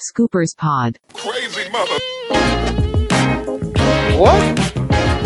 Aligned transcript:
Scoopers 0.00 0.54
Pod. 0.56 0.96
Crazy 1.12 1.68
mother. 1.72 1.98
What? 4.16 4.56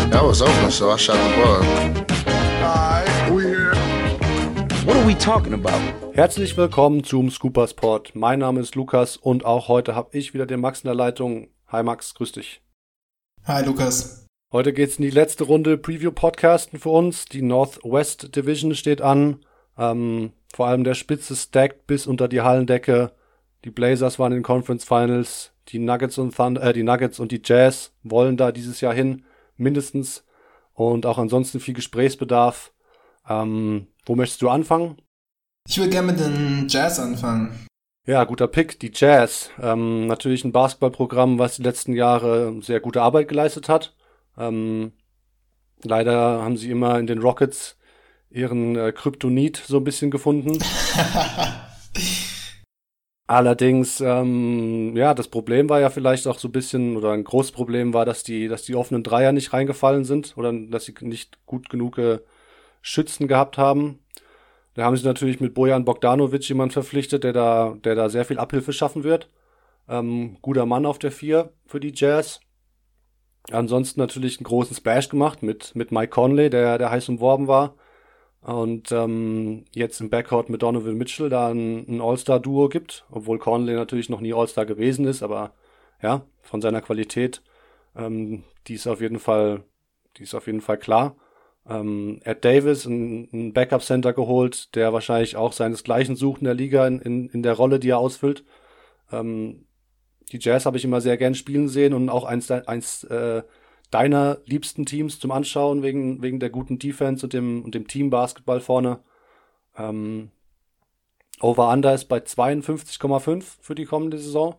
That 0.09 0.23
was 0.23 0.41
open, 0.41 0.71
so 0.71 0.89
I 0.89 0.97
shot 0.97 1.15
the 1.17 1.35
ball. 1.35 1.61
Alright, 2.63 3.31
we 3.31 3.43
here. 3.43 3.75
What 4.85 4.97
are 4.97 5.05
we 5.05 5.13
talking 5.13 5.53
about? 5.53 5.79
Herzlich 6.15 6.57
willkommen 6.57 7.03
zum 7.03 7.29
Scoopersport. 7.29 8.15
Mein 8.15 8.39
Name 8.39 8.61
ist 8.61 8.73
Lukas 8.73 9.15
und 9.15 9.45
auch 9.45 9.67
heute 9.67 9.93
habe 9.93 10.17
ich 10.17 10.33
wieder 10.33 10.47
den 10.47 10.59
Max 10.59 10.81
in 10.81 10.87
der 10.87 10.95
Leitung. 10.95 11.49
Hi 11.67 11.83
Max, 11.83 12.15
grüß 12.15 12.31
dich. 12.31 12.63
Hi 13.45 13.63
Lukas. 13.63 14.25
Heute 14.51 14.73
geht's 14.73 14.97
in 14.97 15.03
die 15.03 15.11
letzte 15.11 15.43
Runde 15.43 15.77
Preview-Podcasten 15.77 16.79
für 16.79 16.89
uns. 16.89 17.25
Die 17.25 17.43
Northwest 17.43 18.35
Division 18.35 18.73
steht 18.73 19.01
an. 19.01 19.45
Ähm, 19.77 20.33
vor 20.51 20.65
allem 20.65 20.83
der 20.83 20.95
Spitze 20.95 21.35
stackt 21.35 21.85
bis 21.85 22.07
unter 22.07 22.27
die 22.27 22.41
Hallendecke. 22.41 23.11
Die 23.63 23.71
Blazers 23.71 24.19
waren 24.19 24.31
in 24.31 24.39
den 24.39 24.43
Conference 24.43 24.83
Finals. 24.83 25.51
Die 25.69 25.79
Nuggets 25.79 26.17
und 26.17 26.35
Thunder, 26.35 26.61
äh, 26.61 26.73
die 26.73 26.83
Nuggets 26.83 27.19
und 27.19 27.31
die 27.31 27.41
Jazz 27.43 27.93
wollen 28.03 28.35
da 28.35 28.51
dieses 28.51 28.81
Jahr 28.81 28.93
hin, 28.93 29.23
mindestens. 29.55 30.25
Und 30.73 31.05
auch 31.05 31.17
ansonsten 31.17 31.59
viel 31.59 31.73
Gesprächsbedarf. 31.73 32.73
Ähm, 33.29 33.87
wo 34.05 34.15
möchtest 34.15 34.41
du 34.41 34.49
anfangen? 34.49 34.97
Ich 35.67 35.77
würde 35.77 35.91
gerne 35.91 36.11
mit 36.11 36.19
den 36.19 36.67
Jazz 36.67 36.99
anfangen. 36.99 37.67
Ja, 38.05 38.25
guter 38.25 38.47
Pick, 38.47 38.79
die 38.81 38.91
Jazz. 38.93 39.51
Ähm, 39.61 40.07
natürlich 40.07 40.43
ein 40.43 40.51
Basketballprogramm, 40.51 41.39
was 41.39 41.55
die 41.55 41.63
letzten 41.63 41.93
Jahre 41.93 42.59
sehr 42.61 42.81
gute 42.81 43.01
Arbeit 43.01 43.29
geleistet 43.29 43.69
hat. 43.69 43.95
Ähm, 44.37 44.91
leider 45.83 46.41
haben 46.41 46.57
sie 46.57 46.69
immer 46.69 46.99
in 46.99 47.07
den 47.07 47.19
Rockets 47.19 47.77
ihren 48.29 48.75
äh, 48.75 48.91
Kryptonit 48.91 49.55
so 49.55 49.77
ein 49.77 49.85
bisschen 49.85 50.11
gefunden. 50.11 50.59
Allerdings, 53.33 53.99
ähm, 53.99 54.95
ja, 54.95 55.15
das 55.15 55.27
Problem 55.27 55.67
war 55.67 55.79
ja 55.79 55.89
vielleicht 55.89 56.27
auch 56.27 56.37
so 56.37 56.49
ein 56.49 56.51
bisschen, 56.51 56.95
oder 56.95 57.13
ein 57.13 57.23
großes 57.23 57.51
Problem 57.51 57.91
war, 57.91 58.05
dass 58.05 58.23
die, 58.23 58.47
dass 58.47 58.61
die 58.61 58.75
offenen 58.75 59.01
Dreier 59.01 59.31
nicht 59.31 59.53
reingefallen 59.53 60.05
sind 60.05 60.37
oder 60.37 60.53
dass 60.53 60.85
sie 60.85 60.93
nicht 61.01 61.43
gut 61.47 61.67
genug 61.67 61.97
äh, 61.97 62.19
Schützen 62.83 63.27
gehabt 63.27 63.57
haben. 63.57 63.97
Da 64.75 64.83
haben 64.83 64.95
sie 64.95 65.07
natürlich 65.07 65.39
mit 65.39 65.55
Bojan 65.55 65.83
Bogdanovic 65.83 66.47
jemand 66.47 66.73
verpflichtet, 66.73 67.23
der 67.23 67.33
da, 67.33 67.75
der 67.83 67.95
da 67.95 68.07
sehr 68.07 68.23
viel 68.23 68.37
Abhilfe 68.37 68.71
schaffen 68.71 69.03
wird. 69.03 69.29
Ähm, 69.89 70.37
guter 70.43 70.67
Mann 70.67 70.85
auf 70.85 70.99
der 70.99 71.11
Vier 71.11 71.53
für 71.65 71.79
die 71.79 71.93
Jazz. 71.95 72.39
Ansonsten 73.49 73.99
natürlich 73.99 74.37
einen 74.37 74.45
großen 74.45 74.75
Splash 74.75 75.09
gemacht 75.09 75.41
mit, 75.41 75.73
mit 75.73 75.91
Mike 75.91 76.09
Conley, 76.09 76.51
der, 76.51 76.77
der 76.77 76.91
heiß 76.91 77.09
umworben 77.09 77.47
war. 77.47 77.73
Und 78.43 78.91
ähm, 78.91 79.63
jetzt 79.71 80.01
im 80.01 80.09
Backcourt 80.09 80.49
mit 80.49 80.61
Donovan 80.61 80.97
Mitchell 80.97 81.29
da 81.29 81.49
ein, 81.49 81.87
ein 81.87 82.01
All-Star-Duo 82.01 82.67
gibt, 82.67 83.05
obwohl 83.09 83.39
Conley 83.39 83.73
natürlich 83.73 84.09
noch 84.09 84.19
nie 84.19 84.33
All-Star 84.33 84.65
gewesen 84.65 85.05
ist, 85.05 85.23
aber 85.23 85.53
ja, 86.01 86.25
von 86.41 86.61
seiner 86.61 86.81
Qualität, 86.81 87.41
ähm, 87.95 88.43
die 88.67 88.73
ist 88.73 88.85
auf 88.87 88.99
jeden 88.99 89.19
Fall, 89.19 89.63
die 90.17 90.23
ist 90.23 90.35
auf 90.35 90.47
jeden 90.47 90.59
Fall 90.59 90.77
klar. 90.77 91.15
Ähm, 91.69 92.19
Ed 92.25 92.43
Davis, 92.43 92.85
ein, 92.85 93.29
ein 93.31 93.53
Backup-Center 93.53 94.11
geholt, 94.11 94.75
der 94.75 94.91
wahrscheinlich 94.91 95.37
auch 95.37 95.53
seinesgleichen 95.53 96.17
sucht 96.17 96.41
in 96.41 96.45
der 96.45 96.53
Liga 96.53 96.85
in, 96.85 96.99
in, 96.99 97.29
in 97.29 97.43
der 97.43 97.53
Rolle, 97.53 97.79
die 97.79 97.91
er 97.91 97.99
ausfüllt. 97.99 98.43
Ähm, 99.09 99.67
die 100.33 100.39
Jazz 100.39 100.65
habe 100.65 100.75
ich 100.75 100.83
immer 100.83 100.99
sehr 100.99 101.15
gern 101.15 101.35
spielen 101.35 101.69
sehen 101.69 101.93
und 101.93 102.09
auch 102.09 102.25
eins, 102.25 102.51
eins 102.51 103.05
äh, 103.05 103.43
deiner 103.93 104.39
liebsten 104.45 104.85
Teams 104.85 105.19
zum 105.19 105.31
Anschauen 105.31 105.83
wegen, 105.83 106.21
wegen 106.21 106.39
der 106.39 106.49
guten 106.49 106.79
Defense 106.79 107.25
und 107.25 107.33
dem, 107.33 107.63
und 107.63 107.75
dem 107.75 107.87
Team-Basketball 107.87 108.59
vorne. 108.59 108.99
Ähm, 109.77 110.31
Over-Under 111.39 111.93
ist 111.93 112.05
bei 112.05 112.19
52,5 112.19 113.43
für 113.61 113.75
die 113.75 113.85
kommende 113.85 114.17
Saison 114.17 114.55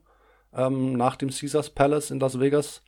ähm, 0.52 0.92
nach 0.92 1.16
dem 1.16 1.30
Caesars 1.30 1.70
Palace 1.70 2.10
in 2.10 2.20
Las 2.20 2.38
Vegas. 2.38 2.82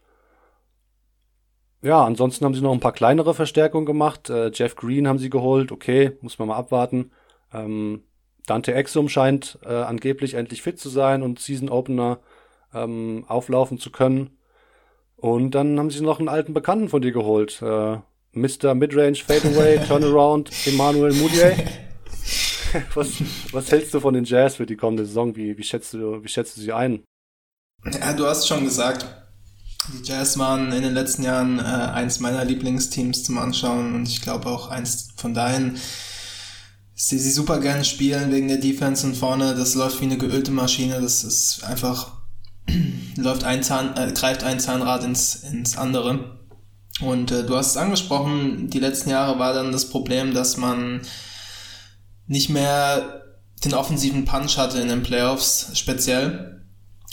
Ja, 1.83 2.05
ansonsten 2.05 2.45
haben 2.45 2.55
sie 2.55 2.63
noch 2.63 2.73
ein 2.73 2.81
paar 2.81 2.93
kleinere 2.93 3.35
Verstärkungen 3.35 3.87
gemacht. 3.87 4.31
Äh, 4.31 4.51
Jeff 4.53 4.77
Green 4.77 5.09
haben 5.09 5.19
sie 5.19 5.31
geholt, 5.31 5.73
okay, 5.73 6.13
muss 6.21 6.39
man 6.39 6.49
mal 6.49 6.57
abwarten. 6.57 7.11
Ähm, 7.53 8.03
Dante 8.47 8.75
Exum 8.75 9.09
scheint 9.09 9.59
äh, 9.65 9.73
angeblich 9.73 10.35
endlich 10.35 10.63
fit 10.63 10.79
zu 10.79 10.89
sein 10.89 11.23
und 11.23 11.41
Season 11.41 11.69
Opener 11.69 12.21
ähm, 12.73 13.25
auflaufen 13.29 13.79
zu 13.79 13.91
können. 13.91 14.36
Und 15.17 15.53
dann 15.53 15.79
haben 15.79 15.91
sie 15.91 16.03
noch 16.03 16.19
einen 16.19 16.29
alten 16.29 16.53
Bekannten 16.55 16.89
von 16.89 17.03
dir 17.03 17.13
geholt. 17.13 17.61
Äh, 17.63 17.99
Mr. 18.33 18.75
Midrange 18.75 19.17
Fadeaway, 19.17 19.79
Turnaround, 19.89 20.51
Emmanuel 20.67 21.15
Moutier. 21.15 21.57
was, 22.95 23.09
was 23.53 23.71
hältst 23.71 23.95
du 23.95 24.01
von 24.01 24.15
den 24.15 24.25
Jazz 24.25 24.57
für 24.57 24.67
die 24.67 24.77
kommende 24.77 25.07
Saison? 25.07 25.35
Wie, 25.35 25.57
wie, 25.57 25.63
schätzt, 25.63 25.95
du, 25.95 26.23
wie 26.23 26.29
schätzt 26.29 26.57
du 26.57 26.61
sie 26.61 26.73
ein? 26.73 27.03
Ja, 27.85 28.13
du 28.13 28.27
hast 28.27 28.47
schon 28.47 28.65
gesagt, 28.65 29.07
die 29.93 30.07
Jazz 30.07 30.39
waren 30.39 30.73
in 30.73 30.83
den 30.83 30.95
letzten 30.95 31.23
Jahren 31.23 31.59
äh, 31.59 31.63
eins 31.63 32.21
meiner 32.21 32.45
Lieblingsteams 32.45 33.23
zum 33.23 33.39
Anschauen 33.39 33.95
und 33.95 34.09
ich 34.09 34.21
glaube 34.21 34.49
auch 34.49 34.69
eins 34.69 35.11
von 35.17 35.33
deinen. 35.33 35.79
Sie 36.95 37.19
sie 37.19 37.31
super 37.31 37.61
gerne 37.61 37.85
spielen 37.85 38.33
wegen 38.33 38.49
der 38.49 38.57
Defense 38.57 39.07
und 39.07 39.17
vorne, 39.17 39.55
das 39.55 39.75
läuft 39.75 40.01
wie 40.01 40.07
eine 40.07 40.17
geölte 40.17 40.51
Maschine, 40.51 41.01
das 41.01 41.25
ist 41.25 41.63
einfach 41.63 42.17
läuft 43.17 43.45
ein 43.45 43.63
Zahn, 43.63 43.97
äh, 43.97 44.13
greift 44.13 44.45
ein 44.45 44.61
Zahnrad 44.61 45.05
ins, 45.05 45.37
ins 45.37 45.77
andere. 45.77 46.39
Und 47.01 47.31
äh, 47.31 47.45
du 47.45 47.57
hast 47.57 47.71
es 47.71 47.77
angesprochen, 47.77 48.71
die 48.71 48.79
letzten 48.79 49.11
Jahre 49.11 49.39
war 49.39 49.53
dann 49.53 49.73
das 49.73 49.91
Problem, 49.91 50.33
dass 50.33 50.57
man 50.57 51.03
nicht 52.27 52.49
mehr 52.49 53.23
den 53.65 53.75
offensiven 53.75 54.25
Punch 54.25 54.57
hatte 54.57 54.81
in 54.81 54.89
den 54.89 55.03
Playoffs 55.03 55.71
speziell. 55.75 56.63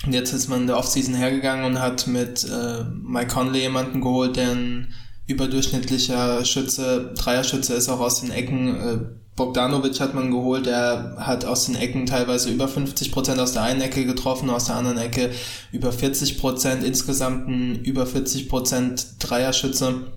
Und 0.06 0.13
jetzt 0.13 0.34
ist 0.34 0.50
man 0.50 0.62
in 0.62 0.68
der 0.68 0.78
Offseason 0.78 1.16
hergegangen 1.16 1.66
und 1.66 1.80
hat 1.80 2.08
mit 2.08 2.44
äh, 2.44 2.84
Mike 2.84 3.34
Conley 3.34 3.62
jemanden 3.62 4.02
geholt, 4.02 4.36
der 4.36 4.52
ein 4.52 4.94
überdurchschnittlicher 5.28 6.44
Schütze, 6.44 7.13
Dreierschütze 7.16 7.74
ist 7.74 7.88
auch 7.88 8.02
aus 8.02 8.22
den 8.22 8.31
Ecken, 8.31 8.75
äh, 8.75 9.00
Bogdanovic 9.36 10.00
hat 10.00 10.14
man 10.14 10.30
geholt, 10.30 10.68
der 10.68 11.16
hat 11.18 11.44
aus 11.46 11.66
den 11.66 11.76
Ecken 11.76 12.06
teilweise 12.06 12.52
über 12.52 12.68
50 12.68 13.12
Prozent 13.12 13.40
aus 13.40 13.54
der 13.54 13.64
einen 13.64 13.82
Ecke 13.82 14.06
getroffen, 14.06 14.50
aus 14.50 14.66
der 14.66 14.76
anderen 14.76 15.00
Ecke 15.00 15.32
über 15.72 15.90
40%, 15.90 16.40
Prozent, 16.40 16.84
insgesamt 16.84 17.48
ein 17.48 17.84
über 17.84 18.06
40 18.06 18.48
Prozent 18.48 19.08
Dreierschütze. 19.20 20.14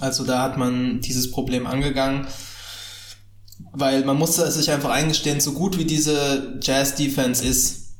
Also 0.00 0.24
da 0.24 0.42
hat 0.42 0.56
man 0.56 1.00
dieses 1.00 1.30
Problem 1.30 1.66
angegangen, 1.66 2.26
weil 3.72 4.04
man 4.06 4.16
musste 4.16 4.50
sich 4.50 4.70
einfach 4.70 4.90
eingestehen, 4.90 5.40
so 5.40 5.52
gut 5.52 5.76
wie 5.76 5.84
diese 5.84 6.58
Jazz-Defense 6.62 7.44
ist 7.44 7.94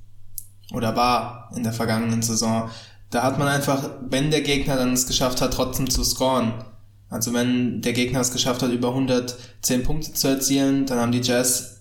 oder 0.72 0.96
war 0.96 1.50
in 1.54 1.64
der 1.64 1.74
vergangenen 1.74 2.22
Saison, 2.22 2.70
da 3.10 3.24
hat 3.24 3.38
man 3.38 3.48
einfach, 3.48 3.90
wenn 4.08 4.30
der 4.30 4.40
Gegner 4.40 4.76
dann 4.76 4.92
es 4.92 5.06
geschafft 5.06 5.42
hat, 5.42 5.52
trotzdem 5.52 5.90
zu 5.90 6.04
scoren, 6.04 6.64
also 7.10 7.34
wenn 7.34 7.82
der 7.82 7.92
Gegner 7.92 8.20
es 8.20 8.32
geschafft 8.32 8.62
hat, 8.62 8.70
über 8.70 8.88
110 8.90 9.82
Punkte 9.82 10.14
zu 10.14 10.28
erzielen, 10.28 10.86
dann 10.86 10.98
haben 10.98 11.12
die 11.12 11.20
Jazz 11.20 11.80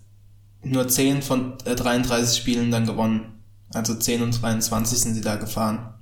nur 0.63 0.87
10 0.87 1.21
von 1.21 1.53
33 1.63 2.37
äh, 2.37 2.41
Spielen 2.41 2.71
dann 2.71 2.85
gewonnen. 2.85 3.39
Also 3.73 3.93
10 3.93 4.23
und 4.23 4.41
23 4.41 4.97
sind 4.97 5.13
sie 5.13 5.21
da 5.21 5.35
gefahren. 5.35 5.93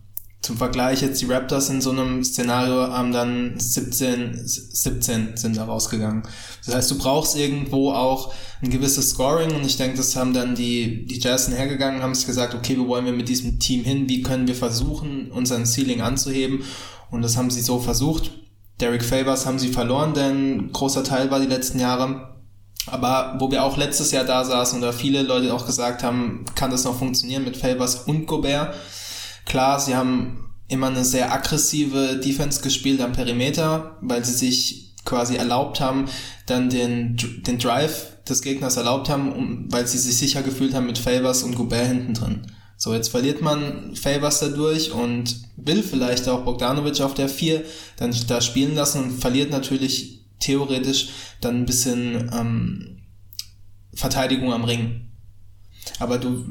Zum 0.41 0.55
Vergleich 0.55 1.01
jetzt 1.01 1.21
die 1.21 1.25
Raptors 1.25 1.69
in 1.69 1.81
so 1.81 1.89
einem 1.89 2.23
Szenario 2.23 2.87
haben 2.87 3.11
dann 3.11 3.59
17, 3.59 4.47
17 4.47 5.35
sind 5.35 5.57
da 5.57 5.65
rausgegangen. 5.65 6.23
Das 6.65 6.75
heißt, 6.75 6.91
du 6.91 6.97
brauchst 6.97 7.35
irgendwo 7.35 7.91
auch 7.91 8.33
ein 8.61 8.69
gewisses 8.69 9.09
Scoring 9.09 9.53
und 9.55 9.65
ich 9.65 9.75
denke, 9.75 9.97
das 9.97 10.15
haben 10.15 10.33
dann 10.33 10.55
die, 10.55 11.05
die 11.05 11.19
Jazz 11.19 11.49
hergegangen, 11.49 12.01
haben 12.01 12.15
sich 12.15 12.27
gesagt, 12.27 12.55
okay, 12.55 12.77
wo 12.79 12.87
wollen 12.87 13.05
wir 13.05 13.13
mit 13.13 13.27
diesem 13.27 13.59
Team 13.59 13.83
hin? 13.83 14.07
Wie 14.07 14.21
können 14.21 14.47
wir 14.47 14.55
versuchen, 14.55 15.31
unseren 15.31 15.65
Ceiling 15.65 16.01
anzuheben? 16.01 16.63
Und 17.11 17.23
das 17.23 17.35
haben 17.35 17.49
sie 17.49 17.61
so 17.61 17.79
versucht. 17.79 18.31
Derek 18.79 19.03
Favors 19.03 19.45
haben 19.45 19.59
sie 19.59 19.69
verloren, 19.69 20.13
denn 20.13 20.71
großer 20.71 21.03
Teil 21.03 21.31
war 21.31 21.39
die 21.39 21.47
letzten 21.47 21.79
Jahre. 21.79 22.35
Aber 22.85 23.35
wo 23.39 23.51
wir 23.51 23.63
auch 23.63 23.75
letztes 23.75 24.11
Jahr 24.11 24.23
da 24.23 24.45
saßen 24.45 24.79
oder 24.79 24.93
viele 24.93 25.23
Leute 25.23 25.53
auch 25.53 25.65
gesagt 25.65 26.03
haben, 26.03 26.45
kann 26.55 26.71
das 26.71 26.85
noch 26.85 26.97
funktionieren 26.97 27.43
mit 27.43 27.57
Favors 27.57 27.95
und 27.95 28.27
Gobert. 28.27 28.75
Klar, 29.45 29.79
sie 29.79 29.95
haben 29.95 30.53
immer 30.67 30.87
eine 30.87 31.03
sehr 31.03 31.33
aggressive 31.33 32.17
Defense 32.17 32.61
gespielt 32.61 33.01
am 33.01 33.13
Perimeter, 33.13 33.97
weil 34.01 34.23
sie 34.23 34.33
sich 34.33 34.95
quasi 35.05 35.35
erlaubt 35.35 35.79
haben, 35.79 36.05
dann 36.45 36.69
den, 36.69 37.17
den 37.45 37.57
Drive 37.57 38.17
des 38.27 38.41
Gegners 38.41 38.77
erlaubt 38.77 39.09
haben, 39.09 39.31
um, 39.31 39.65
weil 39.71 39.87
sie 39.87 39.97
sich 39.97 40.17
sicher 40.17 40.41
gefühlt 40.41 40.73
haben 40.73 40.85
mit 40.85 40.97
Favors 40.97 41.43
und 41.43 41.55
Gobert 41.55 41.87
hinten 41.87 42.13
drin. 42.13 42.51
So, 42.77 42.93
jetzt 42.93 43.09
verliert 43.09 43.41
man 43.41 43.95
Favors 43.95 44.39
dadurch 44.39 44.91
und 44.91 45.35
will 45.57 45.81
vielleicht 45.81 46.29
auch 46.29 46.45
Bogdanovic 46.45 47.01
auf 47.01 47.15
der 47.15 47.27
4 47.27 47.63
dann 47.97 48.15
da 48.27 48.39
spielen 48.39 48.75
lassen 48.75 49.03
und 49.03 49.11
verliert 49.19 49.49
natürlich 49.51 50.25
theoretisch 50.39 51.09
dann 51.41 51.61
ein 51.61 51.65
bisschen 51.65 52.29
ähm, 52.31 52.99
Verteidigung 53.93 54.53
am 54.53 54.63
Ring. 54.63 55.07
Aber 55.99 56.19
du 56.19 56.45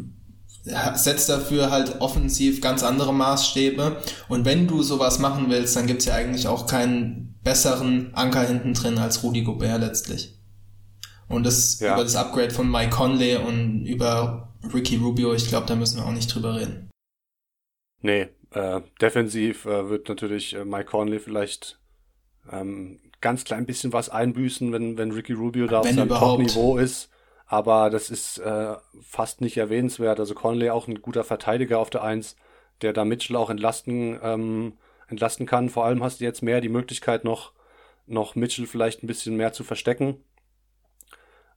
setzt 0.97 1.29
dafür 1.29 1.71
halt 1.71 2.01
offensiv 2.01 2.61
ganz 2.61 2.83
andere 2.83 3.15
Maßstäbe 3.15 4.03
und 4.29 4.45
wenn 4.45 4.67
du 4.67 4.83
sowas 4.83 5.21
machen 5.21 5.47
willst, 5.49 5.77
dann 5.77 5.87
gibt's 5.87 6.07
ja 6.07 6.15
eigentlich 6.15 6.49
auch 6.49 6.67
keinen 6.67 7.37
besseren 7.45 8.13
Anker 8.15 8.43
hinten 8.43 8.75
drin 8.75 8.99
als 8.99 9.23
Rudy 9.23 9.43
Gobert 9.43 9.81
letztlich. 9.81 10.35
Und 11.29 11.47
das 11.47 11.79
Ja. 11.79 11.95
über 11.95 12.03
das 12.03 12.17
Upgrade 12.17 12.51
von 12.51 12.69
Mike 12.69 12.91
Conley 12.91 13.37
und 13.37 13.87
über 13.87 14.46
Ricky 14.73 14.97
Rubio, 14.97 15.35
ich 15.35 15.49
glaube, 15.49 15.67
da 15.67 15.75
müssen 15.75 15.99
wir 15.99 16.07
auch 16.07 16.13
nicht 16.13 16.35
drüber 16.35 16.57
reden. 16.57 16.91
Nee, 18.03 18.29
äh, 18.51 18.81
defensiv 19.01 19.67
äh, 19.67 19.89
wird 19.89 20.09
natürlich 20.09 20.55
äh, 20.55 20.65
Mike 20.65 20.87
Conley 20.87 21.19
vielleicht 21.19 21.79
ähm, 22.51 23.01
ganz 23.21 23.45
klein 23.45 23.67
bisschen 23.67 23.93
was 23.93 24.09
einbüßen, 24.09 24.73
wenn, 24.73 24.97
wenn 24.99 25.11
Ricky 25.11 25.33
Rubio 25.33 25.67
da 25.67 25.83
Wenn 25.83 25.99
auf 25.99 26.09
seinem. 26.09 26.09
Top-Niveau 26.09 26.77
ist. 26.79 27.11
Aber 27.47 27.91
das 27.91 28.11
ist 28.11 28.39
äh, 28.39 28.75
fast 29.03 29.41
nicht 29.41 29.57
erwähnenswert. 29.57 30.19
Also 30.19 30.35
Conley 30.35 30.71
auch 30.71 30.89
ein 30.89 31.01
guter 31.01 31.25
Verteidiger 31.25 31.79
auf 31.79 31.91
der 31.91 32.03
Eins, 32.03 32.37
der 32.83 32.93
da 32.93 33.05
Mitchell 33.05 33.37
auch 33.37 33.51
entlasten, 33.51 34.19
ähm, 34.23 34.73
entlasten 35.09 35.47
kann. 35.47 35.69
Vor 35.69 35.85
allem 35.85 36.03
hast 36.03 36.21
du 36.21 36.25
jetzt 36.25 36.43
mehr 36.43 36.61
die 36.61 36.69
Möglichkeit 36.69 37.25
noch, 37.25 37.53
noch 38.07 38.35
Mitchell 38.35 38.67
vielleicht 38.67 39.03
ein 39.03 39.07
bisschen 39.07 39.37
mehr 39.37 39.53
zu 39.53 39.63
verstecken. 39.63 40.17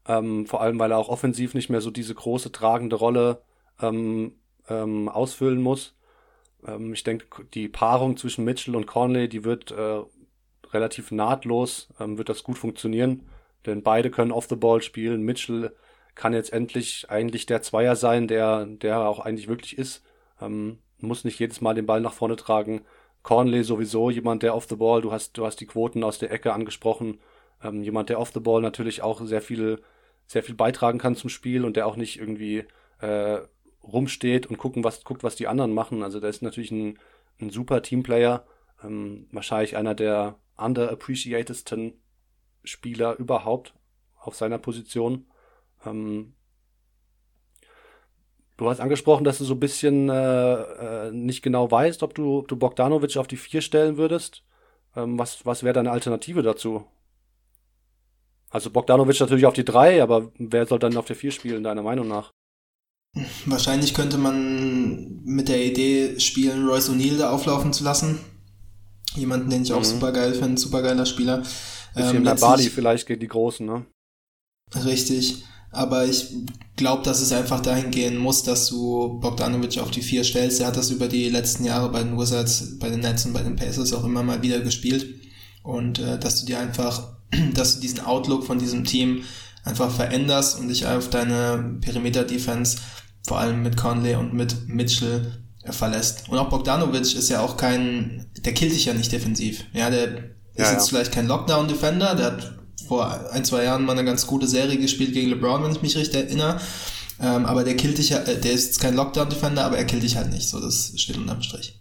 Ähm, 0.09 0.47
vor 0.47 0.61
allem, 0.61 0.79
weil 0.79 0.91
er 0.91 0.97
auch 0.97 1.09
offensiv 1.09 1.53
nicht 1.53 1.69
mehr 1.69 1.81
so 1.81 1.91
diese 1.91 2.15
große 2.15 2.51
tragende 2.51 2.95
Rolle 2.95 3.44
ähm, 3.79 4.33
ähm, 4.67 5.07
ausfüllen 5.07 5.61
muss. 5.61 5.95
Ähm, 6.65 6.94
ich 6.94 7.03
denke, 7.03 7.45
die 7.53 7.69
Paarung 7.69 8.17
zwischen 8.17 8.44
Mitchell 8.44 8.75
und 8.75 8.88
Conley, 8.88 9.29
die 9.29 9.44
wird 9.44 9.69
äh, 9.69 10.01
relativ 10.71 11.11
nahtlos, 11.11 11.89
ähm, 12.00 12.17
wird 12.17 12.29
das 12.29 12.44
gut 12.44 12.57
funktionieren. 12.57 13.29
Denn 13.67 13.83
beide 13.83 14.09
können 14.09 14.31
off 14.31 14.47
the 14.50 14.56
ball 14.56 14.81
spielen. 14.81 15.21
Mitchell 15.21 15.75
kann 16.15 16.33
jetzt 16.33 16.53
endlich 16.53 17.06
eigentlich 17.09 17.45
der 17.45 17.61
Zweier 17.61 17.95
sein, 17.95 18.27
der, 18.27 18.65
der 18.65 19.07
auch 19.07 19.19
eigentlich 19.19 19.47
wirklich 19.47 19.77
ist. 19.77 20.03
Ähm, 20.41 20.79
muss 20.97 21.23
nicht 21.23 21.39
jedes 21.39 21.61
Mal 21.61 21.75
den 21.75 21.85
Ball 21.85 22.01
nach 22.01 22.13
vorne 22.13 22.35
tragen. 22.35 22.81
Conley 23.21 23.63
sowieso 23.63 24.09
jemand, 24.09 24.41
der 24.41 24.56
off 24.56 24.65
the 24.67 24.75
ball, 24.75 25.01
du 25.01 25.11
hast, 25.11 25.38
du 25.38 25.45
hast 25.45 25.57
die 25.57 25.67
Quoten 25.67 26.03
aus 26.03 26.17
der 26.17 26.31
Ecke 26.31 26.51
angesprochen. 26.51 27.19
Ähm, 27.63 27.83
jemand, 27.83 28.09
der 28.09 28.19
off 28.19 28.31
the 28.33 28.39
ball 28.39 28.61
natürlich 28.61 29.03
auch 29.03 29.21
sehr 29.21 29.41
viel, 29.41 29.83
sehr 30.29 30.43
viel 30.43 30.53
beitragen 30.53 30.99
kann 30.99 31.15
zum 31.15 31.31
Spiel 31.31 31.65
und 31.65 31.75
der 31.75 31.87
auch 31.87 31.95
nicht 31.95 32.19
irgendwie 32.19 32.63
äh, 32.99 33.39
rumsteht 33.81 34.45
und 34.45 34.59
gucken, 34.59 34.83
was, 34.83 35.03
guckt, 35.03 35.23
was 35.23 35.35
die 35.35 35.47
anderen 35.47 35.73
machen. 35.73 36.03
Also 36.03 36.19
der 36.19 36.29
ist 36.29 36.43
natürlich 36.43 36.69
ein, 36.69 36.99
ein 37.41 37.49
super 37.49 37.81
Teamplayer. 37.81 38.45
Ähm, 38.83 39.27
wahrscheinlich 39.31 39.75
einer 39.75 39.95
der 39.95 40.35
underappreciatedsten 40.55 41.93
Spieler 42.63 43.17
überhaupt 43.17 43.73
auf 44.19 44.35
seiner 44.35 44.59
Position. 44.59 45.25
Ähm, 45.83 46.35
du 48.57 48.69
hast 48.69 48.81
angesprochen, 48.81 49.23
dass 49.23 49.39
du 49.39 49.45
so 49.45 49.55
ein 49.55 49.59
bisschen 49.59 50.09
äh, 50.09 51.07
äh, 51.07 51.11
nicht 51.11 51.41
genau 51.41 51.71
weißt, 51.71 52.03
ob 52.03 52.13
du, 52.13 52.37
ob 52.37 52.47
du 52.47 52.55
Bogdanovic 52.55 53.17
auf 53.17 53.27
die 53.27 53.37
vier 53.37 53.61
stellen 53.61 53.97
würdest. 53.97 54.43
Ähm, 54.95 55.17
was 55.17 55.43
was 55.43 55.63
wäre 55.63 55.73
deine 55.73 55.89
Alternative 55.89 56.43
dazu? 56.43 56.85
Also 58.51 58.69
Bogdanovic 58.71 59.19
natürlich 59.19 59.45
auf 59.45 59.53
die 59.53 59.65
drei, 59.65 60.01
aber 60.01 60.31
wer 60.37 60.65
soll 60.65 60.79
dann 60.79 60.97
auf 60.97 61.05
der 61.05 61.15
vier 61.15 61.31
spielen, 61.31 61.63
deiner 61.63 61.83
Meinung 61.83 62.07
nach? 62.07 62.31
Wahrscheinlich 63.45 63.93
könnte 63.93 64.17
man 64.17 65.21
mit 65.23 65.49
der 65.49 65.65
Idee 65.65 66.19
spielen, 66.19 66.67
Royce 66.67 66.89
O'Neal 66.91 67.17
da 67.17 67.31
auflaufen 67.31 67.73
zu 67.73 67.83
lassen. 67.83 68.19
Jemanden, 69.15 69.49
den 69.49 69.63
ich 69.63 69.73
auch 69.73 69.79
Mhm. 69.79 69.85
super 69.85 70.11
geil 70.11 70.33
finde, 70.33 70.59
super 70.61 70.81
geiler 70.83 71.05
Spieler. 71.05 71.43
Bisschen 71.95 72.17
Ähm, 72.17 72.23
mehr 72.23 72.35
Body 72.35 72.69
vielleicht 72.69 73.07
gegen 73.07 73.19
die 73.19 73.27
Großen, 73.27 73.65
ne? 73.65 73.85
Richtig. 74.85 75.43
Aber 75.71 76.05
ich 76.05 76.33
glaube, 76.75 77.03
dass 77.03 77.21
es 77.21 77.31
einfach 77.31 77.59
dahin 77.59 77.91
gehen 77.91 78.17
muss, 78.17 78.43
dass 78.43 78.67
du 78.67 79.19
Bogdanovic 79.19 79.77
auf 79.79 79.91
die 79.91 80.01
vier 80.01 80.23
stellst. 80.23 80.59
Er 80.61 80.67
hat 80.67 80.77
das 80.77 80.89
über 80.91 81.07
die 81.07 81.29
letzten 81.29 81.63
Jahre 81.65 81.89
bei 81.91 82.03
den 82.03 82.17
Wizards, 82.17 82.77
bei 82.79 82.89
den 82.89 82.99
Nets 83.01 83.25
und 83.25 83.33
bei 83.33 83.41
den 83.43 83.55
Pacers 83.55 83.93
auch 83.93 84.03
immer 84.03 84.23
mal 84.23 84.41
wieder 84.41 84.59
gespielt. 84.61 85.07
Und 85.63 85.99
äh, 85.99 86.19
dass 86.19 86.39
du 86.39 86.45
dir 86.47 86.59
einfach, 86.59 87.17
dass 87.53 87.75
du 87.75 87.81
diesen 87.81 88.01
Outlook 88.01 88.45
von 88.45 88.59
diesem 88.59 88.83
Team 88.85 89.23
einfach 89.63 89.91
veränderst 89.91 90.59
und 90.59 90.69
dich 90.69 90.85
auf 90.87 91.09
deine 91.09 91.77
Perimeter-Defense, 91.81 92.77
vor 93.27 93.39
allem 93.39 93.61
mit 93.63 93.77
Conley 93.77 94.15
und 94.15 94.33
mit 94.33 94.67
Mitchell, 94.67 95.43
äh, 95.63 95.71
verlässt. 95.71 96.29
Und 96.29 96.37
auch 96.37 96.49
Bogdanovic 96.49 97.13
ist 97.15 97.29
ja 97.29 97.41
auch 97.41 97.57
kein, 97.57 98.25
der 98.37 98.53
killt 98.53 98.73
dich 98.73 98.85
ja 98.85 98.93
nicht 98.93 99.11
defensiv. 99.11 99.63
Ja, 99.73 99.89
der 99.89 100.05
ist 100.07 100.15
Ja, 100.55 100.71
jetzt 100.71 100.83
ja. 100.85 100.89
vielleicht 100.89 101.11
kein 101.11 101.27
Lockdown-Defender, 101.27 102.15
der 102.15 102.25
hat 102.27 102.53
vor 102.87 103.31
ein, 103.31 103.45
zwei 103.45 103.63
Jahren 103.65 103.85
mal 103.85 103.91
eine 103.91 104.05
ganz 104.05 104.25
gute 104.25 104.47
Serie 104.47 104.77
gespielt 104.77 105.13
gegen 105.13 105.29
LeBron, 105.29 105.63
wenn 105.63 105.71
ich 105.71 105.81
mich 105.81 105.95
richtig 105.97 106.15
erinnere. 106.23 106.59
Ähm, 107.21 107.45
aber 107.45 107.65
der 107.65 107.75
killt 107.75 107.97
dich 107.97 108.09
ja, 108.09 108.19
äh, 108.19 108.39
der 108.39 108.53
ist 108.53 108.65
jetzt 108.67 108.79
kein 108.79 108.95
Lockdown-Defender, 108.95 109.65
aber 109.65 109.77
er 109.77 109.85
killt 109.85 110.03
dich 110.03 110.15
halt 110.15 110.31
nicht. 110.31 110.47
So, 110.47 110.59
das 110.61 110.93
steht 110.95 111.17
unterm 111.17 111.41
Strich. 111.43 111.77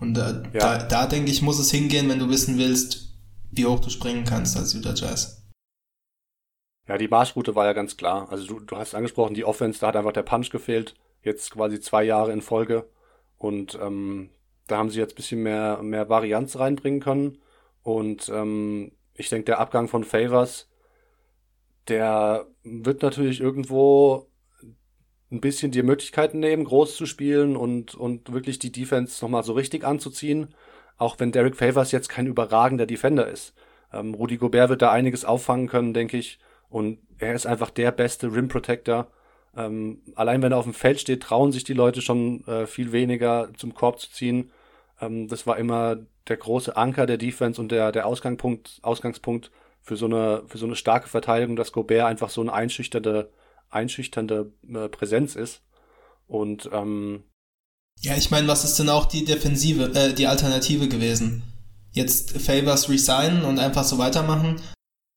Und 0.00 0.18
äh, 0.18 0.42
Ja. 0.52 0.58
da, 0.58 0.78
da 0.78 1.06
denke 1.06 1.30
ich, 1.30 1.40
muss 1.42 1.58
es 1.58 1.70
hingehen, 1.70 2.08
wenn 2.08 2.18
du 2.18 2.28
wissen 2.28 2.58
willst, 2.58 3.07
wie 3.50 3.66
hoch 3.66 3.80
du 3.80 3.90
springen 3.90 4.24
kannst 4.24 4.56
als 4.56 4.74
Utah 4.74 4.94
Jazz. 4.94 5.46
Ja, 6.86 6.96
die 6.96 7.08
Marschroute 7.08 7.54
war 7.54 7.66
ja 7.66 7.74
ganz 7.74 7.96
klar. 7.96 8.30
Also 8.30 8.46
du, 8.46 8.60
du 8.60 8.76
hast 8.76 8.94
angesprochen, 8.94 9.34
die 9.34 9.44
Offense, 9.44 9.80
da 9.80 9.88
hat 9.88 9.96
einfach 9.96 10.12
der 10.12 10.22
Punch 10.22 10.50
gefehlt. 10.50 10.94
Jetzt 11.22 11.50
quasi 11.50 11.80
zwei 11.80 12.02
Jahre 12.04 12.32
in 12.32 12.40
Folge. 12.40 12.88
Und 13.36 13.78
ähm, 13.80 14.30
da 14.66 14.78
haben 14.78 14.90
sie 14.90 14.98
jetzt 14.98 15.12
ein 15.12 15.16
bisschen 15.16 15.42
mehr, 15.42 15.82
mehr 15.82 16.08
Varianz 16.08 16.58
reinbringen 16.58 17.00
können. 17.00 17.38
Und 17.82 18.30
ähm, 18.30 18.92
ich 19.14 19.28
denke, 19.28 19.46
der 19.46 19.60
Abgang 19.60 19.88
von 19.88 20.04
Favors, 20.04 20.68
der 21.88 22.46
wird 22.62 23.02
natürlich 23.02 23.40
irgendwo 23.40 24.30
ein 25.30 25.40
bisschen 25.40 25.70
die 25.70 25.82
Möglichkeiten 25.82 26.38
nehmen, 26.38 26.64
groß 26.64 26.96
zu 26.96 27.04
spielen 27.04 27.56
und, 27.56 27.94
und 27.94 28.32
wirklich 28.32 28.58
die 28.58 28.72
Defense 28.72 29.22
nochmal 29.22 29.42
so 29.42 29.52
richtig 29.52 29.84
anzuziehen. 29.84 30.54
Auch 30.98 31.18
wenn 31.18 31.32
Derek 31.32 31.56
Favors 31.56 31.92
jetzt 31.92 32.08
kein 32.08 32.26
überragender 32.26 32.86
Defender 32.86 33.28
ist. 33.28 33.54
Ähm, 33.92 34.14
Rudy 34.14 34.36
Gobert 34.36 34.68
wird 34.68 34.82
da 34.82 34.90
einiges 34.92 35.24
auffangen 35.24 35.68
können, 35.68 35.94
denke 35.94 36.16
ich. 36.16 36.38
Und 36.68 36.98
er 37.18 37.34
ist 37.34 37.46
einfach 37.46 37.70
der 37.70 37.92
beste 37.92 38.32
Rim 38.32 38.48
Protector. 38.48 39.08
Ähm, 39.56 40.02
allein 40.14 40.42
wenn 40.42 40.52
er 40.52 40.58
auf 40.58 40.64
dem 40.64 40.74
Feld 40.74 41.00
steht, 41.00 41.22
trauen 41.22 41.52
sich 41.52 41.64
die 41.64 41.72
Leute 41.72 42.02
schon 42.02 42.46
äh, 42.46 42.66
viel 42.66 42.92
weniger 42.92 43.48
zum 43.56 43.74
Korb 43.74 44.00
zu 44.00 44.10
ziehen. 44.10 44.50
Ähm, 45.00 45.28
das 45.28 45.46
war 45.46 45.56
immer 45.56 45.96
der 46.28 46.36
große 46.36 46.76
Anker 46.76 47.06
der 47.06 47.16
Defense 47.16 47.60
und 47.60 47.72
der, 47.72 47.92
der 47.92 48.06
Ausgangspunkt, 48.06 48.80
Ausgangspunkt 48.82 49.50
für 49.80 49.96
so 49.96 50.06
eine, 50.06 50.42
für 50.46 50.58
so 50.58 50.66
eine 50.66 50.76
starke 50.76 51.08
Verteidigung, 51.08 51.56
dass 51.56 51.72
Gobert 51.72 52.04
einfach 52.04 52.28
so 52.28 52.42
eine 52.42 52.52
einschüchternde, 52.52 53.30
einschüchternde 53.70 54.52
äh, 54.68 54.88
Präsenz 54.88 55.34
ist. 55.34 55.62
Und 56.26 56.68
ähm, 56.72 57.24
Ja, 58.00 58.16
ich 58.16 58.30
meine, 58.30 58.46
was 58.46 58.64
ist 58.64 58.78
denn 58.78 58.90
auch 58.90 59.06
die 59.06 59.24
Defensive, 59.24 59.92
äh, 59.94 60.14
die 60.14 60.28
Alternative 60.28 60.88
gewesen? 60.88 61.42
Jetzt 61.90 62.38
Favors 62.40 62.88
resignen 62.88 63.44
und 63.44 63.58
einfach 63.58 63.82
so 63.82 63.98
weitermachen? 63.98 64.60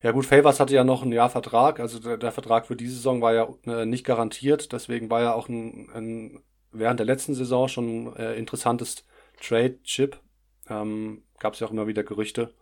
Ja 0.02 0.12
gut, 0.12 0.26
Favors 0.26 0.60
hatte 0.60 0.74
ja 0.74 0.84
noch 0.84 1.04
ein 1.04 1.12
Jahr 1.12 1.30
Vertrag, 1.30 1.80
also 1.80 2.00
der, 2.00 2.18
der 2.18 2.32
Vertrag 2.32 2.66
für 2.66 2.76
diese 2.76 2.96
Saison 2.96 3.22
war 3.22 3.34
ja 3.34 3.48
äh, 3.68 3.86
nicht 3.86 4.04
garantiert, 4.04 4.72
deswegen 4.72 5.12
war 5.12 5.22
ja 5.22 5.34
auch 5.34 5.48
ein, 5.48 5.90
ein 5.94 6.44
während 6.72 7.00
der 7.00 7.06
letzten 7.06 7.36
Saison 7.36 7.68
schon 7.68 8.08
ein 8.08 8.16
äh, 8.16 8.34
interessantes 8.34 9.06
Trade-Chip. 9.40 10.20
Ähm, 10.68 11.24
Gab 11.38 11.54
es 11.54 11.60
ja 11.60 11.68
auch 11.68 11.72
immer 11.72 11.88
wieder 11.88 12.04
Gerüchte. 12.04 12.54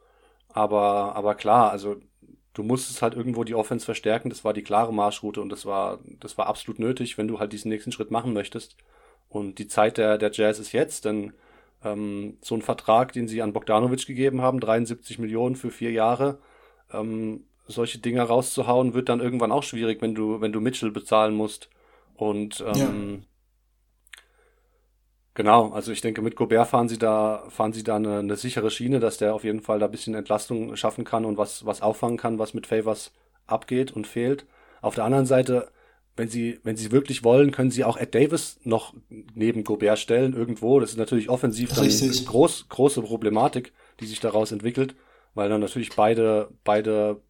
Aber, 0.49 1.15
aber 1.15 1.35
klar, 1.35 1.71
also 1.71 1.97
du 2.53 2.63
musstest 2.63 3.01
halt 3.01 3.13
irgendwo 3.13 3.45
die 3.45 3.55
Offense 3.55 3.85
verstärken, 3.85 4.29
das 4.29 4.43
war 4.43 4.51
die 4.51 4.63
klare 4.63 4.93
Marschroute 4.93 5.41
und 5.41 5.49
das 5.49 5.65
war, 5.65 5.99
das 6.19 6.38
war 6.38 6.47
absolut 6.47 6.79
nötig, 6.79 7.17
wenn 7.17 7.27
du 7.27 7.39
halt 7.39 7.53
diesen 7.53 7.69
nächsten 7.69 7.93
Schritt 7.93 8.11
machen 8.11 8.33
möchtest. 8.33 8.75
Und 9.29 9.59
die 9.59 9.67
Zeit 9.67 9.98
der, 9.98 10.17
der 10.17 10.31
Jazz 10.31 10.59
ist 10.59 10.74
jetzt, 10.74 11.05
denn 11.05 11.33
ähm, 11.83 12.38
so 12.41 12.55
ein 12.55 12.62
Vertrag, 12.62 13.13
den 13.13 13.27
sie 13.27 13.41
an 13.41 13.53
Bogdanovic 13.53 14.05
gegeben 14.05 14.41
haben, 14.41 14.59
73 14.59 15.19
Millionen 15.19 15.55
für 15.55 15.71
vier 15.71 15.91
Jahre, 15.91 16.39
ähm, 16.91 17.45
solche 17.67 18.00
Dinger 18.00 18.24
rauszuhauen, 18.24 18.93
wird 18.93 19.09
dann 19.09 19.19
irgendwann 19.19 19.51
auch 19.51 19.63
schwierig, 19.63 20.01
wenn 20.01 20.15
du, 20.15 20.41
wenn 20.41 20.51
du 20.51 20.59
Mitchell 20.59 20.91
bezahlen 20.91 21.36
musst. 21.36 21.69
Und 22.15 22.63
ähm, 22.75 23.24
genau, 25.36 25.69
also 25.69 25.91
ich 25.91 26.01
denke, 26.01 26.21
mit 26.21 26.36
Gobert 26.36 26.67
fahren 26.67 26.89
sie 26.89 26.98
da, 26.98 27.45
fahren 27.50 27.71
sie 27.71 27.83
da 27.83 27.95
eine, 27.98 28.19
eine 28.19 28.36
sichere 28.36 28.71
Schiene, 28.71 29.00
dass 29.00 29.17
der 29.17 29.36
auf 29.36 29.43
jeden 29.43 29.62
Fall 29.62 29.79
da 29.79 29.86
ein 29.86 29.91
bisschen 29.91 30.15
Entlastung 30.15 30.75
schaffen 30.75 31.05
kann 31.05 31.24
und 31.25 31.38
was, 31.38 31.65
was 31.65 31.81
auffangen 31.81 32.17
kann, 32.17 32.39
was 32.39 32.55
mit 32.55 32.67
Favors 32.67 33.13
abgeht 33.45 33.91
und 33.91 34.07
fehlt. 34.07 34.45
Auf 34.81 34.95
der 34.95 35.05
anderen 35.05 35.25
Seite, 35.27 35.71
wenn 36.19 36.27
sie, 36.27 36.59
wenn 36.63 36.75
sie 36.75 36.91
wirklich 36.91 37.23
wollen, 37.23 37.51
können 37.51 37.71
sie 37.71 37.85
auch 37.85 37.95
Ed 37.95 38.13
Davis 38.13 38.59
noch 38.63 38.93
neben 39.09 39.63
Gobert 39.63 39.99
stellen, 39.99 40.33
irgendwo. 40.33 40.81
Das 40.81 40.91
ist 40.91 40.97
natürlich 40.97 41.29
offensiv 41.29 41.73
dann 41.73 41.85
Richtig. 41.85 42.25
groß, 42.25 42.67
große 42.67 43.01
Problematik, 43.01 43.71
die 44.01 44.05
sich 44.05 44.19
daraus 44.19 44.51
entwickelt, 44.51 44.95
weil 45.33 45.47
dann 45.47 45.61
natürlich 45.61 45.95
beide, 45.95 46.49
beide 46.65 47.21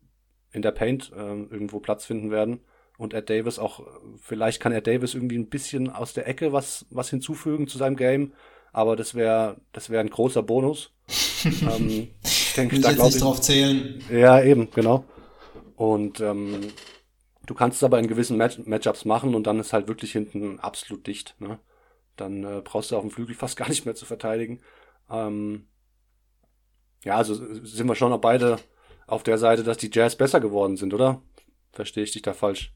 in 0.51 0.63
der 0.63 0.71
Paint 0.71 1.11
ähm, 1.15 1.49
irgendwo 1.51 1.79
Platz 1.79 2.03
finden 2.05 2.31
werden. 2.31 2.61
Und 2.97 3.13
Ed 3.13 3.29
Davis 3.29 3.59
auch, 3.59 3.85
vielleicht 4.17 4.59
kann 4.59 4.71
Ed 4.71 4.87
Davis 4.87 5.13
irgendwie 5.13 5.37
ein 5.37 5.49
bisschen 5.49 5.91
aus 5.91 6.13
der 6.13 6.27
Ecke 6.27 6.51
was, 6.51 6.87
was 6.89 7.11
hinzufügen 7.11 7.67
zu 7.67 7.77
seinem 7.77 7.95
Game, 7.95 8.33
aber 8.73 8.95
das 8.95 9.13
wäre, 9.13 9.57
das 9.71 9.91
wäre 9.91 10.01
ein 10.01 10.09
großer 10.09 10.41
Bonus. 10.41 10.91
ähm, 11.45 12.07
ich 12.23 12.53
denke, 12.53 12.79
da 12.79 12.91
glaube 12.91 13.09
ich, 13.09 13.19
drauf 13.19 13.39
zählen. 13.39 14.03
ja, 14.11 14.41
eben, 14.41 14.71
genau. 14.71 15.05
Und 15.75 16.19
ähm, 16.21 16.59
du 17.49 17.55
kannst 17.55 17.77
es 17.77 17.83
aber 17.83 17.97
in 17.97 18.07
gewissen 18.07 18.37
Match 18.37 18.59
Matchups 18.59 19.05
machen 19.05 19.33
und 19.33 19.47
dann 19.47 19.59
ist 19.59 19.73
halt 19.73 19.87
wirklich 19.87 20.11
hinten 20.11 20.59
absolut 20.59 21.07
dicht. 21.07 21.35
Ne? 21.39 21.57
Dann 22.15 22.43
äh, 22.43 22.61
brauchst 22.63 22.91
du 22.91 22.95
auf 22.95 23.01
dem 23.01 23.09
Flügel 23.09 23.35
fast 23.43 23.57
gar 23.57 23.67
nicht 23.67 23.85
mehr 23.85 23.95
zu 23.95 24.05
verteidigen. 24.05 24.61
Ähm, 25.09 25.67
ja, 27.03 27.15
also 27.15 27.33
sind 27.65 27.87
wir 27.87 27.95
schon 27.95 28.13
auch 28.13 28.21
beide 28.21 28.59
auf 29.07 29.23
der 29.23 29.39
Seite, 29.39 29.63
dass 29.63 29.77
die 29.77 29.89
Jazz 29.91 30.15
besser 30.15 30.39
geworden 30.39 30.77
sind, 30.77 30.93
oder? 30.93 31.23
Verstehe 31.71 32.03
ich 32.03 32.11
dich 32.11 32.21
da 32.21 32.33
falsch? 32.33 32.75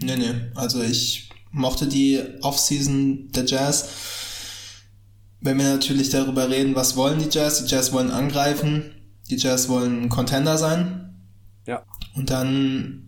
Nee, 0.00 0.16
nee. 0.16 0.34
Also 0.54 0.80
ich 0.82 1.30
mochte 1.50 1.88
die 1.88 2.22
Offseason 2.42 3.32
der 3.32 3.44
Jazz. 3.44 4.84
Wenn 5.40 5.58
wir 5.58 5.64
natürlich 5.64 6.10
darüber 6.10 6.48
reden, 6.48 6.76
was 6.76 6.96
wollen 6.96 7.18
die 7.18 7.30
Jazz? 7.30 7.64
Die 7.64 7.74
Jazz 7.74 7.92
wollen 7.92 8.10
angreifen. 8.10 9.18
Die 9.30 9.36
Jazz 9.36 9.68
wollen 9.68 10.08
Contender 10.10 10.58
sein. 10.58 11.26
Ja. 11.66 11.84
Und 12.14 12.30
dann 12.30 13.05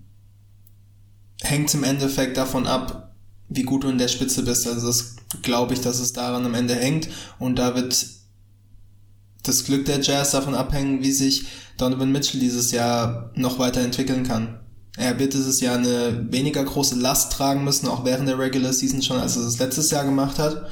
hängt 1.43 1.73
im 1.75 1.85
Endeffekt 1.85 2.37
davon 2.37 2.67
ab, 2.67 3.15
wie 3.49 3.63
gut 3.63 3.85
du 3.85 3.89
in 3.89 3.99
der 3.99 4.09
Spitze 4.09 4.43
bist. 4.43 4.67
Also 4.67 4.87
das 4.87 5.17
glaube 5.43 5.75
ich, 5.75 5.81
dass 5.81 6.01
es 6.01 6.13
daran 6.13 6.45
am 6.45 6.55
Ende 6.55 6.75
hängt. 6.75 7.09
Und 7.39 7.59
da 7.59 7.75
wird 7.75 8.07
das 9.43 9.65
Glück 9.65 9.87
der 9.87 10.01
Jazz 10.01 10.33
davon 10.33 10.55
abhängen, 10.55 11.03
wie 11.03 11.13
sich 11.13 11.47
Donovan 11.77 12.13
Mitchell 12.13 12.41
dieses 12.41 12.73
Jahr 12.73 13.31
noch 13.35 13.59
weiterentwickeln 13.59 14.25
kann. 14.25 14.61
Er 14.97 15.19
wird 15.19 15.33
dieses 15.33 15.61
Jahr 15.61 15.77
eine 15.77 16.27
weniger 16.33 16.65
große 16.65 16.97
Last 16.97 17.33
tragen 17.33 17.63
müssen, 17.63 17.87
auch 17.87 18.05
während 18.05 18.29
der 18.29 18.39
Regular 18.39 18.73
Season 18.73 19.01
schon, 19.01 19.21
als 19.21 19.37
er 19.37 19.47
es 19.47 19.59
letztes 19.59 19.91
Jahr 19.91 20.05
gemacht 20.05 20.39
hat. 20.39 20.67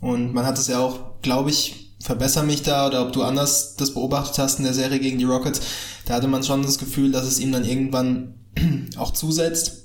Und 0.00 0.32
man 0.32 0.46
hat 0.46 0.56
es 0.56 0.68
ja 0.68 0.78
auch, 0.78 1.20
glaube 1.20 1.50
ich, 1.50 1.96
verbessere 2.02 2.44
mich 2.44 2.62
da 2.62 2.86
oder 2.86 3.02
ob 3.06 3.12
du 3.12 3.22
anders 3.22 3.76
das 3.76 3.94
beobachtet 3.94 4.38
hast 4.38 4.58
in 4.58 4.64
der 4.64 4.74
Serie 4.74 4.98
gegen 4.98 5.18
die 5.18 5.24
Rockets, 5.24 5.60
da 6.04 6.14
hatte 6.14 6.28
man 6.28 6.42
schon 6.42 6.62
das 6.62 6.78
Gefühl, 6.78 7.12
dass 7.12 7.26
es 7.26 7.38
ihm 7.38 7.52
dann 7.52 7.64
irgendwann 7.64 8.34
auch 8.96 9.12
zusetzt. 9.12 9.81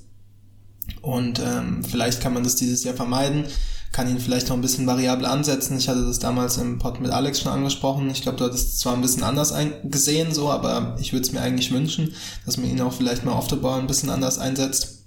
Und 1.02 1.40
ähm, 1.40 1.84
vielleicht 1.84 2.20
kann 2.20 2.34
man 2.34 2.44
das 2.44 2.56
dieses 2.56 2.84
Jahr 2.84 2.94
vermeiden 2.94 3.44
kann 3.92 4.08
ihn 4.08 4.20
vielleicht 4.20 4.48
noch 4.48 4.56
ein 4.56 4.60
bisschen 4.60 4.86
variabel 4.86 5.26
ansetzen. 5.26 5.78
Ich 5.78 5.88
hatte 5.88 6.04
das 6.04 6.18
damals 6.18 6.58
im 6.58 6.78
Pod 6.78 7.00
mit 7.00 7.10
Alex 7.10 7.40
schon 7.40 7.52
angesprochen. 7.52 8.10
Ich 8.10 8.22
glaube, 8.22 8.38
du 8.38 8.44
hattest 8.44 8.68
es 8.68 8.78
zwar 8.78 8.94
ein 8.94 9.02
bisschen 9.02 9.22
anders 9.22 9.54
gesehen, 9.84 10.32
so, 10.32 10.50
aber 10.50 10.96
ich 11.00 11.12
würde 11.12 11.26
es 11.26 11.32
mir 11.32 11.40
eigentlich 11.40 11.72
wünschen, 11.72 12.14
dass 12.44 12.58
man 12.58 12.68
ihn 12.68 12.80
auch 12.80 12.92
vielleicht 12.92 13.24
mal 13.24 13.32
auf 13.32 13.48
der 13.48 13.56
Ball 13.56 13.80
ein 13.80 13.86
bisschen 13.86 14.10
anders 14.10 14.38
einsetzt. 14.38 15.04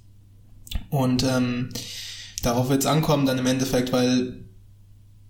Und 0.89 1.23
ähm, 1.23 1.69
darauf 2.43 2.69
wird 2.69 2.81
es 2.81 2.85
ankommen 2.85 3.25
dann 3.25 3.37
im 3.37 3.45
Endeffekt, 3.45 3.93
weil 3.93 4.45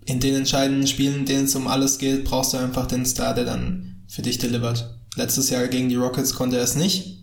in 0.04 0.18
den 0.18 0.34
entscheidenden 0.34 0.86
Spielen, 0.86 1.20
in 1.20 1.26
denen 1.26 1.44
es 1.44 1.54
um 1.54 1.68
alles 1.68 1.98
geht, 1.98 2.24
brauchst 2.24 2.54
du 2.54 2.56
einfach 2.56 2.86
den 2.86 3.06
Star, 3.06 3.34
der 3.34 3.44
dann 3.44 4.02
für 4.08 4.22
dich 4.22 4.38
delivert. 4.38 4.98
Letztes 5.14 5.50
Jahr 5.50 5.68
gegen 5.68 5.88
die 5.88 5.96
Rockets 5.96 6.34
konnte 6.34 6.56
er 6.56 6.64
es 6.64 6.74
nicht. 6.74 7.18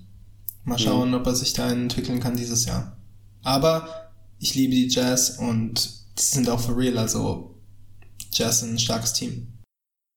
Mal 0.63 0.75
mhm. 0.75 0.83
schauen, 0.83 1.09
mhm. 1.09 1.15
ob 1.15 1.27
er 1.27 1.35
sich 1.35 1.53
da 1.53 1.69
entwickeln 1.69 2.19
kann 2.19 2.37
dieses 2.37 2.65
Jahr. 2.65 2.95
Aber 3.43 4.11
ich 4.39 4.55
liebe 4.55 4.73
die 4.73 4.87
Jazz 4.87 5.37
und 5.39 5.89
die 6.17 6.23
sind 6.23 6.49
auch 6.49 6.59
for 6.59 6.77
real, 6.77 6.97
also 6.97 7.55
Jazz 8.31 8.63
ein 8.63 8.79
starkes 8.79 9.13
Team. 9.13 9.59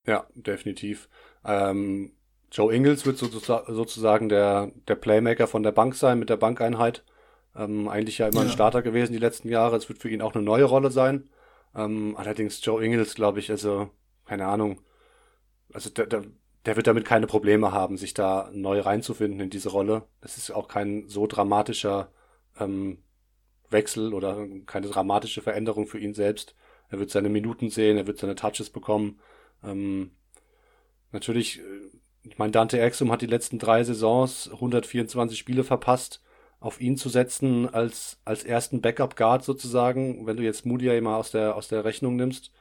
Ja, 0.07 0.27
definitiv. 0.35 1.09
Ähm, 1.45 2.13
Joe 2.51 2.75
Ingles 2.75 3.07
wird 3.07 3.19
sozusagen 3.19 4.29
der, 4.29 4.73
der 4.87 4.95
Playmaker 4.95 5.47
von 5.47 5.63
der 5.63 5.73
Bank 5.73 5.95
sein, 5.95 6.19
mit 6.19 6.29
der 6.29 6.37
Bankeinheit. 6.37 7.05
Ähm, 7.55 7.89
eigentlich 7.89 8.19
ja 8.19 8.29
immer 8.29 8.41
ja. 8.41 8.43
ein 8.43 8.51
Starter 8.51 8.83
gewesen 8.83 9.13
die 9.13 9.19
letzten 9.19 9.49
Jahre. 9.49 9.77
Es 9.77 9.89
wird 9.89 10.01
für 10.01 10.11
ihn 10.11 10.23
auch 10.23 10.35
eine 10.35 10.45
neue 10.45 10.65
Rolle 10.65 10.91
sein. 10.91 11.31
Ähm, 11.75 12.15
allerdings 12.17 12.65
Joe 12.65 12.85
Ingles, 12.85 13.15
glaube 13.15 13.39
ich, 13.39 13.51
also, 13.51 13.91
keine 14.27 14.47
Ahnung. 14.47 14.81
Also 15.73 15.89
der, 15.89 16.07
der, 16.07 16.25
der 16.67 16.77
wird 16.77 16.87
damit 16.87 17.05
keine 17.05 17.27
Probleme 17.27 17.73
haben, 17.73 17.97
sich 17.97 18.13
da 18.13 18.51
neu 18.53 18.81
reinzufinden 18.81 19.41
in 19.41 19.51
diese 19.51 19.71
Rolle. 19.71 20.05
Es 20.21 20.37
ist 20.37 20.51
auch 20.51 20.69
kein 20.69 21.09
so 21.09 21.27
dramatischer 21.27 22.13
ähm, 22.61 22.99
Wechsel 23.73 24.15
oder 24.15 24.47
keine 24.67 24.89
dramatische 24.89 25.43
Veränderung 25.43 25.87
für 25.87 25.99
ihn 25.99 26.15
selbst. 26.15 26.55
Er 26.91 26.99
wird 26.99 27.11
seine 27.11 27.29
Minuten 27.29 27.71
sehen, 27.71 27.97
er 27.97 28.07
wird 28.07 28.19
seine 28.19 28.35
Touches 28.35 28.71
bekommen. 28.71 29.19
Ähm, 29.65 30.13
natürlich, 31.11 31.61
äh, 31.61 31.63
ich 32.25 32.39
meine, 32.39 32.53
Dante 32.53 32.81
Exum 32.81 33.11
hat 33.11 33.23
die 33.23 33.27
letzten 33.27 33.59
drei 33.59 33.83
Saisons 33.85 34.51
124 34.53 35.39
Spiele 35.39 35.65
verpasst. 35.65 36.23
Auf 36.61 36.81
ihn 36.81 36.97
zu 36.97 37.09
setzen 37.09 37.69
als, 37.69 38.21
als 38.25 38.45
ersten 38.45 38.81
Backup-Guard 38.81 39.43
sozusagen, 39.43 40.27
wenn 40.27 40.37
du 40.37 40.45
jetzt 40.45 40.65
Moody 40.65 41.01
mal 41.01 41.17
aus 41.17 41.33
der, 41.33 41.57
aus 41.57 41.67
der 41.67 41.85
Rechnung 41.85 42.15
nimmst, 42.15 42.53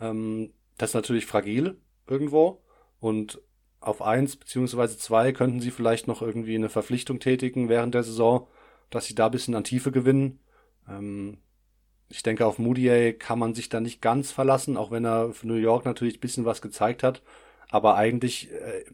ähm, 0.00 0.52
das 0.78 0.90
ist 0.90 0.94
natürlich 0.94 1.26
fragil 1.26 1.76
irgendwo. 2.06 2.62
Und 3.00 3.40
auf 3.80 4.00
eins 4.00 4.36
beziehungsweise 4.36 4.96
zwei 4.96 5.32
könnten 5.32 5.60
sie 5.60 5.72
vielleicht 5.72 6.06
noch 6.06 6.22
irgendwie 6.22 6.54
eine 6.54 6.68
Verpflichtung 6.68 7.18
tätigen 7.18 7.68
während 7.68 7.94
der 7.94 8.04
Saison, 8.04 8.46
dass 8.94 9.06
sie 9.06 9.14
da 9.14 9.26
ein 9.26 9.32
bisschen 9.32 9.54
an 9.54 9.64
Tiefe 9.64 9.92
gewinnen. 9.92 10.40
Ähm, 10.88 11.38
ich 12.08 12.22
denke, 12.22 12.46
auf 12.46 12.58
Moutier 12.58 13.16
kann 13.18 13.38
man 13.38 13.54
sich 13.54 13.68
da 13.68 13.80
nicht 13.80 14.02
ganz 14.02 14.30
verlassen, 14.30 14.76
auch 14.76 14.90
wenn 14.90 15.04
er 15.04 15.32
für 15.32 15.46
New 15.46 15.54
York 15.54 15.84
natürlich 15.84 16.18
ein 16.18 16.20
bisschen 16.20 16.44
was 16.44 16.62
gezeigt 16.62 17.02
hat. 17.02 17.22
Aber 17.70 17.96
eigentlich, 17.96 18.52
äh, 18.52 18.84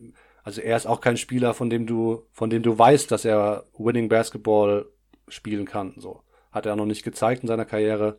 also 0.45 0.61
er 0.61 0.76
ist 0.76 0.87
auch 0.87 1.00
kein 1.00 1.17
Spieler, 1.17 1.52
von 1.52 1.69
dem 1.69 1.87
du, 1.87 2.23
von 2.33 2.49
dem 2.49 2.62
du 2.62 2.78
weißt, 2.78 3.11
dass 3.11 3.25
er 3.25 3.64
Winning 3.76 4.09
Basketball 4.09 4.87
spielen 5.26 5.67
kann. 5.67 5.95
So 5.99 6.23
hat 6.52 6.67
er 6.67 6.76
noch 6.76 6.87
nicht 6.87 7.02
gezeigt 7.02 7.43
in 7.43 7.49
seiner 7.49 7.64
Karriere. 7.64 8.19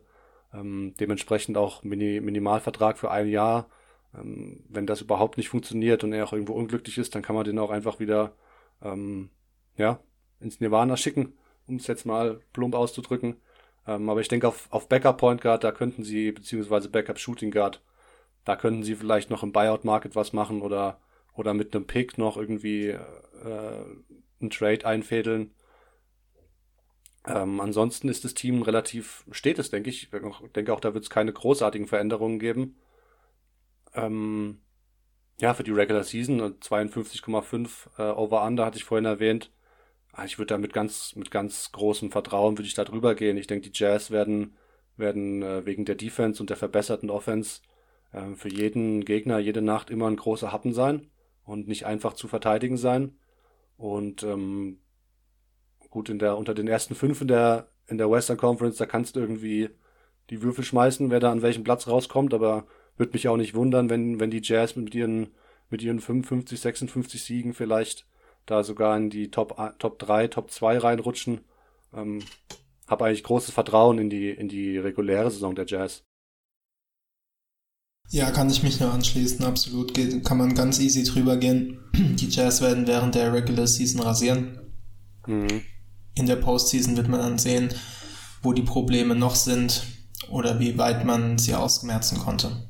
Ähm, 0.52 0.94
dementsprechend 1.00 1.56
auch 1.56 1.82
Mini 1.82 2.20
Minimalvertrag 2.20 2.98
für 2.98 3.10
ein 3.10 3.28
Jahr. 3.28 3.68
Ähm, 4.14 4.64
wenn 4.68 4.86
das 4.86 5.00
überhaupt 5.00 5.38
nicht 5.38 5.48
funktioniert 5.48 6.04
und 6.04 6.12
er 6.12 6.24
auch 6.24 6.32
irgendwo 6.32 6.54
unglücklich 6.54 6.98
ist, 6.98 7.14
dann 7.14 7.22
kann 7.22 7.36
man 7.36 7.44
den 7.44 7.58
auch 7.58 7.70
einfach 7.70 8.00
wieder 8.00 8.34
ähm, 8.82 9.30
ja 9.76 10.00
ins 10.40 10.60
Nirvana 10.60 10.96
schicken, 10.96 11.34
um 11.70 11.76
es 11.76 11.86
jetzt 11.86 12.06
mal 12.06 12.40
plump 12.52 12.74
auszudrücken. 12.74 13.36
Ähm, 13.86 14.08
aber 14.10 14.20
ich 14.20 14.28
denke, 14.28 14.48
auf, 14.48 14.68
auf 14.70 14.88
Backup 14.88 15.18
Point 15.18 15.40
Guard, 15.40 15.64
da 15.64 15.72
könnten 15.72 16.04
sie, 16.04 16.32
beziehungsweise 16.32 16.88
Backup 16.88 17.18
Shooting 17.18 17.50
Guard, 17.50 17.82
da 18.44 18.56
könnten 18.56 18.82
sie 18.82 18.96
vielleicht 18.96 19.30
noch 19.30 19.42
im 19.42 19.52
Buyout 19.52 19.84
Market 19.84 20.16
was 20.16 20.32
machen 20.32 20.62
oder, 20.62 21.00
oder 21.34 21.54
mit 21.54 21.74
einem 21.74 21.86
Pick 21.86 22.18
noch 22.18 22.36
irgendwie 22.36 22.88
äh, 22.88 22.98
einen 24.40 24.50
Trade 24.50 24.86
einfädeln. 24.86 25.54
Ähm, 27.26 27.60
ansonsten 27.60 28.08
ist 28.08 28.24
das 28.24 28.34
Team 28.34 28.62
relativ 28.62 29.24
stetes, 29.30 29.70
denke 29.70 29.90
ich. 29.90 30.04
Ich 30.04 30.52
denke 30.52 30.72
auch, 30.72 30.80
da 30.80 30.94
wird 30.94 31.04
es 31.04 31.10
keine 31.10 31.32
großartigen 31.32 31.86
Veränderungen 31.86 32.38
geben. 32.38 32.76
Ähm, 33.94 34.60
ja, 35.38 35.54
für 35.54 35.64
die 35.64 35.70
Regular 35.72 36.04
Season 36.04 36.40
52,5 36.60 37.98
äh, 37.98 38.12
Over-Under 38.12 38.64
hatte 38.64 38.78
ich 38.78 38.84
vorhin 38.84 39.04
erwähnt. 39.04 39.50
Ah, 40.12 40.24
ich 40.24 40.38
würde 40.38 40.54
da 40.54 40.58
mit 40.58 40.72
ganz, 40.72 41.14
mit 41.16 41.30
ganz 41.30 41.72
großem 41.72 42.10
Vertrauen 42.10 42.58
würde 42.58 42.66
ich 42.66 42.74
da 42.74 42.84
drüber 42.84 43.14
gehen. 43.14 43.36
Ich 43.36 43.46
denke, 43.46 43.70
die 43.70 43.78
Jazz 43.78 44.10
werden, 44.10 44.56
werden 44.96 45.42
äh, 45.42 45.64
wegen 45.64 45.84
der 45.84 45.94
Defense 45.94 46.42
und 46.42 46.50
der 46.50 46.56
verbesserten 46.56 47.10
Offense 47.10 47.60
äh, 48.12 48.34
für 48.34 48.48
jeden 48.48 49.04
Gegner 49.04 49.38
jede 49.38 49.62
Nacht 49.62 49.90
immer 49.90 50.08
ein 50.08 50.16
großer 50.16 50.52
Happen 50.52 50.72
sein 50.72 51.10
und 51.44 51.68
nicht 51.68 51.86
einfach 51.86 52.14
zu 52.14 52.28
verteidigen 52.28 52.76
sein. 52.76 53.16
Und 53.76 54.22
ähm, 54.24 54.80
gut, 55.90 56.08
in 56.08 56.18
der, 56.18 56.36
unter 56.36 56.54
den 56.54 56.68
ersten 56.68 56.94
fünf 56.94 57.20
in 57.20 57.28
der, 57.28 57.68
in 57.86 57.98
der 57.98 58.10
Western 58.10 58.36
Conference, 58.36 58.76
da 58.76 58.86
kannst 58.86 59.16
du 59.16 59.20
irgendwie 59.20 59.70
die 60.30 60.42
Würfel 60.42 60.64
schmeißen, 60.64 61.10
wer 61.10 61.20
da 61.20 61.32
an 61.32 61.42
welchem 61.42 61.64
Platz 61.64 61.88
rauskommt, 61.88 62.34
aber 62.34 62.66
würde 62.96 63.12
mich 63.12 63.28
auch 63.28 63.36
nicht 63.36 63.54
wundern, 63.54 63.90
wenn, 63.90 64.20
wenn 64.20 64.30
die 64.30 64.42
Jazz 64.42 64.76
mit 64.76 64.94
ihren, 64.94 65.28
mit 65.70 65.82
ihren 65.82 66.00
55, 66.00 66.60
56 66.60 67.22
Siegen 67.22 67.54
vielleicht 67.54 68.06
da 68.50 68.64
sogar 68.64 68.96
in 68.96 69.10
die 69.10 69.30
Top, 69.30 69.56
Top 69.78 69.98
3, 69.98 70.28
Top 70.28 70.50
2 70.50 70.78
reinrutschen. 70.78 71.40
Ähm, 71.94 72.22
habe 72.86 73.04
eigentlich 73.04 73.22
großes 73.22 73.54
Vertrauen 73.54 73.98
in 73.98 74.10
die, 74.10 74.30
in 74.30 74.48
die 74.48 74.76
reguläre 74.78 75.30
Saison 75.30 75.54
der 75.54 75.66
Jazz. 75.66 76.04
Ja, 78.08 78.32
kann 78.32 78.50
ich 78.50 78.64
mich 78.64 78.80
nur 78.80 78.92
anschließen, 78.92 79.44
absolut. 79.44 79.94
Geht, 79.94 80.24
kann 80.24 80.38
man 80.38 80.54
ganz 80.54 80.80
easy 80.80 81.04
drüber 81.04 81.36
gehen. 81.36 81.78
Die 81.94 82.28
Jazz 82.28 82.60
werden 82.60 82.88
während 82.88 83.14
der 83.14 83.32
Regular 83.32 83.68
Season 83.68 84.00
rasieren. 84.00 84.74
Mhm. 85.28 85.62
In 86.16 86.26
der 86.26 86.36
Postseason 86.36 86.96
wird 86.96 87.06
man 87.06 87.20
dann 87.20 87.38
sehen, 87.38 87.72
wo 88.42 88.52
die 88.52 88.62
Probleme 88.62 89.14
noch 89.14 89.36
sind 89.36 89.84
oder 90.28 90.58
wie 90.58 90.76
weit 90.76 91.04
man 91.04 91.38
sie 91.38 91.54
ausmerzen 91.54 92.18
konnte. 92.18 92.68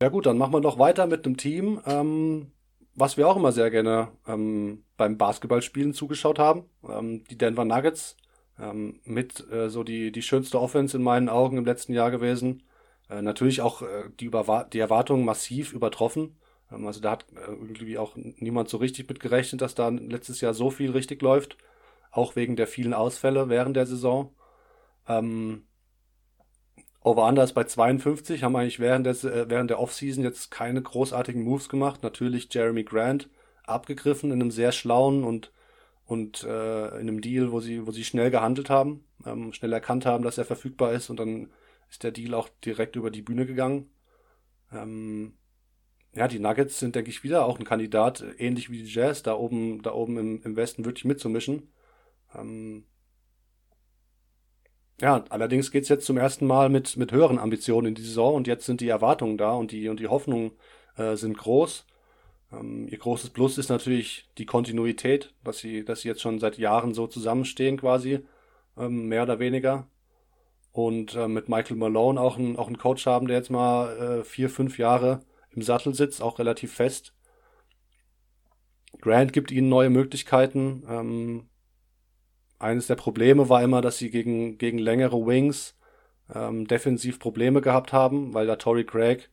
Ja 0.00 0.08
gut, 0.08 0.26
dann 0.26 0.38
machen 0.38 0.52
wir 0.52 0.60
noch 0.60 0.78
weiter 0.78 1.08
mit 1.08 1.26
einem 1.26 1.36
Team, 1.36 1.80
ähm, 1.84 2.52
was 2.98 3.16
wir 3.16 3.28
auch 3.28 3.36
immer 3.36 3.52
sehr 3.52 3.70
gerne 3.70 4.08
ähm, 4.26 4.84
beim 4.96 5.16
Basketballspielen 5.16 5.94
zugeschaut 5.94 6.38
haben, 6.38 6.64
ähm, 6.88 7.24
die 7.30 7.38
Denver 7.38 7.64
Nuggets, 7.64 8.16
ähm, 8.58 9.00
mit 9.04 9.48
äh, 9.50 9.70
so 9.70 9.84
die, 9.84 10.10
die 10.12 10.22
schönste 10.22 10.60
Offense 10.60 10.96
in 10.96 11.02
meinen 11.02 11.28
Augen 11.28 11.58
im 11.58 11.64
letzten 11.64 11.92
Jahr 11.92 12.10
gewesen. 12.10 12.62
Äh, 13.08 13.22
natürlich 13.22 13.60
auch 13.60 13.82
äh, 13.82 14.10
die, 14.18 14.30
die 14.72 14.78
Erwartungen 14.78 15.24
massiv 15.24 15.72
übertroffen. 15.72 16.36
Ähm, 16.72 16.86
also 16.86 17.00
da 17.00 17.12
hat 17.12 17.26
äh, 17.34 17.50
irgendwie 17.50 17.98
auch 17.98 18.16
niemand 18.16 18.68
so 18.68 18.78
richtig 18.78 19.08
mit 19.08 19.20
gerechnet, 19.20 19.62
dass 19.62 19.74
da 19.74 19.88
letztes 19.88 20.40
Jahr 20.40 20.54
so 20.54 20.70
viel 20.70 20.90
richtig 20.90 21.22
läuft. 21.22 21.56
Auch 22.10 22.36
wegen 22.36 22.56
der 22.56 22.66
vielen 22.66 22.94
Ausfälle 22.94 23.48
während 23.48 23.76
der 23.76 23.86
Saison. 23.86 24.34
Ähm, 25.06 25.67
Over-Under 27.02 27.44
ist 27.44 27.54
bei 27.54 27.64
52, 27.64 28.42
haben 28.42 28.56
eigentlich 28.56 28.80
während, 28.80 29.06
des, 29.06 29.24
äh, 29.24 29.48
während 29.48 29.70
der 29.70 29.80
Offseason 29.80 30.24
jetzt 30.24 30.50
keine 30.50 30.82
großartigen 30.82 31.42
Moves 31.42 31.68
gemacht. 31.68 32.02
Natürlich 32.02 32.52
Jeremy 32.52 32.84
Grant 32.84 33.28
abgegriffen 33.64 34.30
in 34.30 34.40
einem 34.40 34.50
sehr 34.50 34.72
schlauen 34.72 35.24
und, 35.24 35.52
und 36.06 36.42
äh, 36.44 36.88
in 36.88 37.08
einem 37.08 37.20
Deal, 37.20 37.52
wo 37.52 37.60
sie, 37.60 37.86
wo 37.86 37.92
sie 37.92 38.04
schnell 38.04 38.30
gehandelt 38.30 38.70
haben, 38.70 39.04
ähm, 39.24 39.52
schnell 39.52 39.72
erkannt 39.72 40.06
haben, 40.06 40.24
dass 40.24 40.38
er 40.38 40.44
verfügbar 40.44 40.92
ist 40.92 41.10
und 41.10 41.18
dann 41.20 41.50
ist 41.90 42.02
der 42.02 42.10
Deal 42.10 42.34
auch 42.34 42.48
direkt 42.64 42.96
über 42.96 43.10
die 43.10 43.22
Bühne 43.22 43.46
gegangen. 43.46 43.90
Ähm, 44.72 45.34
ja, 46.14 46.26
die 46.28 46.38
Nuggets 46.38 46.78
sind, 46.78 46.94
denke 46.94 47.10
ich, 47.10 47.22
wieder 47.22 47.44
auch 47.44 47.58
ein 47.58 47.64
Kandidat, 47.64 48.24
ähnlich 48.38 48.70
wie 48.70 48.82
die 48.82 48.90
Jazz, 48.90 49.22
da 49.22 49.34
oben, 49.34 49.82
da 49.82 49.92
oben 49.92 50.18
im, 50.18 50.42
im 50.42 50.56
Westen 50.56 50.84
wirklich 50.84 51.04
mitzumischen. 51.04 51.70
Ähm, 52.34 52.84
Ja, 55.00 55.24
allerdings 55.28 55.70
geht's 55.70 55.88
jetzt 55.88 56.06
zum 56.06 56.16
ersten 56.16 56.46
Mal 56.46 56.68
mit, 56.68 56.96
mit 56.96 57.12
höheren 57.12 57.38
Ambitionen 57.38 57.88
in 57.88 57.94
die 57.94 58.02
Saison 58.02 58.34
und 58.34 58.46
jetzt 58.48 58.66
sind 58.66 58.80
die 58.80 58.88
Erwartungen 58.88 59.38
da 59.38 59.52
und 59.52 59.70
die, 59.70 59.88
und 59.88 60.00
die 60.00 60.08
Hoffnungen 60.08 60.52
äh, 60.96 61.14
sind 61.14 61.38
groß. 61.38 61.86
Ähm, 62.52 62.88
ihr 62.88 62.98
großes 62.98 63.30
Plus 63.30 63.58
ist 63.58 63.68
natürlich 63.68 64.28
die 64.38 64.46
Kontinuität, 64.46 65.32
dass 65.44 65.58
sie, 65.58 65.84
dass 65.84 66.00
sie 66.00 66.08
jetzt 66.08 66.20
schon 66.20 66.40
seit 66.40 66.58
Jahren 66.58 66.94
so 66.94 67.06
zusammenstehen 67.06 67.76
quasi, 67.76 68.20
ähm, 68.76 69.06
mehr 69.06 69.22
oder 69.22 69.38
weniger. 69.38 69.86
Und 70.72 71.14
äh, 71.14 71.28
mit 71.28 71.48
Michael 71.48 71.76
Malone 71.76 72.20
auch 72.20 72.36
einen 72.36 72.56
auch 72.56 72.66
einen 72.66 72.78
Coach 72.78 73.06
haben, 73.06 73.28
der 73.28 73.38
jetzt 73.38 73.50
mal 73.50 74.20
äh, 74.20 74.24
vier, 74.24 74.50
fünf 74.50 74.78
Jahre 74.78 75.20
im 75.50 75.62
Sattel 75.62 75.94
sitzt, 75.94 76.22
auch 76.22 76.38
relativ 76.38 76.74
fest. 76.74 77.14
Grant 79.00 79.32
gibt 79.32 79.50
ihnen 79.52 79.68
neue 79.68 79.90
Möglichkeiten. 79.90 80.84
Ähm, 80.88 81.47
eines 82.58 82.86
der 82.86 82.96
Probleme 82.96 83.48
war 83.48 83.62
immer, 83.62 83.80
dass 83.80 83.98
sie 83.98 84.10
gegen, 84.10 84.58
gegen 84.58 84.78
längere 84.78 85.24
Wings 85.24 85.76
ähm, 86.34 86.66
defensiv 86.66 87.18
Probleme 87.18 87.60
gehabt 87.60 87.92
haben, 87.92 88.34
weil 88.34 88.46
da 88.46 88.56
Tory 88.56 88.84
Craig 88.84 89.30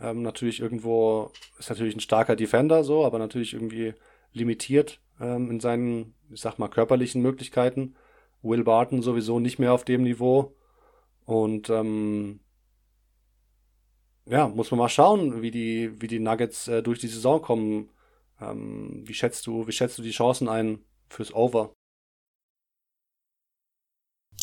ähm, 0.00 0.22
natürlich 0.22 0.60
irgendwo 0.60 1.30
ist 1.58 1.70
natürlich 1.70 1.94
ein 1.94 2.00
starker 2.00 2.36
Defender 2.36 2.82
so, 2.84 3.04
aber 3.04 3.18
natürlich 3.18 3.54
irgendwie 3.54 3.94
limitiert 4.32 5.00
ähm, 5.20 5.50
in 5.50 5.60
seinen, 5.60 6.14
ich 6.30 6.40
sag 6.40 6.58
mal, 6.58 6.68
körperlichen 6.68 7.22
Möglichkeiten. 7.22 7.94
Will 8.42 8.64
Barton 8.64 9.02
sowieso 9.02 9.38
nicht 9.38 9.58
mehr 9.58 9.72
auf 9.72 9.84
dem 9.84 10.02
Niveau. 10.02 10.54
Und 11.24 11.70
ähm, 11.70 12.40
ja, 14.26 14.48
muss 14.48 14.70
man 14.70 14.78
mal 14.78 14.88
schauen, 14.88 15.42
wie 15.42 15.50
die, 15.50 16.00
wie 16.00 16.08
die 16.08 16.18
Nuggets 16.18 16.68
äh, 16.68 16.82
durch 16.82 16.98
die 16.98 17.08
Saison 17.08 17.40
kommen. 17.40 17.90
Ähm, 18.40 19.02
wie 19.06 19.14
schätzt 19.14 19.46
du, 19.46 19.66
wie 19.68 19.72
schätzt 19.72 19.98
du 19.98 20.02
die 20.02 20.10
Chancen 20.10 20.48
ein 20.48 20.80
fürs 21.08 21.32
Over? 21.32 21.72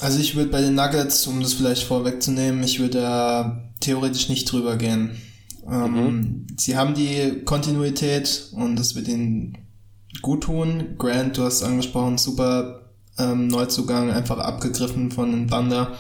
Also 0.02 0.20
ich 0.20 0.36
würde 0.36 0.50
bei 0.50 0.62
den 0.62 0.76
Nuggets, 0.76 1.28
um 1.28 1.42
das 1.42 1.54
vielleicht 1.54 1.84
vorwegzunehmen, 1.84 2.64
ich 2.64 2.80
würde 2.80 3.02
da 3.02 3.64
theoretisch 3.82 4.30
nicht 4.30 4.50
drüber 4.52 4.78
gehen. 4.78 5.18
Ähm, 5.70 5.94
mhm. 5.94 6.48
Sie 6.58 6.78
haben 6.78 6.94
die 6.94 7.42
Kontinuität 7.44 8.50
und 8.54 8.78
das 8.78 8.96
wird 8.96 9.08
ihnen 9.08 9.58
gut 10.22 10.44
tun. 10.44 10.96
Grant, 10.98 11.38
du 11.38 11.44
hast 11.44 11.64
angesprochen, 11.64 12.18
super 12.18 12.92
ähm, 13.18 13.48
Neuzugang, 13.48 14.10
einfach 14.10 14.40
abgegriffen 14.40 15.12
von 15.12 15.32
den 15.32 15.48
Thunder. 15.48 15.98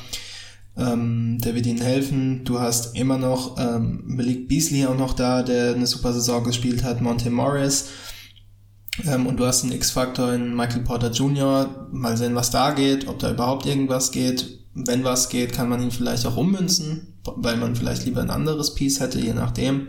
Ähm, 0.77 1.37
der 1.39 1.55
wird 1.55 1.65
ihnen 1.65 1.81
helfen. 1.81 2.45
Du 2.45 2.59
hast 2.59 2.95
immer 2.95 3.17
noch 3.17 3.57
ähm, 3.59 4.01
Malik 4.05 4.47
Beasley 4.47 4.85
auch 4.85 4.97
noch 4.97 5.13
da, 5.13 5.43
der 5.43 5.75
eine 5.75 5.87
super 5.87 6.13
Saison 6.13 6.43
gespielt 6.43 6.83
hat, 6.83 7.01
Monte 7.01 7.29
Morris. 7.29 7.89
Ähm, 9.05 9.27
und 9.27 9.37
du 9.37 9.45
hast 9.45 9.63
einen 9.63 9.73
X-Faktor 9.73 10.33
in 10.33 10.55
Michael 10.55 10.83
Porter 10.83 11.11
Jr. 11.11 11.87
Mal 11.91 12.17
sehen, 12.17 12.35
was 12.35 12.51
da 12.51 12.71
geht, 12.71 13.07
ob 13.07 13.19
da 13.19 13.31
überhaupt 13.31 13.65
irgendwas 13.65 14.11
geht. 14.11 14.59
Wenn 14.73 15.03
was 15.03 15.29
geht, 15.29 15.53
kann 15.53 15.69
man 15.69 15.81
ihn 15.81 15.91
vielleicht 15.91 16.25
auch 16.25 16.37
ummünzen, 16.37 17.19
weil 17.23 17.57
man 17.57 17.75
vielleicht 17.75 18.05
lieber 18.05 18.21
ein 18.21 18.29
anderes 18.29 18.75
Piece 18.75 18.99
hätte, 18.99 19.19
je 19.19 19.33
nachdem. 19.33 19.87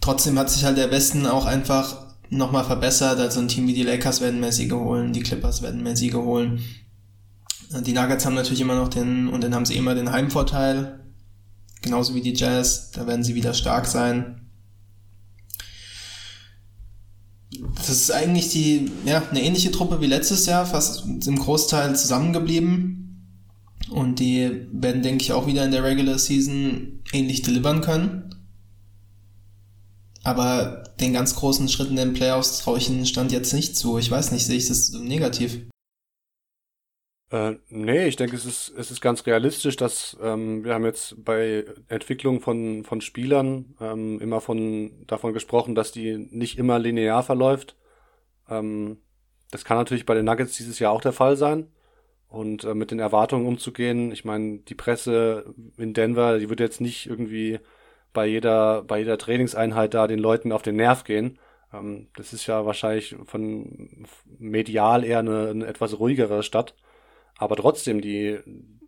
Trotzdem 0.00 0.38
hat 0.38 0.50
sich 0.50 0.64
halt 0.64 0.78
der 0.78 0.90
Westen 0.90 1.26
auch 1.26 1.46
einfach 1.46 2.02
nochmal 2.30 2.64
verbessert. 2.64 3.18
Also 3.18 3.40
ein 3.40 3.48
Team 3.48 3.66
wie 3.66 3.74
die 3.74 3.82
Lakers 3.82 4.20
werden 4.20 4.40
mehr 4.40 4.52
Siege 4.52 4.78
holen, 4.78 5.12
die 5.12 5.22
Clippers 5.22 5.62
werden 5.62 5.82
mehr 5.82 5.96
Siege 5.96 6.22
holen. 6.22 6.60
Die 7.80 7.92
Nuggets 7.92 8.26
haben 8.26 8.34
natürlich 8.34 8.60
immer 8.60 8.74
noch 8.74 8.88
den, 8.88 9.28
und 9.28 9.42
dann 9.42 9.54
haben 9.54 9.64
sie 9.64 9.76
immer 9.76 9.94
den 9.94 10.12
Heimvorteil. 10.12 11.00
Genauso 11.80 12.14
wie 12.14 12.20
die 12.20 12.34
Jazz. 12.34 12.90
Da 12.90 13.06
werden 13.06 13.24
sie 13.24 13.34
wieder 13.34 13.54
stark 13.54 13.86
sein. 13.86 14.41
Das 17.76 17.88
ist 17.88 18.10
eigentlich 18.12 18.48
die, 18.50 18.90
ja, 19.04 19.22
eine 19.30 19.42
ähnliche 19.42 19.70
Truppe 19.70 20.00
wie 20.00 20.06
letztes 20.06 20.46
Jahr, 20.46 20.66
fast 20.66 21.04
im 21.26 21.38
Großteil 21.38 21.96
zusammengeblieben. 21.96 22.98
Und 23.90 24.20
die 24.20 24.68
werden, 24.72 25.02
denke 25.02 25.22
ich, 25.22 25.32
auch 25.32 25.46
wieder 25.46 25.64
in 25.64 25.70
der 25.70 25.84
Regular 25.84 26.18
Season 26.18 27.02
ähnlich 27.12 27.42
delivern 27.42 27.80
können. 27.82 28.34
Aber 30.24 30.84
den 31.00 31.12
ganz 31.12 31.34
großen 31.34 31.68
Schritten 31.68 31.98
in 31.98 32.08
den 32.08 32.14
Playoffs 32.14 32.58
traue 32.58 32.78
ich 32.78 32.88
ihnen 32.88 33.06
Stand 33.06 33.32
jetzt 33.32 33.52
nicht 33.52 33.76
zu. 33.76 33.98
Ich 33.98 34.10
weiß 34.10 34.30
nicht, 34.32 34.46
sehe 34.46 34.56
ich 34.56 34.68
das 34.68 34.92
negativ? 34.92 35.62
Äh, 37.32 37.56
nee, 37.70 38.06
ich 38.08 38.16
denke, 38.16 38.36
es 38.36 38.44
ist, 38.44 38.68
es 38.76 38.90
ist 38.90 39.00
ganz 39.00 39.26
realistisch, 39.26 39.76
dass 39.76 40.18
ähm, 40.22 40.64
wir 40.64 40.74
haben 40.74 40.84
jetzt 40.84 41.24
bei 41.24 41.64
Entwicklung 41.88 42.42
von, 42.42 42.84
von 42.84 43.00
Spielern 43.00 43.74
ähm, 43.80 44.20
immer 44.20 44.42
von 44.42 45.06
davon 45.06 45.32
gesprochen, 45.32 45.74
dass 45.74 45.92
die 45.92 46.28
nicht 46.30 46.58
immer 46.58 46.78
linear 46.78 47.22
verläuft. 47.22 47.74
Ähm, 48.50 48.98
das 49.50 49.64
kann 49.64 49.78
natürlich 49.78 50.04
bei 50.04 50.14
den 50.14 50.26
Nuggets 50.26 50.58
dieses 50.58 50.78
Jahr 50.78 50.92
auch 50.92 51.00
der 51.00 51.14
Fall 51.14 51.36
sein. 51.36 51.68
Und 52.28 52.64
äh, 52.64 52.74
mit 52.74 52.90
den 52.90 52.98
Erwartungen 52.98 53.46
umzugehen, 53.46 54.12
ich 54.12 54.26
meine, 54.26 54.58
die 54.58 54.74
Presse 54.74 55.54
in 55.78 55.94
Denver, 55.94 56.38
die 56.38 56.50
wird 56.50 56.60
jetzt 56.60 56.82
nicht 56.82 57.06
irgendwie 57.06 57.60
bei 58.12 58.26
jeder, 58.26 58.82
bei 58.82 58.98
jeder 58.98 59.16
Trainingseinheit 59.18 59.94
da 59.94 60.06
den 60.06 60.18
Leuten 60.18 60.52
auf 60.52 60.62
den 60.62 60.76
Nerv 60.76 61.04
gehen. 61.04 61.38
Ähm, 61.72 62.08
das 62.14 62.34
ist 62.34 62.46
ja 62.46 62.66
wahrscheinlich 62.66 63.16
von 63.24 64.06
medial 64.38 65.04
eher 65.04 65.20
eine, 65.20 65.48
eine 65.48 65.66
etwas 65.66 65.98
ruhigere 65.98 66.42
Stadt. 66.42 66.74
Aber 67.38 67.56
trotzdem, 67.56 68.00
die, 68.00 68.38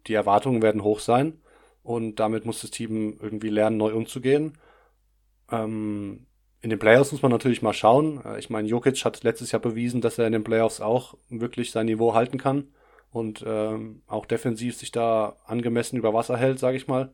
die 0.07 0.15
Erwartungen 0.15 0.63
werden 0.63 0.83
hoch 0.83 1.01
sein 1.01 1.41
und 1.83 2.21
damit 2.21 2.47
muss 2.47 2.61
das 2.61 2.71
Team 2.71 3.19
irgendwie 3.21 3.51
lernen, 3.51 3.77
neu 3.77 3.95
umzugehen. 3.95 4.59
Ähm, 5.51 6.27
in 6.61 6.71
den 6.71 6.79
Playoffs 6.79 7.13
muss 7.13 7.21
man 7.21 7.31
natürlich 7.31 7.61
mal 7.61 7.75
schauen. 7.75 8.25
Äh, 8.25 8.39
ich 8.39 8.49
meine, 8.49 8.67
Jokic 8.69 9.05
hat 9.05 9.23
letztes 9.23 9.53
Jahr 9.53 9.61
bewiesen, 9.61 10.01
dass 10.01 10.19
er 10.19 10.27
in 10.27 10.33
den 10.33 10.45
Playoffs 10.45 10.81
auch 10.81 11.15
wirklich 11.29 11.71
sein 11.71 11.87
Niveau 11.87 12.15
halten 12.15 12.39
kann 12.39 12.69
und 13.11 13.45
ähm, 13.47 14.03
auch 14.07 14.27
defensiv 14.27 14.77
sich 14.77 14.91
da 14.91 15.37
angemessen 15.47 15.97
über 15.99 16.15
Wasser 16.15 16.37
hält, 16.37 16.59
sage 16.59 16.77
ich 16.77 16.89
mal. 16.89 17.13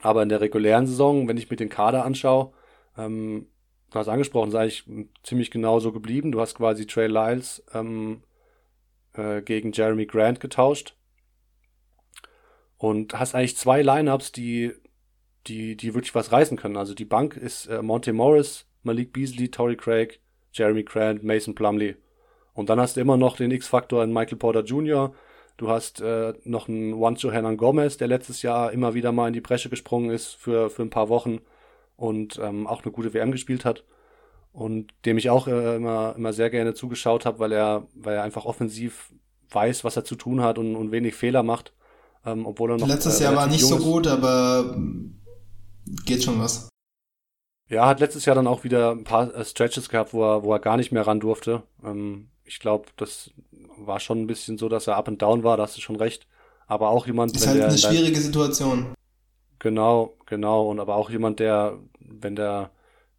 Aber 0.00 0.22
in 0.22 0.28
der 0.28 0.40
regulären 0.40 0.86
Saison, 0.86 1.28
wenn 1.28 1.36
ich 1.36 1.48
mir 1.48 1.56
den 1.56 1.68
Kader 1.68 2.04
anschaue, 2.04 2.52
ähm, 2.96 3.46
du 3.90 3.98
hast 3.98 4.08
angesprochen, 4.08 4.48
ist 4.48 4.54
eigentlich 4.56 4.84
ziemlich 5.22 5.50
genau 5.50 5.80
so 5.80 5.92
geblieben. 5.92 6.32
Du 6.32 6.40
hast 6.40 6.56
quasi 6.56 6.86
Trey 6.86 7.06
Lyles 7.06 7.64
ähm, 7.72 8.22
äh, 9.18 9.42
gegen 9.42 9.72
Jeremy 9.72 10.06
Grant 10.06 10.40
getauscht. 10.40 10.96
Und 12.76 13.18
hast 13.18 13.34
eigentlich 13.34 13.56
zwei 13.56 13.82
Lineups, 13.82 14.32
die, 14.32 14.72
die, 15.46 15.76
die 15.76 15.94
wirklich 15.94 16.14
was 16.14 16.32
reißen 16.32 16.56
können. 16.56 16.76
Also 16.76 16.94
die 16.94 17.04
Bank 17.04 17.36
ist 17.36 17.66
äh, 17.66 17.82
Monte 17.82 18.12
Morris, 18.12 18.66
Malik 18.82 19.12
Beasley, 19.12 19.50
Tory 19.50 19.76
Craig, 19.76 20.20
Jeremy 20.52 20.84
Grant, 20.84 21.24
Mason 21.24 21.54
Plumley. 21.54 21.96
Und 22.54 22.70
dann 22.70 22.80
hast 22.80 22.96
du 22.96 23.00
immer 23.00 23.16
noch 23.16 23.36
den 23.36 23.50
X-Faktor 23.50 24.04
in 24.04 24.12
Michael 24.12 24.38
Porter 24.38 24.62
Jr., 24.62 25.12
Du 25.58 25.68
hast 25.68 26.00
äh, 26.00 26.34
noch 26.44 26.68
einen 26.68 26.90
Juancho 26.90 27.32
Hernan 27.32 27.56
Gomez, 27.56 27.96
der 27.96 28.06
letztes 28.06 28.42
Jahr 28.42 28.70
immer 28.70 28.94
wieder 28.94 29.10
mal 29.10 29.26
in 29.26 29.32
die 29.32 29.40
Bresche 29.40 29.68
gesprungen 29.68 30.10
ist 30.10 30.34
für, 30.36 30.70
für 30.70 30.82
ein 30.82 30.90
paar 30.90 31.08
Wochen 31.08 31.40
und 31.96 32.38
ähm, 32.40 32.68
auch 32.68 32.84
eine 32.84 32.92
gute 32.92 33.12
WM 33.12 33.32
gespielt 33.32 33.64
hat 33.64 33.82
und 34.52 34.92
dem 35.04 35.18
ich 35.18 35.30
auch 35.30 35.46
äh, 35.46 35.76
immer, 35.76 36.14
immer 36.16 36.32
sehr 36.32 36.50
gerne 36.50 36.74
zugeschaut 36.74 37.24
habe, 37.26 37.38
weil 37.38 37.52
er, 37.52 37.86
weil 37.94 38.16
er 38.16 38.22
einfach 38.22 38.44
offensiv 38.44 39.12
weiß, 39.50 39.84
was 39.84 39.96
er 39.96 40.04
zu 40.04 40.16
tun 40.16 40.42
hat 40.42 40.58
und, 40.58 40.76
und 40.76 40.92
wenig 40.92 41.14
Fehler 41.14 41.42
macht. 41.42 41.72
Ähm, 42.24 42.46
obwohl 42.46 42.72
er 42.72 42.78
noch, 42.78 42.88
Letztes 42.88 43.20
äh, 43.20 43.24
Jahr 43.24 43.36
war 43.36 43.46
nicht 43.46 43.64
so 43.64 43.78
gut, 43.78 44.06
aber 44.06 44.76
geht 46.04 46.24
schon 46.24 46.40
was. 46.40 46.68
Ja, 47.68 47.86
hat 47.86 48.00
letztes 48.00 48.24
Jahr 48.24 48.34
dann 48.34 48.46
auch 48.46 48.64
wieder 48.64 48.92
ein 48.92 49.04
paar 49.04 49.34
äh, 49.34 49.44
Stretches 49.44 49.88
gehabt, 49.88 50.12
wo 50.12 50.24
er, 50.24 50.42
wo 50.42 50.52
er 50.52 50.58
gar 50.58 50.76
nicht 50.76 50.90
mehr 50.90 51.06
ran 51.06 51.20
durfte. 51.20 51.62
Ähm, 51.84 52.28
ich 52.44 52.60
glaube, 52.60 52.86
das 52.96 53.30
war 53.76 54.00
schon 54.00 54.22
ein 54.22 54.26
bisschen 54.26 54.58
so, 54.58 54.68
dass 54.68 54.86
er 54.86 54.96
up 54.96 55.08
and 55.08 55.20
down 55.20 55.44
war, 55.44 55.56
da 55.56 55.64
hast 55.64 55.76
du 55.76 55.80
schon 55.80 55.96
recht. 55.96 56.26
Aber 56.66 56.90
auch 56.90 57.06
jemand. 57.06 57.36
Ist 57.36 57.46
halt 57.46 57.60
eine 57.60 57.78
schwierige 57.78 58.20
Situation. 58.20 58.94
Genau, 59.58 60.16
genau. 60.26 60.68
Und 60.68 60.80
aber 60.80 60.96
auch 60.96 61.10
jemand, 61.10 61.40
der, 61.40 61.78
wenn 62.00 62.36
der 62.36 62.70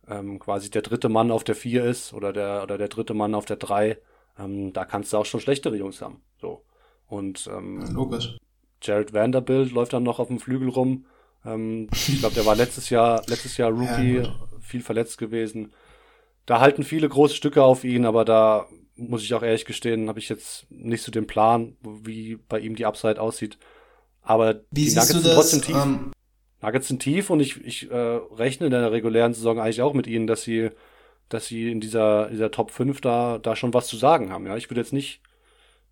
ähm, 0.10 0.40
quasi 0.40 0.70
der 0.70 0.82
dritte 0.82 1.10
Mann 1.10 1.32
auf 1.32 1.44
der 1.44 1.56
vier 1.56 1.86
ist 1.86 2.14
oder 2.14 2.34
der 2.34 2.64
oder 2.64 2.78
der 2.78 2.88
dritte 2.88 3.14
Mann 3.14 3.36
auf 3.36 3.46
der 3.46 3.58
drei, 3.58 3.98
ähm, 4.38 4.74
da 4.74 4.86
kannst 4.86 5.14
du 5.14 5.18
auch 5.18 5.26
schon 5.26 5.40
schlechtere 5.40 5.78
Jungs 5.78 6.02
haben. 6.02 6.22
So. 6.42 6.64
Und 7.08 7.50
ähm, 7.52 7.86
logisch. 7.94 8.38
Jared 8.82 9.14
Vanderbilt 9.14 9.72
läuft 9.72 9.94
dann 9.94 10.04
noch 10.04 10.20
auf 10.20 10.28
dem 10.28 10.40
Flügel 10.40 10.70
rum. 10.70 11.06
Ähm, 11.46 11.90
ich 11.92 12.20
glaube, 12.20 12.36
der 12.36 12.46
war 12.46 12.56
letztes 12.56 12.90
Jahr, 12.90 13.24
letztes 13.28 13.58
Jahr 13.58 13.72
Rookie, 13.72 14.18
ja, 14.18 14.36
viel 14.62 14.82
verletzt 14.82 15.18
gewesen. 15.18 15.74
Da 16.46 16.60
halten 16.60 16.84
viele 16.84 17.10
große 17.10 17.36
Stücke 17.36 17.64
auf 17.64 17.84
ihn, 17.84 18.06
aber 18.06 18.26
da 18.26 18.68
muss 18.96 19.24
ich 19.24 19.34
auch 19.34 19.44
ehrlich 19.44 19.66
gestehen, 19.66 20.10
habe 20.10 20.20
ich 20.20 20.30
jetzt 20.30 20.66
nicht 20.70 21.04
so 21.04 21.12
den 21.12 21.28
Plan, 21.28 21.78
wie 21.82 22.36
bei 22.36 22.60
ihm 22.60 22.76
die 22.76 22.86
Upside 22.86 23.22
aussieht. 23.22 23.58
Aber 24.22 24.62
wie 24.72 24.86
die 24.86 24.96
Nuggets 24.96 25.08
sind 25.10 25.24
trotzdem 25.24 25.62
tief. 25.62 25.76
Ähm, 25.76 26.12
Nuggets 26.62 26.88
sind 26.88 27.02
tief 27.02 27.30
und 27.30 27.40
ich, 27.40 27.64
ich 27.66 27.90
äh, 27.90 27.96
rechne 27.96 28.68
in 28.68 28.72
der 28.72 28.92
regulären 28.92 29.34
Saison 29.34 29.60
eigentlich 29.60 29.82
auch 29.82 29.94
mit 29.94 30.08
ihnen, 30.08 30.28
dass 30.28 30.44
sie, 30.44 30.70
dass 31.30 31.48
sie 31.48 31.72
in 31.72 31.80
dieser, 31.80 32.30
dieser 32.30 32.52
Top 32.52 32.72
5 32.72 33.02
da, 33.02 33.38
da 33.38 33.56
schon 33.56 33.74
was 33.74 33.88
zu 33.88 33.98
sagen 33.98 34.32
haben. 34.32 34.46
Ja, 34.46 34.58
ich 34.58 34.70
würde 34.70 34.82
jetzt 34.82 34.94
nicht, 34.94 35.22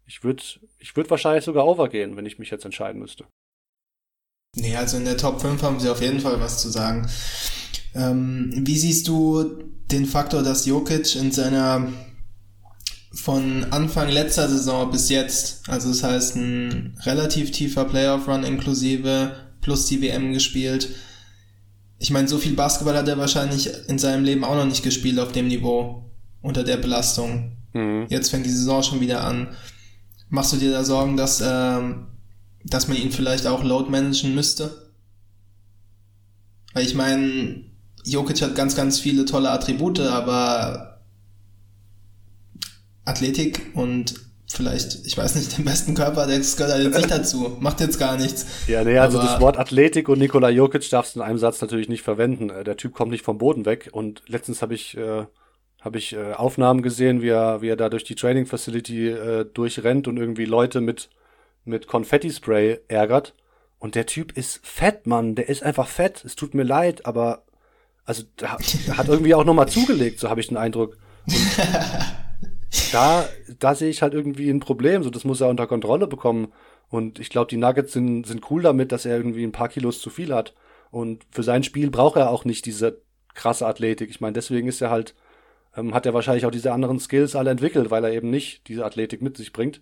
ich 0.06 0.24
würde, 0.24 0.44
ich 0.80 0.96
würde 0.96 1.10
wahrscheinlich 1.10 1.46
sogar 1.46 1.66
overgehen, 1.66 2.18
wenn 2.18 2.26
ich 2.26 2.40
mich 2.40 2.50
jetzt 2.50 2.66
entscheiden 2.66 3.02
müsste. 3.02 3.26
Nee, 4.56 4.76
also 4.76 4.98
in 4.98 5.06
der 5.06 5.18
Top 5.18 5.42
5 5.42 5.62
haben 5.62 5.80
sie 5.80 5.90
auf 5.90 6.02
jeden 6.02 6.20
Fall 6.20 6.40
was 6.40 6.62
zu 6.62 6.70
sagen. 6.70 7.08
Ähm, 7.94 8.52
wie 8.56 8.78
siehst 8.78 9.08
du 9.08 9.44
den 9.92 10.06
Faktor, 10.06 10.44
dass 10.44 10.66
Jokic 10.66 11.16
in 11.16 11.32
seiner 11.32 11.92
von 13.14 13.66
Anfang 13.72 14.10
letzter 14.10 14.48
Saison 14.48 14.92
bis 14.92 15.10
jetzt, 15.10 15.68
also 15.70 15.90
das 15.90 16.04
heißt 16.04 16.36
ein 16.36 17.00
relativ 17.04 17.52
tiefer 17.52 17.86
Playoff-Run 17.86 18.44
inklusive, 18.44 19.47
plus 19.62 19.86
die 19.86 20.02
WM 20.02 20.34
gespielt. 20.34 20.90
Ich 22.00 22.12
meine, 22.12 22.28
so 22.28 22.38
viel 22.38 22.54
Basketball 22.54 22.96
hat 22.96 23.08
er 23.08 23.18
wahrscheinlich 23.18 23.70
in 23.88 23.98
seinem 23.98 24.24
Leben 24.24 24.44
auch 24.44 24.56
noch 24.56 24.66
nicht 24.66 24.84
gespielt 24.84 25.20
auf 25.20 25.32
dem 25.32 25.48
Niveau, 25.48 26.06
unter 26.42 26.64
der 26.64 26.78
Belastung. 26.78 27.58
Mhm. 27.74 28.06
Jetzt 28.10 28.30
fängt 28.30 28.46
die 28.46 28.52
Saison 28.52 28.84
schon 28.84 29.02
wieder 29.02 29.24
an. 29.24 29.56
Machst 30.30 30.54
du 30.54 30.58
dir 30.58 30.72
da 30.72 30.84
Sorgen, 30.84 31.18
dass, 31.18 31.42
ähm, 31.46 32.08
dass 32.64 32.88
man 32.88 32.98
ihn 32.98 33.12
vielleicht 33.12 33.48
auch 33.48 33.64
load 33.64 33.90
managen 33.90 34.36
müsste? 34.36 34.92
Weil 36.74 36.86
ich 36.86 36.96
meine, 36.96 37.64
Jokic 38.04 38.42
hat 38.42 38.56
ganz, 38.56 38.76
ganz 38.76 39.00
viele 39.00 39.26
tolle 39.26 39.50
Attribute, 39.50 40.00
aber 40.02 41.02
Athletik 43.06 43.72
und 43.74 44.27
vielleicht, 44.48 45.06
ich 45.06 45.18
weiß 45.18 45.36
nicht, 45.36 45.58
den 45.58 45.66
besten 45.66 45.94
Körper, 45.94 46.26
das 46.26 46.56
gehört 46.56 46.74
halt 46.74 46.86
jetzt 46.86 46.98
nicht 46.98 47.12
dazu. 47.12 47.58
Macht 47.60 47.82
jetzt 47.82 48.00
gar 48.00 48.18
nichts. 48.18 48.46
Ja, 48.68 48.84
nee, 48.84 48.98
also 48.98 49.20
Aber 49.20 49.28
das 49.28 49.42
Wort 49.42 49.58
Athletik 49.58 50.10
und 50.10 50.20
Nikola 50.20 50.50
Jokic 50.50 50.90
darfst 50.90 51.16
du 51.16 51.20
in 51.20 51.26
einem 51.26 51.38
Satz 51.38 51.62
natürlich 51.62 51.90
nicht 51.90 52.02
verwenden. 52.02 52.50
Äh, 52.50 52.64
der 52.64 52.78
Typ 52.78 52.94
kommt 52.94 53.12
nicht 53.12 53.26
vom 53.26 53.38
Boden 53.38 53.66
weg 53.66 53.90
und 53.92 54.24
letztens 54.28 54.62
habe 54.62 54.74
ich, 54.74 54.96
äh, 54.98 55.26
hab 55.82 55.96
ich 55.96 56.14
äh, 56.14 56.34
Aufnahmen 56.34 56.82
gesehen, 56.82 57.22
wie 57.22 57.30
er, 57.30 57.62
wie 57.62 57.70
er 57.70 57.76
da 57.76 57.90
durch 57.90 58.06
die 58.06 58.16
Training 58.16 58.46
Facility 58.46 59.10
äh, 59.10 59.46
durchrennt 59.46 60.08
und 60.08 60.18
irgendwie 60.18 60.46
Leute 60.46 60.80
mit, 60.80 61.10
mit 61.66 61.88
Konfetti-Spray 61.88 62.80
ärgert. 62.88 63.34
Und 63.80 63.96
der 63.96 64.06
Typ 64.06 64.36
ist 64.36 64.66
fett, 64.66 65.06
Mann. 65.06 65.36
Der 65.36 65.50
ist 65.50 65.62
einfach 65.62 65.88
fett. 65.88 66.24
Es 66.26 66.36
tut 66.36 66.56
mir 66.56 66.64
leid, 66.64 67.06
aber 67.06 67.44
also 68.06 68.24
der 68.40 68.54
hat 68.54 68.62
irgendwie 69.08 69.36
auch 69.36 69.44
nochmal 69.44 69.68
zugelegt, 69.68 70.20
so 70.20 70.30
habe 70.30 70.40
ich 70.40 70.48
den 70.48 70.58
Eindruck. 70.58 70.98
da, 72.92 73.28
da 73.60 73.76
sehe 73.76 73.90
ich 73.90 74.02
halt 74.02 74.14
irgendwie 74.14 74.50
ein 74.50 74.60
Problem. 74.60 75.04
So, 75.04 75.10
das 75.10 75.24
muss 75.24 75.42
er 75.42 75.50
unter 75.50 75.68
Kontrolle 75.68 76.08
bekommen. 76.08 76.54
Und 76.90 77.20
ich 77.20 77.30
glaube, 77.30 77.50
die 77.50 77.58
Nuggets 77.58 77.94
sind, 77.94 78.26
sind 78.26 78.50
cool 78.50 78.62
damit, 78.62 78.92
dass 78.92 79.06
er 79.06 79.18
irgendwie 79.18 79.44
ein 79.44 79.52
paar 79.52 79.70
Kilos 79.70 80.00
zu 80.00 80.10
viel 80.10 80.34
hat. 80.34 80.54
Und 80.90 81.26
für 81.32 81.44
sein 81.44 81.64
Spiel 81.64 81.90
braucht 81.90 82.18
er 82.18 82.30
auch 82.30 82.46
nicht 82.46 82.66
diese 82.66 83.02
krasse 83.34 83.68
Athletik. 83.68 84.10
Ich 84.10 84.22
meine, 84.22 84.34
deswegen 84.34 84.68
ist 84.68 84.82
er 84.82 84.90
halt, 84.90 85.16
ähm, 85.76 85.94
hat 85.94 86.06
er 86.06 86.14
wahrscheinlich 86.14 86.46
auch 86.46 86.52
diese 86.52 86.72
anderen 86.72 87.00
Skills 87.00 87.36
alle 87.36 87.52
entwickelt, 87.52 87.92
weil 87.92 88.04
er 88.04 88.14
eben 88.14 88.30
nicht 88.30 88.68
diese 88.68 88.86
Athletik 88.86 89.22
mit 89.22 89.38
sich 89.38 89.54
bringt. 89.54 89.82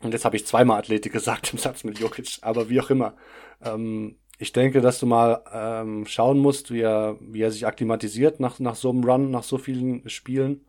Und 0.00 0.12
jetzt 0.12 0.24
habe 0.24 0.36
ich 0.36 0.46
zweimal 0.46 0.78
Athletik 0.78 1.12
gesagt 1.12 1.52
im 1.52 1.58
Satz 1.58 1.84
mit 1.84 1.98
Jokic, 1.98 2.38
aber 2.42 2.68
wie 2.68 2.80
auch 2.80 2.90
immer. 2.90 3.14
Ähm, 3.62 4.16
ich 4.38 4.52
denke, 4.52 4.80
dass 4.80 4.98
du 4.98 5.06
mal 5.06 5.44
ähm, 5.52 6.06
schauen 6.06 6.38
musst, 6.38 6.72
wie 6.72 6.80
er, 6.80 7.16
wie 7.20 7.42
er 7.42 7.52
sich 7.52 7.66
akklimatisiert 7.66 8.40
nach, 8.40 8.58
nach 8.58 8.74
so 8.74 8.90
einem 8.90 9.04
Run, 9.04 9.30
nach 9.30 9.44
so 9.44 9.58
vielen 9.58 10.08
Spielen. 10.08 10.64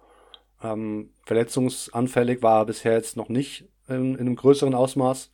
Ähm, 0.63 1.11
verletzungsanfällig 1.23 2.41
war 2.41 2.61
er 2.61 2.65
bisher 2.65 2.93
jetzt 2.93 3.17
noch 3.17 3.29
nicht 3.29 3.65
in, 3.87 4.15
in 4.15 4.21
einem 4.21 4.35
größeren 4.35 4.73
Ausmaß. 4.73 5.29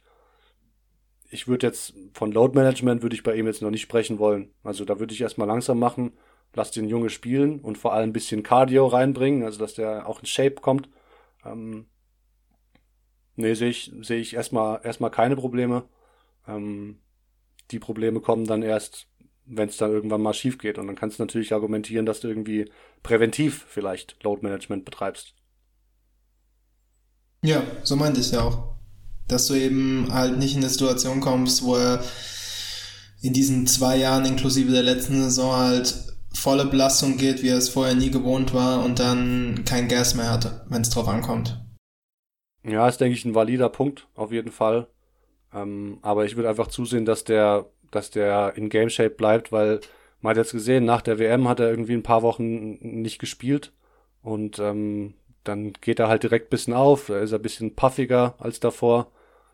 Ich 1.30 1.48
würde 1.48 1.68
jetzt 1.68 1.94
von 2.14 2.32
Load 2.32 2.58
Management 2.58 3.04
würde 3.04 3.16
ich 3.16 3.22
bei 3.22 3.36
ihm 3.36 3.46
jetzt 3.46 3.62
noch 3.62 3.70
nicht 3.70 3.84
sprechen 3.84 4.18
wollen. 4.18 4.52
Also 4.64 4.84
da 4.84 5.00
würde 5.00 5.14
ich 5.14 5.22
erstmal 5.22 5.48
langsam 5.48 5.78
machen, 5.78 6.14
lass 6.56 6.72
den 6.72 6.90
Junge 6.90 7.12
spielen 7.12 7.60
und 7.60 7.78
vor 7.78 7.94
allem 7.94 8.10
ein 8.10 8.14
bisschen 8.14 8.42
Cardio 8.42 8.88
reinbringen, 8.88 9.44
also 9.44 9.60
dass 9.60 9.76
der 9.76 10.10
auch 10.10 10.20
in 10.20 10.26
Shape 10.26 10.56
kommt. 10.56 10.90
Ähm, 11.46 11.86
nee, 13.36 13.54
sehe 13.54 13.70
ich, 13.70 13.94
sehe 14.02 14.20
ich 14.20 14.34
erstmal 14.34 14.82
erstmal 14.84 15.12
keine 15.12 15.36
Probleme. 15.36 15.84
Ähm, 16.48 17.00
die 17.70 17.80
Probleme 17.80 18.20
kommen 18.20 18.46
dann 18.46 18.64
erst, 18.64 19.08
wenn 19.50 19.70
es 19.70 19.78
dann 19.78 19.92
irgendwann 19.92 20.22
mal 20.22 20.34
schief 20.34 20.58
geht. 20.58 20.78
Und 20.78 20.88
dann 20.88 20.96
kannst 20.96 21.20
du 21.20 21.24
natürlich 21.24 21.54
argumentieren, 21.54 22.06
dass 22.06 22.20
du 22.20 22.28
irgendwie 22.28 22.70
präventiv 23.04 23.66
vielleicht 23.68 24.24
Load 24.24 24.42
Management 24.44 24.86
betreibst. 24.86 25.34
Ja, 27.42 27.64
so 27.84 27.96
meinte 27.96 28.20
ich 28.20 28.32
ja 28.32 28.44
auch. 28.44 28.76
Dass 29.28 29.48
du 29.48 29.54
eben 29.54 30.08
halt 30.12 30.38
nicht 30.38 30.54
in 30.56 30.62
eine 30.62 30.70
Situation 30.70 31.22
kommst, 31.22 31.64
wo 31.64 31.76
er 31.76 32.04
in 33.22 33.34
diesen 33.34 33.68
zwei 33.68 33.98
Jahren 33.98 34.26
inklusive 34.26 34.72
der 34.72 34.84
letzten 34.84 35.22
Saison 35.24 35.56
halt 35.56 35.96
volle 36.34 36.66
Belastung 36.66 37.18
geht, 37.18 37.44
wie 37.44 37.50
er 37.50 37.58
es 37.58 37.70
vorher 37.70 37.96
nie 37.96 38.12
gewohnt 38.12 38.54
war 38.54 38.84
und 38.84 39.00
dann 39.00 39.64
kein 39.66 39.88
Gas 39.88 40.16
mehr 40.16 40.32
hatte, 40.32 40.66
wenn 40.70 40.82
es 40.82 40.90
drauf 40.90 41.08
ankommt. 41.08 41.60
Ja, 42.64 42.88
ist, 42.88 43.00
denke 43.00 43.18
ich, 43.18 43.26
ein 43.26 43.36
valider 43.36 43.70
Punkt, 43.70 44.08
auf 44.16 44.32
jeden 44.32 44.52
Fall. 44.52 44.88
Ähm, 45.54 45.98
aber 46.02 46.26
ich 46.26 46.36
würde 46.36 46.50
einfach 46.50 46.68
zusehen, 46.68 47.06
dass 47.06 47.24
der, 47.24 47.66
dass 47.92 48.12
der 48.12 48.54
in 48.56 48.70
Game 48.70 48.90
Shape 48.90 49.12
bleibt, 49.12 49.52
weil 49.52 49.80
man 50.22 50.32
hat 50.32 50.38
jetzt 50.38 50.52
gesehen, 50.52 50.86
nach 50.86 51.02
der 51.02 51.20
WM 51.20 51.48
hat 51.48 51.60
er 51.60 51.70
irgendwie 51.70 51.94
ein 51.94 52.04
paar 52.04 52.22
Wochen 52.24 52.74
nicht 52.82 53.20
gespielt 53.20 53.72
und 54.22 54.60
ähm, 54.60 55.14
dann 55.44 55.74
geht 55.74 56.00
er 56.00 56.10
halt 56.10 56.24
direkt 56.24 56.48
ein 56.48 56.50
bisschen 56.52 56.74
auf, 56.74 57.08
da 57.08 57.20
ist 57.20 57.32
er 57.32 57.40
ein 57.40 57.44
bisschen 57.44 57.76
puffiger 57.76 58.36
als 58.40 58.60
davor 58.60 59.12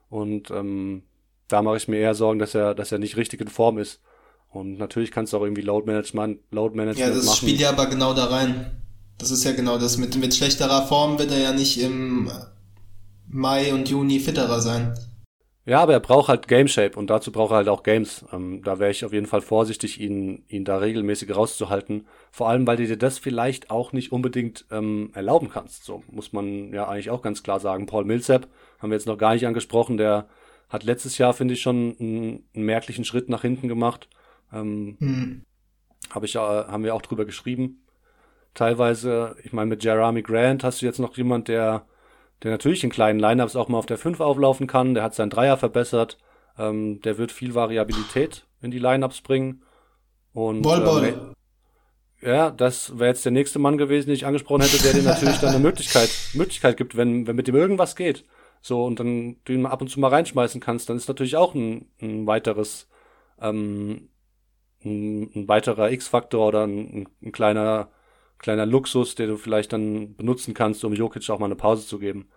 und 0.10 0.50
ähm, 0.52 1.04
da 1.48 1.62
mache 1.62 1.78
ich 1.78 1.88
mir 1.88 1.98
eher 2.00 2.16
Sorgen, 2.16 2.40
dass 2.40 2.56
er, 2.56 2.74
dass 2.74 2.92
er 2.92 2.98
nicht 3.00 3.18
richtig 3.18 3.42
in 3.42 3.48
Form 3.48 3.78
ist. 3.78 4.02
Und 4.50 4.78
natürlich 4.78 5.12
kannst 5.12 5.34
du 5.34 5.38
auch 5.38 5.44
irgendwie 5.44 5.62
Load 5.62 5.86
Management, 5.86 6.40
Load 6.52 6.76
Management 6.76 7.10
Ja, 7.10 7.14
das 7.16 7.26
machen. 7.26 7.38
spielt 7.38 7.60
ja 7.60 7.70
aber 7.70 7.88
genau 7.88 8.14
da 8.14 8.26
rein. 8.26 8.72
Das 9.18 9.30
ist 9.32 9.44
ja 9.44 9.52
genau 9.52 9.78
das. 9.78 9.98
Mit, 9.98 10.16
mit 10.18 10.34
schlechterer 10.34 10.88
Form 10.88 11.20
wird 11.20 11.32
er 11.32 11.40
ja 11.40 11.54
nicht 11.54 11.80
im 11.82 12.32
Mai 13.28 13.74
und 13.74 13.90
Juni 13.90 14.20
fitterer 14.20 14.62
sein. 14.62 14.98
Ja, 15.68 15.82
aber 15.82 15.94
er 15.94 16.00
braucht 16.00 16.28
halt 16.28 16.48
Game 16.48 16.68
Shape 16.68 16.98
und 16.98 17.10
dazu 17.10 17.32
braucht 17.32 17.52
er 17.52 17.58
halt 17.58 17.70
auch 17.70 17.82
Games. 17.82 18.24
Ähm, 18.32 18.62
da 18.64 18.78
wäre 18.78 18.92
ich 18.92 19.04
auf 19.04 19.14
jeden 19.14 19.26
Fall 19.26 19.42
vorsichtig, 19.42 20.00
ihn, 20.00 20.44
ihn 20.48 20.64
da 20.64 20.78
regelmäßig 20.78 21.36
rauszuhalten. 21.36 22.06
Vor 22.32 22.50
allem, 22.50 22.68
weil 22.68 22.78
du 22.78 22.86
dir 22.86 22.98
das 22.98 23.18
vielleicht 23.18 23.72
auch 23.72 23.92
nicht 23.92 24.12
unbedingt 24.12 24.66
ähm, 24.70 25.10
erlauben 25.16 25.50
kannst. 25.50 25.84
So 25.84 26.04
muss 26.08 26.34
man 26.34 26.72
ja 26.72 26.88
eigentlich 26.88 27.10
auch 27.10 27.24
ganz 27.24 27.42
klar 27.42 27.60
sagen. 27.60 27.88
Paul 27.88 28.06
Millsap 28.06 28.48
haben 28.80 28.92
wir 28.92 28.96
jetzt 28.96 29.08
noch 29.08 29.18
gar 29.18 29.34
nicht 29.34 29.48
angesprochen. 29.48 29.98
Der 29.98 30.28
hat 30.70 30.84
letztes 30.84 31.18
Jahr, 31.18 31.34
finde 31.34 31.56
ich, 31.56 31.64
schon 31.64 31.96
einen, 32.00 32.44
einen, 32.54 32.66
merklichen 32.66 33.04
Schritt 33.04 33.30
nach 33.30 33.42
hinten 33.42 33.68
gemacht. 33.68 34.08
Ähm, 34.54 34.98
mhm. 35.00 35.46
Hab 36.12 36.24
ich, 36.24 36.36
äh, 36.36 36.40
haben 36.40 36.84
wir 36.84 36.94
auch 36.94 37.02
drüber 37.02 37.26
geschrieben. 37.26 37.84
Teilweise, 38.54 39.36
ich 39.44 39.52
meine, 39.52 39.70
mit 39.70 39.84
Jeremy 39.84 40.22
Grant 40.22 40.64
hast 40.64 40.84
du 40.84 40.86
jetzt 40.86 41.00
noch 41.00 41.18
jemand, 41.18 41.48
der 41.48 41.88
der 42.44 42.52
natürlich 42.52 42.84
in 42.84 42.90
kleinen 42.90 43.20
Lineups 43.20 43.56
auch 43.56 43.70
mal 43.70 43.78
auf 43.78 43.86
der 43.86 43.98
5 43.98 44.20
auflaufen 44.20 44.68
kann. 44.68 44.94
Der 44.94 45.04
hat 45.04 45.16
seinen 45.16 45.30
Dreier 45.30 45.58
verbessert. 45.58 46.18
Ähm, 46.58 47.02
der 47.02 47.18
wird 47.18 47.32
viel 47.32 47.56
Variabilität 47.56 48.46
in 48.62 48.72
die 48.72 48.80
Lineups 48.80 49.22
bringen. 49.22 49.64
Und, 50.34 50.62
Ball, 50.62 50.82
Ball. 50.82 51.34
Äh, 52.22 52.30
ja, 52.30 52.50
das 52.52 52.98
wäre 52.98 53.10
jetzt 53.10 53.26
der 53.26 53.32
nächste 53.32 53.60
Mann 53.60 53.78
gewesen, 53.78 54.08
den 54.08 54.16
ich 54.16 54.26
angesprochen 54.26 54.62
hätte, 54.62 54.82
der 54.82 54.94
dir 54.94 55.04
natürlich 55.04 55.38
dann 55.38 55.52
eine 55.52 55.60
Möglichkeit, 55.60 56.10
Möglichkeit 56.34 56.78
gibt, 56.78 56.98
wenn, 56.98 57.28
wenn 57.28 57.36
mit 57.36 57.48
dem 57.48 57.56
irgendwas 57.56 57.96
geht. 57.96 58.26
So, 58.62 58.84
und 58.84 59.00
dann 59.00 59.38
du 59.46 59.54
ihn 59.54 59.66
ab 59.66 59.82
und 59.82 59.90
zu 59.90 60.00
mal 60.00 60.08
reinschmeißen 60.08 60.60
kannst, 60.60 60.90
dann 60.90 60.98
ist 60.98 61.08
natürlich 61.08 61.38
auch 61.38 61.54
ein, 61.54 61.88
ein 62.02 62.26
weiteres, 62.26 62.90
ähm, 63.40 64.10
ein, 64.84 65.30
ein 65.36 65.48
weiterer 65.48 65.92
X-Faktor 65.92 66.48
oder 66.48 66.66
ein, 66.66 67.08
ein 67.22 67.32
kleiner 67.32 67.90
kleiner 68.40 68.66
Luxus, 68.66 69.16
den 69.16 69.30
du 69.30 69.38
vielleicht 69.38 69.74
dann 69.74 70.16
benutzen 70.16 70.54
kannst, 70.54 70.84
um 70.84 70.94
Jokic 70.94 71.30
auch 71.30 71.40
mal 71.40 71.46
eine 71.46 71.56
Pause 71.56 71.86
zu 71.88 72.00
geben. 72.00 72.28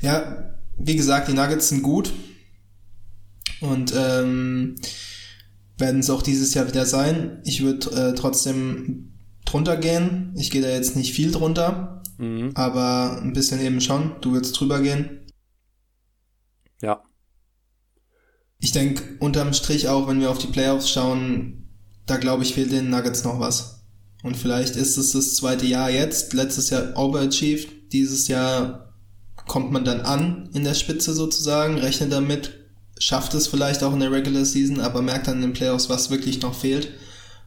Ja, 0.00 0.54
wie 0.76 0.96
gesagt, 0.96 1.28
die 1.28 1.34
Nuggets 1.34 1.68
sind 1.68 1.82
gut 1.82 2.12
und 3.60 3.94
ähm, 3.96 4.76
werden 5.78 6.00
es 6.00 6.10
auch 6.10 6.22
dieses 6.22 6.54
Jahr 6.54 6.66
wieder 6.66 6.86
sein. 6.86 7.40
Ich 7.44 7.62
würde 7.62 7.90
äh, 7.90 8.14
trotzdem 8.14 9.12
drunter 9.44 9.76
gehen. 9.76 10.34
Ich 10.36 10.50
gehe 10.50 10.62
da 10.62 10.68
jetzt 10.68 10.96
nicht 10.96 11.12
viel 11.12 11.30
drunter, 11.30 12.02
mhm. 12.18 12.50
aber 12.54 13.20
ein 13.22 13.32
bisschen 13.32 13.60
eben 13.60 13.80
schon. 13.80 14.16
Du 14.20 14.32
würdest 14.32 14.58
drüber 14.58 14.80
gehen. 14.80 15.26
Ja. 16.80 17.02
Ich 18.58 18.72
denke, 18.72 19.02
unterm 19.20 19.52
Strich 19.52 19.88
auch, 19.88 20.08
wenn 20.08 20.20
wir 20.20 20.30
auf 20.30 20.38
die 20.38 20.46
Playoffs 20.48 20.90
schauen, 20.90 21.61
da 22.12 22.18
glaube 22.18 22.42
ich, 22.42 22.54
fehlt 22.54 22.70
den 22.72 22.90
Nuggets 22.90 23.24
noch 23.24 23.40
was. 23.40 23.86
Und 24.22 24.36
vielleicht 24.36 24.76
ist 24.76 24.98
es 24.98 25.12
das 25.12 25.34
zweite 25.34 25.66
Jahr 25.66 25.90
jetzt, 25.90 26.34
letztes 26.34 26.70
Jahr 26.70 26.96
overachieved, 26.96 27.92
dieses 27.92 28.28
Jahr 28.28 28.92
kommt 29.48 29.72
man 29.72 29.84
dann 29.84 30.02
an 30.02 30.50
in 30.52 30.62
der 30.62 30.74
Spitze 30.74 31.14
sozusagen, 31.14 31.78
rechnet 31.78 32.12
damit, 32.12 32.68
schafft 32.98 33.34
es 33.34 33.48
vielleicht 33.48 33.82
auch 33.82 33.94
in 33.94 34.00
der 34.00 34.12
Regular 34.12 34.44
Season, 34.44 34.80
aber 34.80 35.02
merkt 35.02 35.26
dann 35.26 35.36
in 35.36 35.42
den 35.42 35.52
Playoffs, 35.54 35.88
was 35.88 36.10
wirklich 36.10 36.42
noch 36.42 36.54
fehlt. 36.54 36.92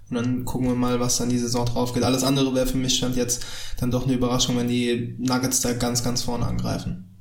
Und 0.09 0.17
dann 0.17 0.45
gucken 0.45 0.67
wir 0.67 0.75
mal, 0.75 0.99
was 0.99 1.17
dann 1.17 1.29
die 1.29 1.37
Saison 1.37 1.65
drauf 1.65 1.93
geht. 1.93 2.03
Alles 2.03 2.23
andere 2.23 2.53
wäre 2.53 2.67
für 2.67 2.77
mich 2.77 2.97
stand 2.97 3.15
jetzt 3.15 3.45
dann 3.79 3.91
doch 3.91 4.03
eine 4.03 4.13
Überraschung, 4.13 4.57
wenn 4.57 4.67
die 4.67 5.15
Nuggets 5.19 5.61
da 5.61 5.73
ganz, 5.73 6.03
ganz 6.03 6.23
vorne 6.23 6.45
angreifen. 6.45 7.15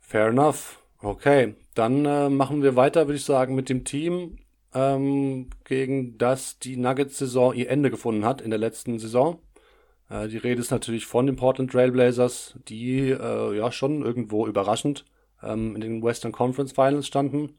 Fair 0.00 0.28
enough. 0.28 0.78
Okay, 1.00 1.56
dann 1.74 2.04
äh, 2.04 2.28
machen 2.30 2.62
wir 2.62 2.76
weiter, 2.76 3.06
würde 3.06 3.16
ich 3.16 3.24
sagen, 3.24 3.54
mit 3.54 3.68
dem 3.68 3.84
Team, 3.84 4.38
ähm, 4.74 5.50
gegen 5.64 6.18
das 6.18 6.58
die 6.58 6.76
Nuggets-Saison 6.76 7.54
ihr 7.54 7.70
Ende 7.70 7.90
gefunden 7.90 8.24
hat 8.24 8.40
in 8.40 8.50
der 8.50 8.58
letzten 8.58 8.98
Saison. 8.98 9.38
Äh, 10.08 10.28
die 10.28 10.38
Rede 10.38 10.60
ist 10.60 10.70
natürlich 10.70 11.06
von 11.06 11.26
den 11.26 11.36
Portland 11.36 11.72
Trailblazers, 11.72 12.54
die 12.68 13.10
äh, 13.10 13.56
ja 13.56 13.72
schon 13.72 14.02
irgendwo 14.02 14.46
überraschend 14.46 15.04
ähm, 15.42 15.74
in 15.74 15.80
den 15.80 16.02
Western 16.02 16.32
Conference 16.32 16.72
Finals 16.72 17.06
standen. 17.06 17.54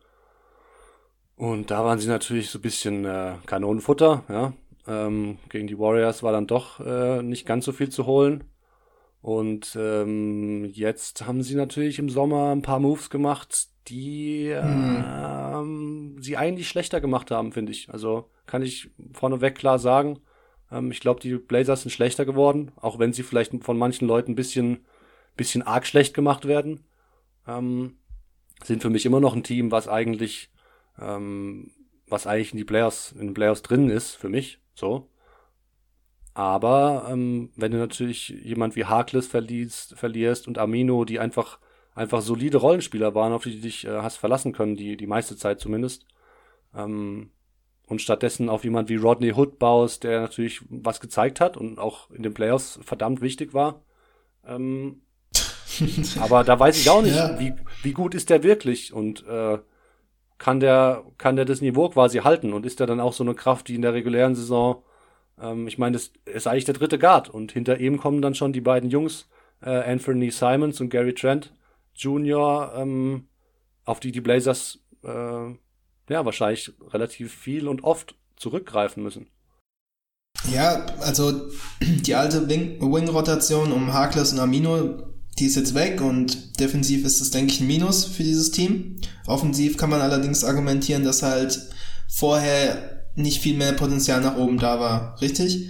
Und 1.35 1.71
da 1.71 1.83
waren 1.83 1.99
sie 1.99 2.07
natürlich 2.07 2.49
so 2.49 2.59
ein 2.59 2.61
bisschen 2.61 3.05
äh, 3.05 3.33
Kanonenfutter, 3.45 4.23
ja. 4.29 4.53
Ähm, 4.85 5.37
gegen 5.49 5.67
die 5.67 5.79
Warriors 5.79 6.23
war 6.23 6.33
dann 6.33 6.45
doch 6.45 6.79
äh, 6.81 7.23
nicht 7.23 7.45
ganz 7.45 7.65
so 7.65 7.71
viel 7.71 7.89
zu 7.89 8.05
holen. 8.05 8.43
Und 9.21 9.77
ähm, 9.79 10.65
jetzt 10.73 11.25
haben 11.25 11.43
sie 11.43 11.55
natürlich 11.55 11.99
im 11.99 12.09
Sommer 12.09 12.51
ein 12.51 12.61
paar 12.61 12.79
Moves 12.79 13.09
gemacht, 13.09 13.69
die 13.87 14.49
ähm, 14.49 15.03
sie 16.23 16.37
eigentlich 16.37 16.67
schlechter 16.67 17.01
gemacht 17.01 17.31
haben, 17.31 17.51
finde 17.51 17.71
ich. 17.71 17.89
Also 17.89 18.29
kann 18.45 18.61
ich 18.61 18.91
vorneweg 19.13 19.55
klar 19.55 19.79
sagen. 19.79 20.19
Ähm, 20.71 20.91
ich 20.91 20.99
glaube, 20.99 21.19
die 21.19 21.35
Blazers 21.35 21.83
sind 21.83 21.91
schlechter 21.91 22.25
geworden, 22.25 22.71
auch 22.75 22.99
wenn 22.99 23.13
sie 23.13 23.23
vielleicht 23.23 23.53
von 23.63 23.77
manchen 23.77 24.07
Leuten 24.07 24.31
ein 24.31 24.35
bisschen, 24.35 24.85
bisschen 25.35 25.61
arg 25.61 25.85
schlecht 25.85 26.13
gemacht 26.13 26.45
werden. 26.45 26.85
Ähm, 27.47 27.97
sind 28.63 28.81
für 28.81 28.89
mich 28.89 29.05
immer 29.05 29.19
noch 29.19 29.35
ein 29.35 29.43
Team, 29.43 29.71
was 29.71 29.87
eigentlich, 29.87 30.49
ähm, 30.99 31.71
was 32.07 32.27
eigentlich 32.27 32.51
in 32.51 32.57
die 32.57 32.63
Playoffs, 32.63 33.11
in 33.11 33.27
den 33.27 33.33
Playoffs 33.33 33.61
drin 33.61 33.89
ist, 33.89 34.15
für 34.15 34.29
mich. 34.29 34.59
So. 34.75 35.09
Aber 36.33 37.07
ähm, 37.09 37.51
wenn 37.55 37.71
du 37.71 37.77
natürlich 37.77 38.29
jemand 38.29 38.75
wie 38.75 38.85
Harkless 38.85 39.27
verlierst, 39.27 39.95
verlierst 39.95 40.47
und 40.47 40.57
Amino, 40.57 41.05
die 41.05 41.19
einfach 41.19 41.59
einfach 41.95 42.21
solide 42.21 42.57
Rollenspieler 42.57 43.15
waren, 43.15 43.33
auf 43.33 43.43
die 43.43 43.55
du 43.55 43.61
dich 43.61 43.85
äh, 43.85 44.01
hast 44.01 44.17
verlassen 44.17 44.53
können, 44.53 44.75
die 44.75 44.97
die 44.97 45.07
meiste 45.07 45.37
Zeit 45.37 45.59
zumindest, 45.59 46.05
ähm, 46.75 47.29
und 47.87 48.01
stattdessen 48.01 48.49
auf 48.49 48.63
jemand 48.63 48.89
wie 48.89 48.95
Rodney 48.95 49.33
Hood 49.33 49.59
baust, 49.59 50.03
der 50.03 50.21
natürlich 50.21 50.61
was 50.69 50.99
gezeigt 50.99 51.39
hat 51.41 51.57
und 51.57 51.79
auch 51.79 52.09
in 52.11 52.23
den 52.23 52.33
Playoffs 52.33 52.79
verdammt 52.83 53.21
wichtig 53.21 53.53
war. 53.53 53.81
Ähm, 54.45 55.01
aber 56.19 56.43
da 56.43 56.59
weiß 56.59 56.77
ich 56.79 56.89
auch 56.89 57.01
nicht, 57.01 57.15
Ja. 57.15 57.39
wie, 57.39 57.53
wie 57.81 57.93
gut 57.93 58.15
ist 58.15 58.29
der 58.29 58.43
wirklich 58.43 58.93
und 58.93 59.25
äh, 59.27 59.59
kann 60.37 60.59
der 60.59 61.03
kann 61.17 61.35
der 61.35 61.45
das 61.45 61.61
Niveau 61.61 61.89
quasi 61.89 62.19
halten 62.19 62.53
und 62.53 62.65
ist 62.65 62.79
der 62.79 62.87
dann 62.87 62.99
auch 62.99 63.13
so 63.13 63.23
eine 63.23 63.35
Kraft, 63.35 63.67
die 63.67 63.75
in 63.75 63.81
der 63.81 63.93
regulären 63.93 64.35
Saison 64.35 64.83
ähm, 65.41 65.67
ich 65.67 65.77
meine, 65.77 65.93
das 65.93 66.11
ist 66.25 66.47
eigentlich 66.47 66.65
der 66.65 66.75
dritte 66.75 66.99
Guard 66.99 67.29
und 67.29 67.51
hinter 67.51 67.79
ihm 67.79 67.97
kommen 67.97 68.21
dann 68.21 68.35
schon 68.35 68.53
die 68.53 68.61
beiden 68.61 68.89
Jungs, 68.89 69.29
äh, 69.61 69.69
Anthony 69.69 70.31
Simons 70.31 70.79
und 70.81 70.89
Gary 70.89 71.13
Trent 71.13 71.53
Jr., 71.95 72.73
ähm, 72.75 73.27
auf 73.85 73.99
die 73.99 74.11
die 74.11 74.21
Blazers 74.21 74.79
äh, 75.03 75.53
ja 76.09 76.25
wahrscheinlich 76.25 76.71
relativ 76.89 77.33
viel 77.33 77.67
und 77.67 77.83
oft 77.83 78.15
zurückgreifen 78.35 79.03
müssen. 79.03 79.27
Ja, 80.51 80.85
also 80.99 81.49
die 81.81 82.15
alte 82.15 82.49
Wing- 82.49 82.81
Wing-Rotation 82.81 83.71
um 83.71 83.93
Harkless 83.93 84.33
und 84.33 84.39
Amino, 84.39 85.03
die 85.39 85.45
ist 85.45 85.55
jetzt 85.55 85.73
weg 85.73 86.01
und 86.01 86.59
defensiv 86.59 87.05
ist 87.05 87.21
das, 87.21 87.31
denke 87.31 87.53
ich, 87.53 87.61
ein 87.61 87.67
Minus 87.67 88.05
für 88.05 88.23
dieses 88.23 88.51
Team. 88.51 88.99
Offensiv 89.25 89.77
kann 89.77 89.89
man 89.89 90.01
allerdings 90.01 90.43
argumentieren, 90.43 91.05
dass 91.05 91.23
halt 91.23 91.59
vorher 92.09 93.07
nicht 93.15 93.41
viel 93.41 93.55
mehr 93.57 93.73
Potenzial 93.73 94.21
nach 94.21 94.37
oben 94.37 94.57
da 94.57 94.79
war, 94.79 95.21
richtig? 95.21 95.69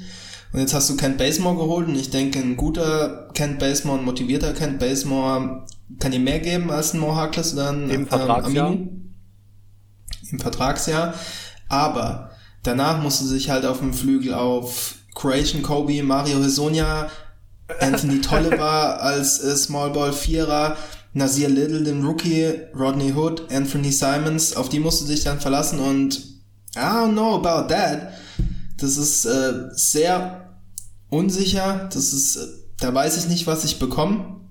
Und 0.54 0.60
jetzt 0.60 0.74
hast 0.74 0.89
du 0.89 0.98
Kent 0.98 1.17
Basemore 1.17 1.58
geholt 1.58 1.88
und 1.88 1.96
ich 1.96 2.10
denke, 2.10 2.39
ein 2.39 2.58
guter 2.58 3.30
Kent 3.34 3.60
Basemore, 3.60 4.00
ein 4.00 4.06
motivierter 4.06 4.54
Kent 4.54 4.80
Basemore 4.80 5.65
kann 6.00 6.12
dir 6.12 6.19
mehr 6.19 6.39
geben 6.39 6.72
als 6.72 6.93
ein 6.93 7.00
Mo 7.00 7.15
Harkless 7.15 7.54
oder 7.54 7.72
ein 7.72 7.89
Im 7.89 8.08
Vertragsjahr. 8.08 8.67
Amino. 8.67 9.02
Im 10.31 10.39
Vertragsjahr. 10.39 11.13
Aber 11.69 12.31
danach 12.63 13.01
musst 13.01 13.21
du 13.21 13.25
sich 13.25 13.49
halt 13.49 13.65
auf 13.65 13.79
dem 13.79 13.93
Flügel 13.93 14.33
auf 14.33 14.95
Croatian 15.15 15.63
Kobe, 15.63 16.03
Mario 16.03 16.41
Hesonja, 16.41 17.09
Anthony 17.79 18.21
Tolliver 18.21 19.01
als 19.01 19.39
äh, 19.39 19.55
Small 19.55 19.91
Ball 19.91 20.13
Vierer, 20.13 20.75
Nasir 21.13 21.49
Little, 21.49 21.83
den 21.83 22.03
Rookie, 22.03 22.62
Rodney 22.77 23.13
Hood, 23.13 23.51
Anthony 23.51 23.91
Simons, 23.91 24.55
auf 24.55 24.69
die 24.69 24.79
musst 24.79 25.01
du 25.01 25.05
dich 25.05 25.23
dann 25.23 25.39
verlassen 25.39 25.79
und 25.79 26.33
I 26.75 26.79
don't 26.79 27.12
know 27.12 27.36
about 27.36 27.67
that. 27.71 28.13
Das 28.77 28.97
ist 28.97 29.25
äh, 29.25 29.69
sehr 29.71 30.55
unsicher. 31.09 31.89
Das 31.93 32.13
ist, 32.13 32.36
äh, 32.36 32.47
da 32.79 32.93
weiß 32.93 33.17
ich 33.17 33.29
nicht, 33.29 33.45
was 33.45 33.63
ich 33.63 33.79
bekomme. 33.79 34.41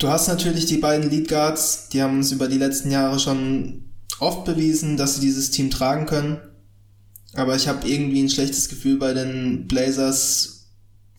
Du 0.00 0.08
hast 0.08 0.28
natürlich 0.28 0.64
die 0.64 0.78
beiden 0.78 1.10
Lead 1.10 1.28
Guards, 1.28 1.90
die 1.90 2.02
haben 2.02 2.16
uns 2.16 2.32
über 2.32 2.48
die 2.48 2.56
letzten 2.56 2.90
Jahre 2.90 3.20
schon 3.20 3.84
oft 4.18 4.46
bewiesen, 4.46 4.96
dass 4.96 5.16
sie 5.16 5.20
dieses 5.20 5.50
Team 5.50 5.70
tragen 5.70 6.06
können. 6.06 6.38
Aber 7.34 7.54
ich 7.54 7.68
habe 7.68 7.86
irgendwie 7.86 8.22
ein 8.22 8.30
schlechtes 8.30 8.70
Gefühl 8.70 8.98
bei 8.98 9.12
den 9.12 9.68
Blazers. 9.68 10.70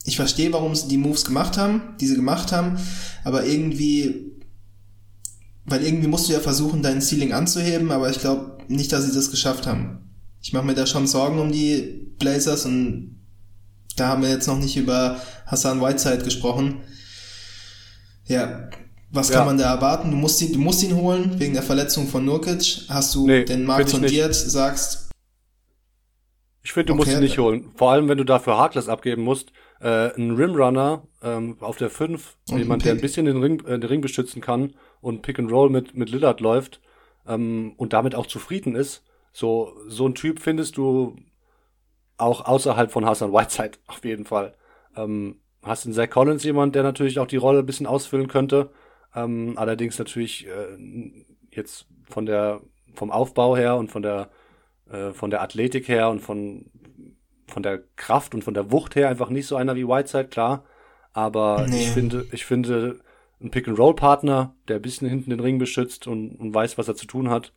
Ich 0.03 0.15
verstehe, 0.15 0.51
warum 0.51 0.73
sie 0.73 0.87
die 0.87 0.97
Moves 0.97 1.25
gemacht 1.25 1.57
haben, 1.57 1.95
die 2.01 2.07
sie 2.07 2.15
gemacht 2.15 2.51
haben, 2.51 2.79
aber 3.23 3.45
irgendwie, 3.45 4.31
weil 5.65 5.83
irgendwie 5.83 6.07
musst 6.07 6.27
du 6.27 6.33
ja 6.33 6.39
versuchen, 6.39 6.81
dein 6.81 7.03
Ceiling 7.03 7.33
anzuheben, 7.33 7.91
aber 7.91 8.09
ich 8.09 8.19
glaube 8.19 8.57
nicht, 8.67 8.91
dass 8.91 9.05
sie 9.05 9.13
das 9.13 9.29
geschafft 9.29 9.67
haben. 9.67 10.09
Ich 10.41 10.53
mache 10.53 10.65
mir 10.65 10.73
da 10.73 10.87
schon 10.87 11.05
Sorgen 11.05 11.37
um 11.37 11.51
die 11.51 12.15
Blazers 12.17 12.65
und 12.65 13.21
da 13.95 14.07
haben 14.07 14.23
wir 14.23 14.29
jetzt 14.29 14.47
noch 14.47 14.57
nicht 14.57 14.75
über 14.75 15.21
Hassan 15.45 15.81
Whiteside 15.81 16.23
gesprochen. 16.23 16.81
Ja, 18.31 18.69
was 19.11 19.29
Ja. 19.29 19.35
kann 19.37 19.45
man 19.47 19.57
da 19.57 19.73
erwarten? 19.75 20.09
Du 20.09 20.17
musst 20.17 20.41
ihn, 20.41 20.53
du 20.53 20.59
musst 20.59 20.81
ihn 20.83 20.95
holen 20.95 21.37
wegen 21.39 21.53
der 21.53 21.63
Verletzung 21.63 22.07
von 22.07 22.23
Nurkic. 22.23 22.85
Hast 22.87 23.13
du 23.13 23.27
Nee, 23.27 23.43
den 23.43 23.65
Markt 23.65 23.89
sondiert, 23.89 24.33
sagst, 24.33 25.09
Ich 26.63 26.73
finde, 26.73 26.87
du 26.87 26.93
Okay, 26.93 26.99
musst 27.01 27.11
ihn 27.17 27.19
nicht 27.23 27.37
holen. 27.39 27.71
Vor 27.75 27.91
allem, 27.91 28.07
wenn 28.07 28.17
du 28.19 28.23
dafür 28.23 28.57
Harkless 28.57 28.87
abgeben 28.87 29.23
musst. 29.23 29.51
Äh, 29.81 30.15
ein 30.15 30.35
Rimrunner 30.35 31.01
ähm, 31.23 31.57
auf 31.59 31.75
der 31.77 31.89
5, 31.89 32.37
Und 32.51 32.59
jemand, 32.59 32.83
ein 32.83 32.85
der 32.85 32.93
ein 32.93 33.01
bisschen 33.01 33.25
den 33.25 33.41
Ring, 33.41 33.59
äh, 33.65 33.79
den 33.79 33.83
Ring 33.89 33.99
beschützen 34.01 34.39
kann 34.41 34.75
und 35.01 35.23
Pick 35.23 35.39
and 35.39 35.51
Roll 35.51 35.71
mit, 35.71 35.95
mit 35.97 36.09
Lillard 36.11 36.39
läuft 36.39 36.79
ähm, 37.27 37.73
und 37.77 37.91
damit 37.93 38.13
auch 38.13 38.27
zufrieden 38.27 38.75
ist. 38.75 39.03
So, 39.33 39.73
so 39.87 40.05
ein 40.07 40.13
Typ 40.13 40.39
findest 40.39 40.77
du 40.77 41.15
auch 42.17 42.45
außerhalb 42.45 42.91
von 42.91 43.05
Hassan 43.07 43.33
Whiteside 43.33 43.79
auf 43.87 44.05
jeden 44.05 44.25
Fall. 44.25 44.53
Ähm, 44.95 45.37
hast 45.63 45.85
in 45.85 45.93
Zach 45.93 46.09
Collins 46.09 46.43
jemand, 46.43 46.75
der 46.75 46.83
natürlich 46.83 47.19
auch 47.19 47.27
die 47.27 47.37
Rolle 47.37 47.59
ein 47.59 47.65
bisschen 47.65 47.87
ausfüllen 47.87 48.27
könnte. 48.27 48.69
Ähm, 49.15 49.53
allerdings 49.57 49.99
natürlich 49.99 50.47
äh, 50.47 51.11
jetzt 51.51 51.87
von 52.09 52.25
der 52.25 52.61
vom 52.93 53.11
Aufbau 53.11 53.55
her 53.55 53.75
und 53.77 53.89
von 53.91 54.01
der 54.01 54.29
äh, 54.89 55.11
von 55.11 55.29
der 55.29 55.41
Athletik 55.41 55.87
her 55.87 56.09
und 56.09 56.19
von 56.19 56.65
von 57.47 57.63
der 57.63 57.83
Kraft 57.97 58.33
und 58.33 58.43
von 58.43 58.53
der 58.53 58.71
Wucht 58.71 58.95
her 58.95 59.09
einfach 59.09 59.29
nicht 59.29 59.45
so 59.47 59.55
einer 59.57 59.75
wie 59.75 59.87
Whiteside, 59.87 60.29
klar. 60.29 60.63
Aber 61.13 61.65
Nee. 61.67 61.75
ich 61.81 61.89
finde, 61.89 62.25
ich 62.31 62.45
finde, 62.45 62.99
ein 63.41 63.51
Pick-and-Roll-Partner, 63.51 64.55
der 64.69 64.77
ein 64.77 64.81
bisschen 64.81 65.09
hinten 65.09 65.31
den 65.31 65.41
Ring 65.41 65.57
beschützt 65.57 66.07
und, 66.07 66.35
und 66.35 66.53
weiß, 66.53 66.77
was 66.77 66.87
er 66.87 66.95
zu 66.95 67.07
tun 67.07 67.29
hat 67.29 67.51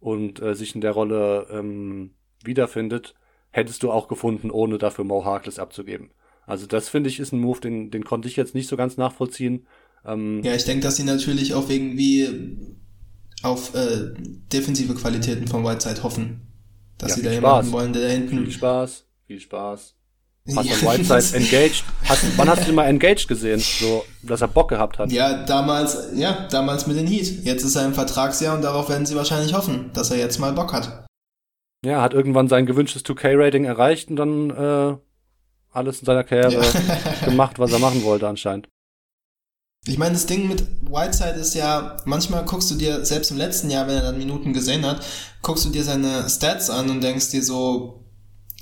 und 0.00 0.40
äh, 0.40 0.54
sich 0.54 0.74
in 0.74 0.80
der 0.80 0.92
Rolle 0.92 1.46
ähm, 1.50 2.14
wiederfindet, 2.42 3.14
hättest 3.50 3.82
du 3.82 3.90
auch 3.90 4.08
gefunden, 4.08 4.50
ohne 4.50 4.78
dafür 4.78 5.04
Mo 5.04 5.24
Harkless 5.26 5.58
abzugeben. 5.58 6.10
Also 6.46 6.66
das 6.66 6.88
finde 6.88 7.08
ich 7.10 7.20
ist 7.20 7.32
ein 7.32 7.40
Move, 7.40 7.60
den, 7.60 7.90
den 7.90 8.04
konnte 8.04 8.28
ich 8.28 8.36
jetzt 8.36 8.54
nicht 8.54 8.68
so 8.68 8.76
ganz 8.76 8.96
nachvollziehen. 8.96 9.66
Ähm, 10.04 10.42
Ja, 10.44 10.54
ich 10.54 10.64
denke, 10.64 10.82
dass 10.84 10.96
sie 10.96 11.04
natürlich 11.04 11.54
auf 11.54 11.70
irgendwie 11.70 12.28
auf 13.42 13.74
äh, 13.74 14.12
defensive 14.52 14.94
Qualitäten 14.94 15.46
von 15.48 15.64
Whiteside 15.64 16.02
hoffen. 16.02 16.40
Dass 16.98 17.10
Ja, 17.10 17.16
sie 17.16 17.22
da 17.22 17.28
viel 17.30 17.34
jemanden 17.36 17.68
Spaß. 17.68 17.72
wollen, 17.72 17.92
der 17.92 18.02
da 18.02 18.08
Viel 18.08 18.18
hinten. 18.28 18.50
Spaß, 18.50 19.06
viel 19.26 19.40
Spaß. 19.40 19.94
Hassan 20.46 20.64
Ja, 20.66 20.92
Whiteside 20.98 21.36
engaged. 21.44 21.84
Hast, 22.04 22.22
wann 22.38 22.48
hast 22.48 22.64
du 22.64 22.68
ihn 22.70 22.74
mal 22.74 22.84
engaged 22.86 23.26
gesehen? 23.28 23.60
So, 23.60 24.04
dass 24.22 24.42
er 24.42 24.48
Bock 24.48 24.68
gehabt 24.68 24.98
hat. 24.98 25.10
Ja, 25.10 25.44
damals, 25.44 26.10
ja, 26.14 26.46
damals 26.50 26.86
mit 26.86 26.96
den 26.98 27.06
Heat. 27.06 27.44
Jetzt 27.44 27.64
ist 27.64 27.76
er 27.76 27.86
im 27.86 27.94
Vertragsjahr 27.94 28.54
und 28.54 28.62
darauf 28.62 28.88
werden 28.90 29.06
sie 29.06 29.16
wahrscheinlich 29.16 29.54
hoffen, 29.54 29.90
dass 29.94 30.10
er 30.10 30.18
jetzt 30.18 30.38
mal 30.38 30.52
Bock 30.52 30.72
hat. 30.74 31.06
Ja, 31.84 32.02
hat 32.02 32.14
irgendwann 32.14 32.48
sein 32.48 32.66
gewünschtes 32.66 33.04
2K-Rating 33.04 33.64
erreicht 33.64 34.08
und 34.10 34.16
dann 34.16 34.50
äh, 34.50 34.96
alles 35.74 36.00
in 36.00 36.06
seiner 36.06 36.24
Karriere 36.24 36.62
Ja. 36.64 37.24
gemacht, 37.26 37.58
was 37.58 37.72
er 37.72 37.78
machen 37.78 38.02
wollte 38.04 38.28
anscheinend. 38.28 38.68
Ich 39.86 39.98
meine, 39.98 40.14
das 40.14 40.24
Ding 40.24 40.48
mit 40.48 40.64
Whiteside 40.82 41.38
ist 41.38 41.54
ja, 41.54 41.98
manchmal 42.06 42.44
guckst 42.46 42.70
du 42.70 42.74
dir, 42.74 43.04
selbst 43.04 43.30
im 43.30 43.36
letzten 43.36 43.68
Jahr, 43.70 43.86
wenn 43.86 43.96
er 43.96 44.02
dann 44.02 44.16
Minuten 44.16 44.54
gesehen 44.54 44.86
hat, 44.86 45.04
guckst 45.42 45.66
du 45.66 45.68
dir 45.68 45.84
seine 45.84 46.28
Stats 46.28 46.70
an 46.70 46.88
und 46.88 47.02
denkst 47.02 47.30
dir 47.30 47.42
so, 47.42 48.02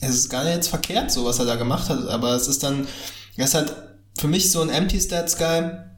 es 0.00 0.16
ist 0.16 0.30
gar 0.30 0.42
nicht 0.42 0.56
jetzt 0.56 0.68
verkehrt, 0.68 1.12
so 1.12 1.24
was 1.24 1.38
er 1.38 1.44
da 1.44 1.54
gemacht 1.54 1.88
hat, 1.88 2.08
aber 2.08 2.34
es 2.34 2.48
ist 2.48 2.64
dann, 2.64 2.88
er 3.36 3.44
ist 3.44 3.54
halt 3.54 3.72
für 4.18 4.26
mich 4.26 4.50
so 4.50 4.62
ein 4.62 4.68
Empty-Stats-Guy 4.68 5.91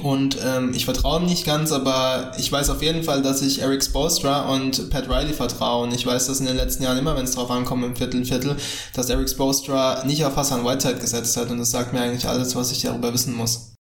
und 0.00 0.38
ähm, 0.42 0.72
ich 0.74 0.86
vertraue 0.86 1.20
ihm 1.20 1.26
nicht 1.26 1.44
ganz, 1.44 1.70
aber 1.70 2.32
ich 2.38 2.50
weiß 2.50 2.70
auf 2.70 2.82
jeden 2.82 3.02
Fall, 3.02 3.20
dass 3.20 3.42
ich 3.42 3.60
Eric 3.60 3.84
Spoelstra 3.84 4.52
und 4.52 4.88
Pat 4.88 5.08
Riley 5.08 5.34
vertraue 5.34 5.84
und 5.84 5.94
ich 5.94 6.06
weiß, 6.06 6.28
dass 6.28 6.40
in 6.40 6.46
den 6.46 6.56
letzten 6.56 6.82
Jahren 6.82 6.96
immer, 6.96 7.14
wenn 7.14 7.24
es 7.24 7.34
drauf 7.34 7.50
ankommt, 7.50 7.84
im 7.84 7.94
Viertel, 7.94 8.24
Viertel, 8.24 8.56
dass 8.94 9.10
Eric 9.10 9.28
Spoelstra 9.28 10.04
nicht 10.04 10.24
auf 10.24 10.36
Hassan 10.36 10.64
Whiteside 10.64 10.98
gesetzt 10.98 11.36
hat 11.36 11.50
und 11.50 11.58
das 11.58 11.70
sagt 11.70 11.92
mir 11.92 12.00
eigentlich 12.00 12.26
alles, 12.26 12.56
was 12.56 12.72
ich 12.72 12.80
darüber 12.80 13.12
wissen 13.12 13.36
muss. 13.36 13.74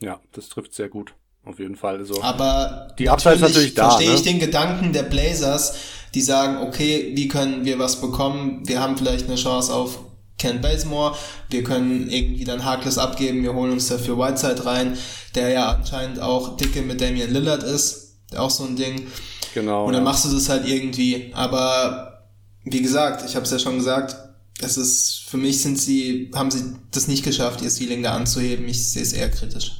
Ja, 0.00 0.20
das 0.32 0.48
trifft 0.48 0.72
sehr 0.72 0.88
gut. 0.88 1.14
Auf 1.44 1.58
jeden 1.58 1.76
Fall. 1.76 1.96
Also, 1.98 2.22
Aber 2.22 2.94
Die 2.98 3.08
Upside 3.08 3.36
ist 3.36 3.40
natürlich 3.40 3.74
da, 3.74 3.90
verstehe 3.90 4.14
ich 4.14 4.24
ne? 4.24 4.32
den 4.32 4.40
Gedanken 4.40 4.92
der 4.92 5.04
Blazers, 5.04 5.74
die 6.14 6.20
sagen, 6.20 6.58
okay, 6.66 7.12
wie 7.14 7.28
können 7.28 7.64
wir 7.64 7.78
was 7.78 8.00
bekommen? 8.00 8.68
Wir 8.68 8.80
haben 8.80 8.96
vielleicht 8.96 9.26
eine 9.26 9.36
Chance 9.36 9.72
auf 9.72 9.98
Ken 10.40 10.60
Bazemore, 10.60 11.16
wir 11.50 11.62
können 11.62 12.10
irgendwie 12.10 12.44
dann 12.44 12.64
Harkless 12.64 12.96
abgeben, 12.98 13.42
wir 13.42 13.54
holen 13.54 13.72
uns 13.72 13.88
dafür 13.88 14.18
Whiteside 14.18 14.64
rein, 14.64 14.96
der 15.34 15.50
ja 15.50 15.72
anscheinend 15.72 16.20
auch 16.20 16.56
dicke 16.56 16.82
mit 16.82 17.00
Damian 17.00 17.30
Lillard 17.30 17.62
ist, 17.62 18.16
auch 18.34 18.50
so 18.50 18.64
ein 18.64 18.74
Ding. 18.74 19.06
genau. 19.54 19.86
Und 19.86 19.92
dann 19.92 20.02
machst 20.02 20.24
du 20.24 20.30
das 20.30 20.48
halt 20.48 20.66
irgendwie. 20.66 21.30
Aber 21.34 22.30
wie 22.64 22.80
gesagt, 22.80 23.28
ich 23.28 23.36
habe 23.36 23.44
es 23.44 23.50
ja 23.50 23.58
schon 23.58 23.76
gesagt, 23.76 24.16
es 24.62 24.76
ist 24.76 25.24
für 25.28 25.36
mich 25.36 25.62
sind 25.62 25.78
sie 25.78 26.30
haben 26.34 26.50
sie 26.50 26.74
das 26.90 27.06
nicht 27.06 27.24
geschafft, 27.24 27.62
ihr 27.62 27.70
Ceiling 27.70 28.02
da 28.02 28.14
anzuheben. 28.14 28.66
Ich 28.66 28.90
sehe 28.92 29.02
es 29.02 29.12
eher 29.12 29.30
kritisch. 29.30 29.72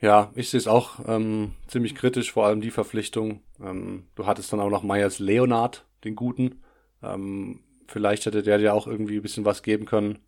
Ja, 0.00 0.30
ich 0.34 0.50
sehe 0.50 0.58
es 0.58 0.66
auch 0.66 1.00
ähm, 1.06 1.52
ziemlich 1.68 1.94
kritisch, 1.94 2.32
vor 2.32 2.46
allem 2.46 2.60
die 2.60 2.70
Verpflichtung. 2.70 3.40
Ähm, 3.60 4.04
du 4.14 4.26
hattest 4.26 4.52
dann 4.52 4.60
auch 4.60 4.70
noch 4.70 4.82
Myers 4.82 5.18
Leonard, 5.18 5.86
den 6.04 6.16
Guten. 6.16 6.62
Ähm, 7.02 7.60
vielleicht 7.88 8.26
hätte 8.26 8.42
der 8.42 8.58
dir 8.58 8.74
auch 8.74 8.86
irgendwie 8.86 9.16
ein 9.16 9.22
bisschen 9.22 9.44
was 9.44 9.62
geben 9.62 9.86
können. 9.86 10.18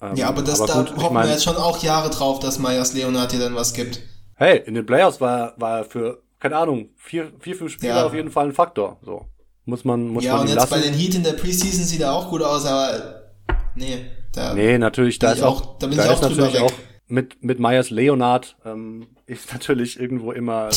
Ähm, 0.00 0.16
ja, 0.16 0.28
aber 0.28 0.42
das 0.42 0.60
aber 0.60 0.84
gut, 0.84 0.96
da 0.96 1.02
hoffen 1.02 1.16
wir 1.16 1.30
jetzt 1.30 1.44
schon 1.44 1.56
auch 1.56 1.82
Jahre 1.82 2.10
drauf, 2.10 2.40
dass 2.40 2.58
Myers 2.58 2.94
Leonard 2.94 3.32
dir 3.32 3.38
dann 3.38 3.54
was 3.54 3.72
gibt. 3.72 4.00
Hey, 4.34 4.62
in 4.66 4.74
den 4.74 4.84
Playoffs 4.84 5.20
war, 5.20 5.54
war 5.56 5.78
er 5.78 5.84
für, 5.84 6.22
keine 6.40 6.56
Ahnung, 6.56 6.90
vier, 6.96 7.32
vier 7.40 7.54
fünf 7.54 7.72
Spiele 7.72 7.94
ja. 7.94 8.04
auf 8.04 8.14
jeden 8.14 8.30
Fall 8.30 8.46
ein 8.46 8.52
Faktor. 8.52 8.98
So. 9.02 9.26
Muss 9.64 9.84
man, 9.84 10.08
muss 10.08 10.24
ja, 10.24 10.32
man 10.32 10.42
und 10.42 10.48
jetzt 10.48 10.56
lassen. 10.56 10.70
bei 10.70 10.80
den 10.80 10.94
Heat 10.94 11.14
in 11.14 11.22
der 11.22 11.32
Preseason 11.32 11.84
sieht 11.84 12.00
er 12.00 12.12
auch 12.12 12.28
gut 12.28 12.42
aus, 12.42 12.66
aber 12.66 13.22
nee. 13.74 14.04
Da 14.32 14.52
nee, 14.52 14.78
natürlich, 14.78 15.20
da 15.20 15.32
ist 15.32 15.42
auch, 15.42 15.78
da 15.78 15.86
bin 15.86 15.96
da 15.96 16.04
ich 16.04 16.10
auch 16.10 16.14
ist 16.14 16.22
natürlich 16.22 16.58
auch 16.58 16.72
mit, 17.06 17.44
mit 17.44 17.58
Myers 17.58 17.90
Leonard 17.90 18.56
ähm, 18.64 19.08
ist 19.26 19.52
natürlich 19.52 19.98
irgendwo 19.98 20.32
immer 20.32 20.70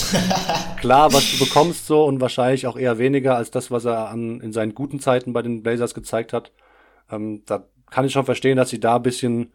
klar, 0.79 1.13
was 1.13 1.31
du 1.31 1.45
bekommst 1.45 1.85
so 1.87 2.05
und 2.05 2.21
wahrscheinlich 2.21 2.67
auch 2.67 2.77
eher 2.77 2.97
weniger 2.97 3.35
als 3.35 3.51
das, 3.51 3.71
was 3.71 3.85
er 3.85 4.09
an, 4.09 4.41
in 4.41 4.53
seinen 4.53 4.75
guten 4.75 4.99
Zeiten 4.99 5.33
bei 5.33 5.41
den 5.41 5.63
Blazers 5.63 5.93
gezeigt 5.93 6.33
hat. 6.33 6.51
Ähm, 7.09 7.43
da 7.45 7.65
kann 7.89 8.05
ich 8.05 8.11
schon 8.11 8.25
verstehen, 8.25 8.57
dass 8.57 8.69
sie 8.69 8.79
da 8.79 8.97
ein 8.97 9.03
bisschen 9.03 9.51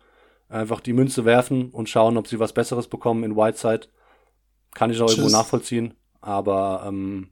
einfach 0.48 0.80
die 0.80 0.92
Münze 0.92 1.24
werfen 1.24 1.70
und 1.70 1.88
schauen, 1.88 2.16
ob 2.16 2.28
sie 2.28 2.38
was 2.38 2.52
Besseres 2.52 2.88
bekommen 2.88 3.24
in 3.24 3.36
Whiteside. 3.36 3.88
Kann 4.74 4.90
ich 4.90 5.00
auch 5.00 5.06
Tschüss. 5.06 5.18
irgendwo 5.18 5.36
nachvollziehen. 5.36 5.94
Aber 6.20 6.84
ähm, 6.86 7.30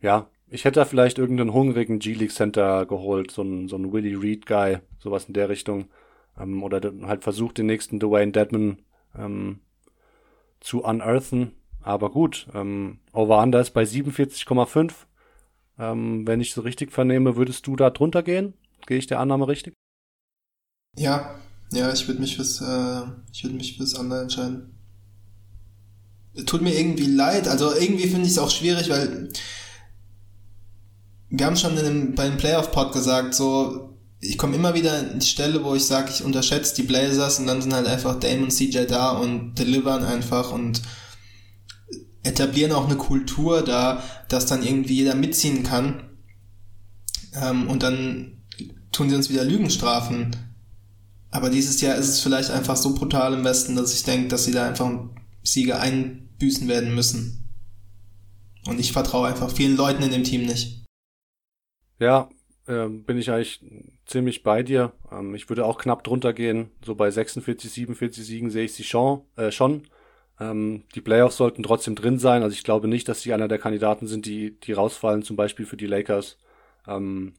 ja, 0.00 0.28
ich 0.48 0.64
hätte 0.64 0.80
da 0.80 0.84
vielleicht 0.84 1.18
irgendeinen 1.18 1.52
hungrigen 1.52 1.98
G-League 1.98 2.32
Center 2.32 2.86
geholt, 2.86 3.30
so 3.30 3.42
ein, 3.42 3.68
so 3.68 3.76
ein 3.76 3.92
Willie 3.92 4.20
Reed 4.20 4.46
Guy, 4.46 4.78
sowas 4.98 5.24
in 5.26 5.34
der 5.34 5.48
Richtung. 5.48 5.88
Ähm, 6.38 6.62
oder 6.62 6.92
halt 7.02 7.22
versucht, 7.22 7.58
den 7.58 7.66
nächsten 7.66 8.00
Dwayne 8.00 8.32
Dedman 8.32 8.82
ähm, 9.16 9.60
zu 10.60 10.82
unearthen. 10.82 11.52
Aber 11.82 12.10
gut, 12.10 12.48
ähm, 12.54 12.98
Over-Under 13.12 13.60
ist 13.60 13.70
bei 13.70 13.84
47,5. 13.84 14.92
Ähm, 15.78 16.26
wenn 16.26 16.40
ich 16.40 16.52
so 16.52 16.62
richtig 16.62 16.92
vernehme, 16.92 17.36
würdest 17.36 17.66
du 17.66 17.76
da 17.76 17.90
drunter 17.90 18.22
gehen? 18.22 18.54
Gehe 18.86 18.98
ich 18.98 19.06
der 19.06 19.20
Annahme 19.20 19.46
richtig? 19.48 19.74
Ja, 20.98 21.38
ja, 21.72 21.92
ich 21.92 22.06
würde 22.08 22.20
mich 22.20 22.36
fürs, 22.36 22.60
äh, 22.60 23.02
ich 23.32 23.44
würde 23.44 23.56
mich 23.56 23.76
fürs 23.76 23.94
Under 23.94 24.22
entscheiden. 24.22 24.72
Tut 26.46 26.62
mir 26.62 26.78
irgendwie 26.78 27.06
leid, 27.06 27.48
also 27.48 27.74
irgendwie 27.74 28.08
finde 28.08 28.26
ich 28.26 28.32
es 28.32 28.38
auch 28.38 28.50
schwierig, 28.50 28.90
weil 28.90 29.30
wir 31.30 31.46
haben 31.46 31.56
schon 31.56 31.76
in 31.76 31.84
dem, 31.84 32.14
bei 32.14 32.28
dem 32.28 32.36
Playoff-Pod 32.36 32.92
gesagt, 32.92 33.34
so, 33.34 33.95
ich 34.28 34.38
komme 34.38 34.56
immer 34.56 34.74
wieder 34.74 35.12
in 35.12 35.18
die 35.18 35.26
Stelle, 35.26 35.64
wo 35.64 35.74
ich 35.74 35.84
sage, 35.84 36.10
ich 36.10 36.22
unterschätze 36.22 36.74
die 36.74 36.82
Blazers 36.82 37.38
und 37.38 37.46
dann 37.46 37.62
sind 37.62 37.74
halt 37.74 37.86
einfach 37.86 38.18
Dame 38.18 38.44
und 38.44 38.50
CJ 38.50 38.84
da 38.86 39.10
und 39.10 39.54
delivern 39.54 40.04
einfach 40.04 40.52
und 40.52 40.82
etablieren 42.22 42.72
auch 42.72 42.86
eine 42.86 42.96
Kultur 42.96 43.62
da, 43.62 44.02
dass 44.28 44.46
dann 44.46 44.62
irgendwie 44.62 44.96
jeder 44.96 45.14
mitziehen 45.14 45.62
kann. 45.62 46.02
Ähm, 47.34 47.68
und 47.68 47.82
dann 47.82 48.42
tun 48.92 49.08
sie 49.08 49.16
uns 49.16 49.30
wieder 49.30 49.44
Lügen 49.44 49.70
strafen. 49.70 50.34
Aber 51.30 51.50
dieses 51.50 51.80
Jahr 51.80 51.96
ist 51.96 52.08
es 52.08 52.20
vielleicht 52.20 52.50
einfach 52.50 52.76
so 52.76 52.94
brutal 52.94 53.34
im 53.34 53.44
Westen, 53.44 53.76
dass 53.76 53.94
ich 53.94 54.02
denke, 54.04 54.28
dass 54.28 54.44
sie 54.44 54.52
da 54.52 54.66
einfach 54.66 54.90
Siege 55.42 55.78
einbüßen 55.78 56.66
werden 56.66 56.94
müssen. 56.94 57.48
Und 58.66 58.80
ich 58.80 58.92
vertraue 58.92 59.28
einfach 59.28 59.50
vielen 59.50 59.76
Leuten 59.76 60.02
in 60.02 60.10
dem 60.10 60.24
Team 60.24 60.46
nicht. 60.46 60.84
Ja, 61.98 62.28
äh, 62.66 62.88
bin 62.88 63.18
ich 63.18 63.30
eigentlich 63.30 63.64
ziemlich 64.06 64.42
bei 64.42 64.62
dir. 64.62 64.92
Ähm, 65.10 65.34
ich 65.34 65.48
würde 65.48 65.64
auch 65.64 65.78
knapp 65.78 66.04
drunter 66.04 66.32
gehen. 66.32 66.70
So 66.84 66.94
bei 66.94 67.10
46, 67.10 67.70
47 67.70 68.24
Siegen 68.24 68.50
sehe 68.50 68.64
ich 68.64 68.74
sie 68.74 68.84
schon. 68.84 69.22
Äh, 69.36 69.50
schon. 69.50 69.82
Ähm, 70.38 70.84
die 70.94 71.00
Playoffs 71.00 71.36
sollten 71.36 71.62
trotzdem 71.62 71.94
drin 71.94 72.18
sein. 72.18 72.42
Also 72.42 72.54
ich 72.54 72.64
glaube 72.64 72.88
nicht, 72.88 73.08
dass 73.08 73.22
sie 73.22 73.32
einer 73.32 73.48
der 73.48 73.58
Kandidaten 73.58 74.06
sind, 74.06 74.26
die, 74.26 74.58
die 74.60 74.72
rausfallen, 74.72 75.22
zum 75.22 75.36
Beispiel 75.36 75.66
für 75.66 75.76
die 75.76 75.86
Lakers. 75.86 76.38
Ähm, 76.86 77.34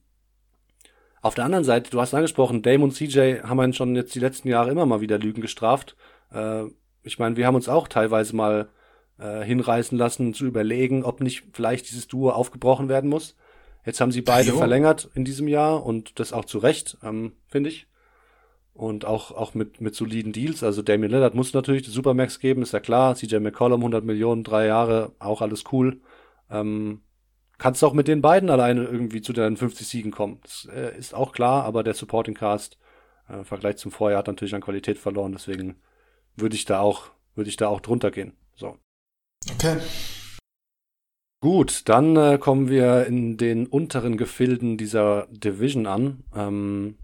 auf 1.21 1.35
der 1.35 1.45
anderen 1.45 1.63
Seite, 1.63 1.89
du 1.91 1.99
hast 1.99 2.13
angesprochen, 2.13 2.61
Dame 2.61 2.83
und 2.83 2.93
CJ 2.93 3.41
haben 3.43 3.59
einen 3.59 3.73
schon 3.73 3.95
jetzt 3.95 4.15
die 4.15 4.19
letzten 4.19 4.47
Jahre 4.47 4.71
immer 4.71 4.85
mal 4.85 5.01
wieder 5.01 5.19
Lügen 5.19 5.41
gestraft. 5.41 5.95
Äh, 6.31 6.65
ich 7.03 7.19
meine, 7.19 7.37
wir 7.37 7.47
haben 7.47 7.55
uns 7.55 7.69
auch 7.69 7.87
teilweise 7.87 8.35
mal 8.35 8.69
äh, 9.19 9.43
hinreißen 9.43 9.97
lassen, 9.97 10.33
zu 10.33 10.45
überlegen, 10.45 11.03
ob 11.03 11.21
nicht 11.21 11.43
vielleicht 11.53 11.89
dieses 11.89 12.07
Duo 12.07 12.31
aufgebrochen 12.31 12.89
werden 12.89 13.09
muss. 13.09 13.35
Jetzt 13.87 14.01
haben 14.01 14.11
sie 14.11 14.21
beide 14.21 14.49
jo. 14.49 14.57
verlängert 14.57 15.09
in 15.15 15.23
diesem 15.23 15.47
Jahr 15.47 15.85
und 15.85 16.19
das 16.19 16.33
auch 16.33 16.43
zu 16.43 16.57
Recht, 16.57 16.97
ähm, 17.03 17.31
finde 17.47 17.69
ich. 17.69 17.87
Und 18.73 19.05
auch, 19.05 19.31
auch 19.31 19.53
mit, 19.53 19.79
mit 19.79 19.95
soliden 19.95 20.33
Deals. 20.33 20.61
Also 20.61 20.81
Damian 20.81 21.09
Lillard 21.09 21.35
muss 21.35 21.53
natürlich 21.53 21.83
die 21.83 21.91
Supermax 21.91 22.39
geben, 22.39 22.63
ist 22.63 22.73
ja 22.73 22.81
klar. 22.81 23.15
CJ 23.15 23.37
McCollum, 23.37 23.79
100 23.79 24.03
Millionen, 24.03 24.43
drei 24.43 24.65
Jahre, 24.65 25.13
auch 25.19 25.41
alles 25.41 25.63
cool. 25.71 26.01
Ähm, 26.51 26.99
kannst 27.57 27.81
auch 27.81 27.93
mit 27.93 28.09
den 28.09 28.21
beiden 28.21 28.49
alleine 28.49 28.83
irgendwie 28.83 29.21
zu 29.21 29.31
deinen 29.31 29.55
50 29.55 29.87
Siegen 29.87 30.11
kommen. 30.11 30.41
Das 30.43 30.67
äh, 30.69 30.97
ist 30.97 31.15
auch 31.15 31.31
klar, 31.31 31.63
aber 31.63 31.81
der 31.81 31.93
Supporting 31.93 32.35
Cast 32.35 32.77
äh, 33.29 33.35
im 33.35 33.45
Vergleich 33.45 33.77
zum 33.77 33.93
Vorjahr 33.93 34.19
hat 34.19 34.27
natürlich 34.27 34.53
an 34.53 34.61
Qualität 34.61 34.97
verloren. 34.97 35.31
Deswegen 35.31 35.77
würde 36.35 36.57
ich 36.57 36.65
da 36.65 36.81
auch, 36.81 37.11
würde 37.35 37.49
ich 37.49 37.55
da 37.55 37.69
auch 37.69 37.79
drunter 37.79 38.11
gehen. 38.11 38.33
So. 38.53 38.77
Okay. 39.53 39.77
Gut, 41.39 41.87
dann 41.87 42.15
äh, 42.15 42.37
kommen 42.39 42.67
wir 42.67 43.05
in 43.05 43.37
den 43.37 43.67
unteren 43.67 44.17
Gefilden 44.17 44.77
dieser 44.77 45.27
Division 45.27 45.85
an. 45.85 46.23
Ähm, 46.35 46.97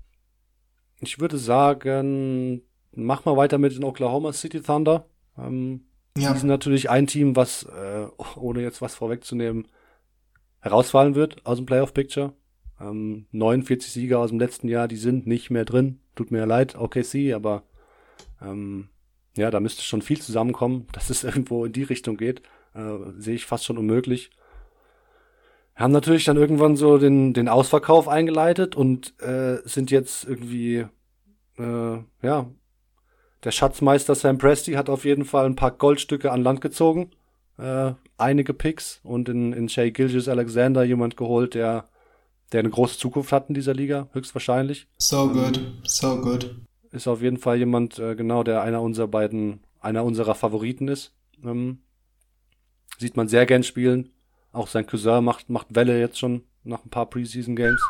ich 1.02 1.20
würde 1.20 1.38
sagen, 1.38 2.64
mach 2.92 3.26
mal 3.26 3.38
weiter 3.38 3.60
mit 3.60 3.76
den 3.76 3.84
Oklahoma 3.84 4.34
City 4.34 4.62
Thunder. 4.62 5.06
Ähm, 5.38 5.86
ja. 6.18 6.34
Die 6.34 6.40
sind 6.40 6.48
natürlich 6.48 6.90
ein 6.90 7.06
Team, 7.06 7.36
was, 7.36 7.64
äh, 7.64 8.08
ohne 8.36 8.62
jetzt 8.62 8.82
was 8.82 8.96
vorwegzunehmen, 8.96 9.68
herausfallen 10.62 11.14
wird 11.14 11.46
aus 11.46 11.58
dem 11.58 11.68
Playoff 11.68 11.94
Picture. 11.94 12.34
Ähm, 12.80 13.28
49 13.32 13.92
Sieger 13.92 14.20
aus 14.20 14.30
dem 14.30 14.40
letzten 14.40 14.68
Jahr, 14.68 14.88
die 14.88 14.98
sind 14.98 15.28
nicht 15.28 15.52
mehr 15.52 15.66
drin. 15.66 16.00
Tut 16.16 16.32
mir 16.32 16.46
leid, 16.48 16.76
OKC, 16.76 17.34
aber 17.34 17.64
ähm, 18.42 18.90
ja, 19.36 19.52
da 19.52 19.60
müsste 19.60 19.84
schon 19.84 20.02
viel 20.02 20.22
zusammenkommen, 20.22 20.88
dass 20.92 21.12
es 21.12 21.24
irgendwo 21.24 21.66
in 21.66 21.74
die 21.74 21.84
Richtung 21.84 22.18
geht. 22.18 22.42
Äh, 22.74 22.98
sehe 23.18 23.36
ich 23.36 23.46
fast 23.46 23.66
schon 23.66 23.78
unmöglich. 23.78 24.32
Haben 25.76 25.94
natürlich 25.94 26.26
dann 26.26 26.38
irgendwann 26.38 26.76
so 26.76 26.98
den, 26.98 27.34
den 27.34 27.50
Ausverkauf 27.50 28.08
eingeleitet 28.08 28.76
und 28.76 29.20
äh, 29.22 29.58
sind 29.66 29.90
jetzt 29.90 30.24
irgendwie, 30.26 30.86
äh, 31.58 31.98
ja, 32.22 32.46
der 33.44 33.52
Schatzmeister 33.52 34.16
Sam 34.16 34.38
Presti 34.38 34.74
hat 34.74 34.90
auf 34.90 35.04
jeden 35.04 35.26
Fall 35.26 35.46
ein 35.46 35.56
paar 35.56 35.72
Goldstücke 35.72 36.32
an 36.32 36.44
Land 36.44 36.62
gezogen, 36.62 37.12
äh, 37.58 37.94
einige 38.18 38.54
Picks 38.54 39.00
und 39.04 39.28
in, 39.30 39.52
in 39.52 39.68
Shay 39.68 39.92
Gilgis 39.92 40.28
Alexander 40.28 40.84
jemand 40.84 41.18
geholt, 41.18 41.56
der, 41.56 41.90
der 42.52 42.60
eine 42.60 42.70
große 42.70 42.98
Zukunft 43.00 43.32
hat 43.32 43.50
in 43.50 43.56
dieser 43.56 43.74
Liga, 43.74 44.08
höchstwahrscheinlich. 44.14 44.88
So 44.98 45.28
good, 45.30 45.60
so 45.84 46.22
good. 46.22 46.56
Ist 46.92 47.08
auf 47.08 47.22
jeden 47.22 47.38
Fall 47.38 47.58
jemand, 47.58 47.98
äh, 47.98 48.16
genau, 48.16 48.44
der 48.44 48.62
einer 48.62 48.82
unserer 48.82 49.08
beiden, 49.08 49.62
einer 49.80 50.06
unserer 50.06 50.36
Favoriten 50.36 50.88
ist. 50.88 51.14
Ähm, 51.44 51.80
Sieht 52.98 53.18
man 53.18 53.28
sehr 53.28 53.46
gern 53.46 53.64
spielen. 53.64 54.12
Auch 54.52 54.68
sein 54.68 54.86
Cousin 54.86 55.24
macht, 55.24 55.50
macht 55.50 55.68
Welle 55.76 56.00
jetzt 56.00 56.20
schon 56.20 56.44
nach 56.64 56.86
ein 56.86 56.90
paar 56.90 57.10
Preseason 57.10 57.56
Games. 57.56 57.82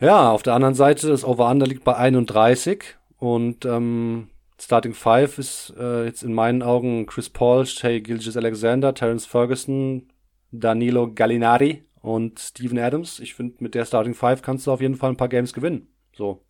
Ja, 0.00 0.30
auf 0.30 0.42
der 0.42 0.54
anderen 0.54 0.74
Seite, 0.74 1.08
das 1.08 1.24
Over-Under 1.24 1.66
liegt 1.66 1.84
bei 1.84 1.96
31 1.96 2.96
und 3.18 3.64
ähm, 3.64 4.28
Starting 4.60 4.94
Five 4.94 5.38
ist 5.38 5.74
äh, 5.78 6.04
jetzt 6.04 6.22
in 6.22 6.32
meinen 6.32 6.62
Augen 6.62 7.06
Chris 7.06 7.30
Paul, 7.30 7.66
Shay 7.66 8.00
Gilgis 8.00 8.36
Alexander, 8.36 8.94
Terence 8.94 9.26
Ferguson, 9.26 10.08
Danilo 10.50 11.12
Gallinari 11.12 11.84
und 12.00 12.38
Steven 12.38 12.78
Adams. 12.78 13.20
Ich 13.20 13.34
finde, 13.34 13.56
mit 13.60 13.74
der 13.74 13.84
Starting 13.84 14.14
Five 14.14 14.42
kannst 14.42 14.66
du 14.66 14.72
auf 14.72 14.80
jeden 14.80 14.96
Fall 14.96 15.10
ein 15.10 15.16
paar 15.16 15.28
Games 15.28 15.52
gewinnen. 15.52 15.88
So. 16.16 16.44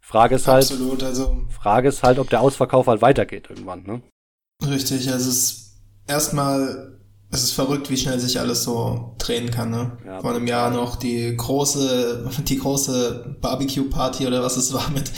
Frage 0.00 0.36
ist 0.36 0.48
halt, 0.48 0.64
Absolut, 0.64 1.02
also 1.02 1.42
Frage 1.48 1.88
ist 1.88 2.02
halt, 2.02 2.18
ob 2.18 2.30
der 2.30 2.40
Ausverkauf 2.40 2.86
halt 2.86 3.02
weitergeht 3.02 3.48
irgendwann, 3.50 3.82
ne? 3.82 4.02
Richtig, 4.66 5.10
also 5.12 5.28
es 5.28 5.69
erstmal, 6.10 6.98
es 7.30 7.44
ist 7.44 7.52
verrückt, 7.52 7.88
wie 7.88 7.96
schnell 7.96 8.18
sich 8.18 8.38
alles 8.40 8.64
so 8.64 9.14
drehen 9.18 9.50
kann, 9.50 9.70
ne? 9.70 9.92
Ja, 10.04 10.20
Vor 10.20 10.32
einem 10.32 10.46
Jahr 10.46 10.70
noch 10.70 10.96
die 10.96 11.34
große, 11.36 12.28
die 12.48 12.58
große 12.58 13.36
Barbecue-Party 13.40 14.26
oder 14.26 14.42
was 14.42 14.56
es 14.56 14.72
war 14.72 14.90
mit 14.90 15.10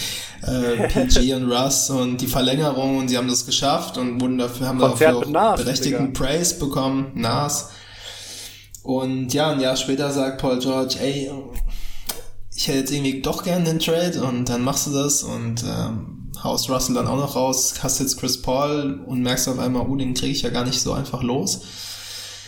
äh, 0.42 0.88
PG 1.08 1.34
und 1.34 1.50
Russ 1.50 1.90
und 1.90 2.20
die 2.20 2.26
Verlängerung 2.26 2.98
und 2.98 3.08
sie 3.08 3.16
haben 3.16 3.28
das 3.28 3.46
geschafft 3.46 3.96
und 3.98 4.20
wurden 4.20 4.38
dafür, 4.38 4.68
haben 4.68 4.78
Konzert 4.78 5.14
dafür 5.14 5.28
auch 5.28 5.30
Nas, 5.30 5.60
berechtigten 5.62 6.12
Digga. 6.12 6.26
Praise 6.26 6.58
bekommen, 6.58 7.12
Nas. 7.14 7.70
Und 8.82 9.32
ja, 9.32 9.50
ein 9.50 9.60
Jahr 9.60 9.76
später 9.76 10.10
sagt 10.10 10.40
Paul 10.40 10.58
George, 10.58 10.96
ey, 11.00 11.30
ich 12.54 12.68
hätte 12.68 12.78
jetzt 12.78 12.92
irgendwie 12.92 13.22
doch 13.22 13.44
gern 13.44 13.64
den 13.64 13.78
Trade 13.78 14.22
und 14.22 14.48
dann 14.48 14.62
machst 14.62 14.86
du 14.88 14.92
das 14.92 15.22
und 15.22 15.64
ähm, 15.64 16.21
haust 16.42 16.68
Russell 16.70 16.94
dann 16.94 17.06
auch 17.06 17.16
noch 17.16 17.36
raus, 17.36 17.74
hast 17.82 18.00
jetzt 18.00 18.18
Chris 18.18 18.40
Paul 18.40 19.02
und 19.06 19.22
merkst 19.22 19.48
auf 19.48 19.58
einmal, 19.58 19.86
oh, 19.88 19.96
den 19.96 20.14
kriege 20.14 20.32
ich 20.32 20.42
ja 20.42 20.50
gar 20.50 20.64
nicht 20.64 20.80
so 20.80 20.92
einfach 20.92 21.22
los. 21.22 21.60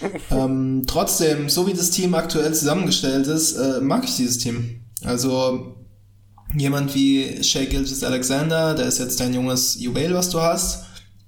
ähm, 0.30 0.82
trotzdem, 0.86 1.48
so 1.48 1.66
wie 1.66 1.72
das 1.72 1.90
Team 1.90 2.14
aktuell 2.14 2.52
zusammengestellt 2.54 3.26
ist, 3.26 3.54
äh, 3.54 3.80
mag 3.80 4.04
ich 4.04 4.16
dieses 4.16 4.38
Team. 4.38 4.84
Also 5.02 5.76
jemand 6.56 6.94
wie 6.94 7.42
Shea 7.42 7.64
Gilgis 7.64 8.04
Alexander, 8.04 8.74
der 8.74 8.86
ist 8.86 8.98
jetzt 8.98 9.20
dein 9.20 9.34
junges 9.34 9.80
Juwel, 9.80 10.14
was 10.14 10.30
du 10.30 10.40
hast. 10.40 10.84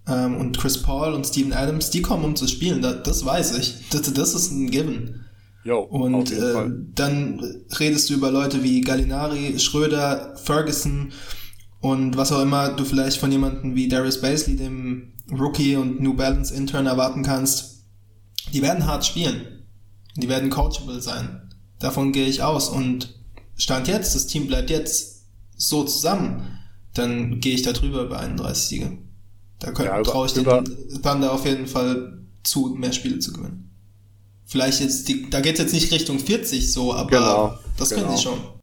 Ähm, 0.09 0.37
und 0.37 0.57
Chris 0.59 0.83
Paul 0.83 1.15
und 1.15 1.27
Steven 1.27 1.53
Adams, 1.53 1.91
die 1.91 2.03
kommen, 2.03 2.25
um 2.25 2.37
zu 2.37 2.47
spielen. 2.47 2.83
Das, 2.83 3.03
das 3.03 3.25
weiß 3.25 3.59
ich. 3.59 3.89
Das, 3.91 4.03
das 4.13 4.35
ist 4.35 4.53
ein 4.53 4.71
Given. 4.71 5.25
Jo, 5.65 5.81
und 5.81 6.31
äh, 6.31 6.71
dann 6.95 7.41
redest 7.81 8.09
du 8.09 8.15
über 8.15 8.31
Leute 8.31 8.63
wie 8.63 8.83
Gallinari, 8.83 9.59
Schröder, 9.59 10.37
Ferguson 10.37 11.13
und 11.87 12.17
was 12.17 12.33
auch 12.33 12.43
immer 12.43 12.71
du 12.71 12.85
vielleicht 12.85 13.19
von 13.19 13.31
jemandem 13.31 13.77
wie 13.77 13.87
Darius 13.87 14.21
Basley, 14.21 14.57
dem 14.57 15.13
Rookie 15.31 15.77
und 15.77 16.01
New 16.01 16.15
Balance 16.15 16.53
Intern 16.53 16.87
erwarten 16.87 17.23
kannst. 17.23 17.85
Die 18.53 18.61
werden 18.61 18.89
hart 18.89 19.07
spielen. 19.07 19.65
Die 20.17 20.29
werden 20.29 20.51
coachable 20.51 21.01
sein. 21.01 21.49
Davon 21.79 22.11
gehe 22.11 22.27
ich 22.27 22.43
aus. 22.43 22.71
Und 22.71 23.15
Stand 23.55 23.87
jetzt, 23.87 24.17
das 24.17 24.27
Team 24.27 24.49
bleibt 24.49 24.71
jetzt 24.71 25.27
so 25.57 25.85
zusammen, 25.85 26.59
dann 26.93 27.39
gehe 27.39 27.55
ich 27.55 27.63
da 27.63 27.71
drüber 27.71 28.03
über 28.03 28.19
31 28.19 28.65
Siege. 28.65 28.99
Da 29.61 29.73
ja, 29.85 30.03
traue 30.03 30.27
ich 30.27 30.33
den 30.33 30.45
Thunder 30.45 31.33
auf 31.33 31.47
jeden 31.47 31.69
Fall 31.69 32.19
zu, 32.43 32.75
mehr 32.77 32.93
Spiele 32.93 33.21
zu 33.21 33.33
gewinnen. 33.33 33.71
Vielleicht 34.45 34.81
jetzt, 34.81 35.07
die, 35.07 35.31
da 35.31 35.41
geht's 35.41 35.61
jetzt 35.61 35.73
nicht 35.73 35.93
Richtung 35.93 36.19
40 36.19 36.73
so, 36.73 36.93
aber 36.93 37.11
genau, 37.11 37.59
das 37.77 37.91
genau. 37.91 38.03
können 38.03 38.17
sie 38.17 38.23
schon. 38.25 38.56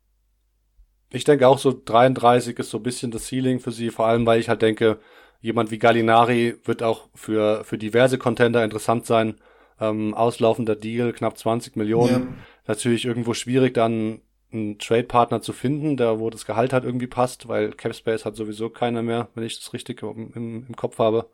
Ich 1.13 1.23
denke 1.23 1.47
auch 1.47 1.59
so 1.59 1.79
33 1.85 2.57
ist 2.57 2.71
so 2.71 2.77
ein 2.77 2.83
bisschen 2.83 3.11
das 3.11 3.27
Ceiling 3.27 3.59
für 3.59 3.71
sie, 3.71 3.91
vor 3.91 4.07
allem 4.07 4.25
weil 4.25 4.39
ich 4.39 4.49
halt 4.49 4.63
denke, 4.63 4.99
jemand 5.41 5.69
wie 5.69 5.77
Gallinari 5.77 6.55
wird 6.65 6.81
auch 6.81 7.07
für, 7.13 7.63
für 7.63 7.77
diverse 7.77 8.17
Contender 8.17 8.63
interessant 8.63 9.05
sein. 9.05 9.35
Ähm, 9.79 10.13
auslaufender 10.15 10.75
Deal, 10.75 11.13
knapp 11.13 11.37
20 11.37 11.75
Millionen. 11.75 12.13
Ja. 12.13 12.27
Natürlich 12.67 13.05
irgendwo 13.05 13.33
schwierig, 13.33 13.75
dann 13.75 14.21
einen 14.51 14.79
Trade-Partner 14.79 15.41
zu 15.41 15.53
finden, 15.53 15.97
der, 15.97 16.19
wo 16.19 16.29
das 16.29 16.45
Gehalt 16.45 16.73
halt 16.73 16.83
irgendwie 16.83 17.07
passt, 17.07 17.47
weil 17.47 17.71
Capspace 17.73 18.25
hat 18.25 18.35
sowieso 18.35 18.69
keiner 18.69 19.01
mehr, 19.03 19.29
wenn 19.35 19.43
ich 19.43 19.57
das 19.59 19.73
richtig 19.73 20.01
im, 20.01 20.31
im, 20.33 20.65
im 20.67 20.75
Kopf 20.75 20.97
habe. 20.97 21.29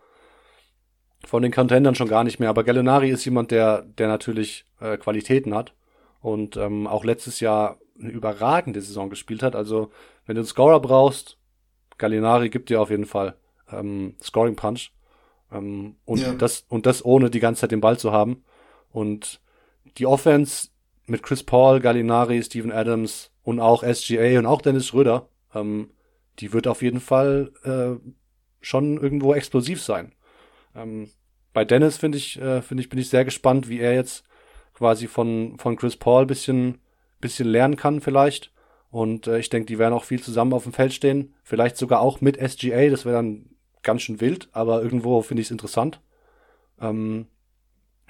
Von 1.26 1.44
den 1.44 1.52
Contendern 1.52 1.96
schon 1.96 2.08
gar 2.08 2.24
nicht 2.24 2.40
mehr. 2.40 2.50
Aber 2.50 2.64
Gallinari 2.64 3.10
ist 3.10 3.26
jemand, 3.26 3.52
der, 3.52 3.84
der 3.84 4.08
natürlich 4.08 4.66
äh, 4.82 4.98
Qualitäten 4.98 5.54
hat 5.54 5.74
und 6.22 6.58
ähm, 6.58 6.88
auch 6.88 7.04
letztes 7.04 7.40
Jahr 7.40 7.78
eine 8.00 8.10
überragende 8.10 8.82
Saison 8.82 9.10
gespielt 9.10 9.43
hat. 9.43 9.56
Also, 9.56 9.91
wenn 10.26 10.36
du 10.36 10.41
einen 10.41 10.47
Scorer 10.47 10.80
brauchst, 10.80 11.38
Gallinari 11.97 12.50
gibt 12.50 12.70
dir 12.70 12.82
auf 12.82 12.89
jeden 12.89 13.06
Fall 13.06 13.36
ähm, 13.72 14.16
Scoring 14.22 14.56
Punch. 14.56 14.91
Ähm, 15.52 15.95
und, 16.06 16.20
ja. 16.20 16.34
das, 16.34 16.66
und 16.70 16.86
das 16.86 17.04
ohne 17.04 17.30
die 17.30 17.39
ganze 17.39 17.62
Zeit 17.62 17.72
den 17.72 17.82
Ball 17.82 17.97
zu 17.97 18.12
haben. 18.12 18.43
Und 18.91 19.41
die 19.97 20.06
Offense 20.06 20.70
mit 21.06 21.24
Chris 21.24 21.43
Paul, 21.43 21.80
Gallinari, 21.80 22.41
Steven 22.43 22.72
Adams 22.72 23.32
und 23.43 23.60
auch 23.60 23.84
SGA 23.84 24.39
und 24.39 24.45
auch 24.45 24.62
Dennis 24.62 24.88
Schröder, 24.88 25.28
ähm, 25.54 25.91
die 26.39 26.54
wird 26.54 26.68
auf 26.68 26.82
jeden 26.82 27.00
Fall 27.00 27.52
äh, 27.64 28.00
schon 28.62 28.97
irgendwo 28.97 29.34
explosiv 29.34 29.82
sein. 29.82 30.14
Ähm, 30.76 31.10
bei 31.54 31.66
Dennis 31.66 31.97
finde 31.97 32.18
ich, 32.18 32.39
äh, 32.39 32.62
finde 32.62 32.84
ich, 32.84 32.89
bin 32.89 33.00
ich 33.00 33.10
sehr 33.10 33.26
gespannt, 33.26 33.68
wie 33.70 33.80
er 33.80 33.93
jetzt 33.93 34.24
quasi 34.74 35.08
von, 35.08 35.58
von 35.58 35.76
Chris 35.76 35.97
Paul 35.97 36.26
bisschen, 36.26 36.80
bisschen 37.20 37.48
lernen 37.48 37.76
kann 37.76 38.02
vielleicht. 38.02 38.52
Und 38.92 39.28
äh, 39.28 39.40
ich 39.40 39.50
denke, 39.50 39.68
die 39.68 39.80
werden 39.80 39.94
auch 39.94 40.04
viel 40.04 40.22
zusammen 40.22 40.54
auf 40.54 40.64
dem 40.64 40.74
Feld 40.74 40.94
stehen. 40.94 41.36
Vielleicht 41.44 41.78
sogar 41.78 42.02
auch 42.02 42.22
mit 42.22 42.38
SGA. 42.38 42.90
Das 42.90 43.06
wäre 43.06 43.16
dann 43.16 43.50
ganz 43.84 44.02
schön 44.02 44.20
wild, 44.20 44.50
aber 44.52 44.82
irgendwo 44.82 45.22
finde 45.22 45.42
ich 45.42 45.48
es 45.48 45.52
interessant. 45.52 46.02
Ähm, 46.82 47.28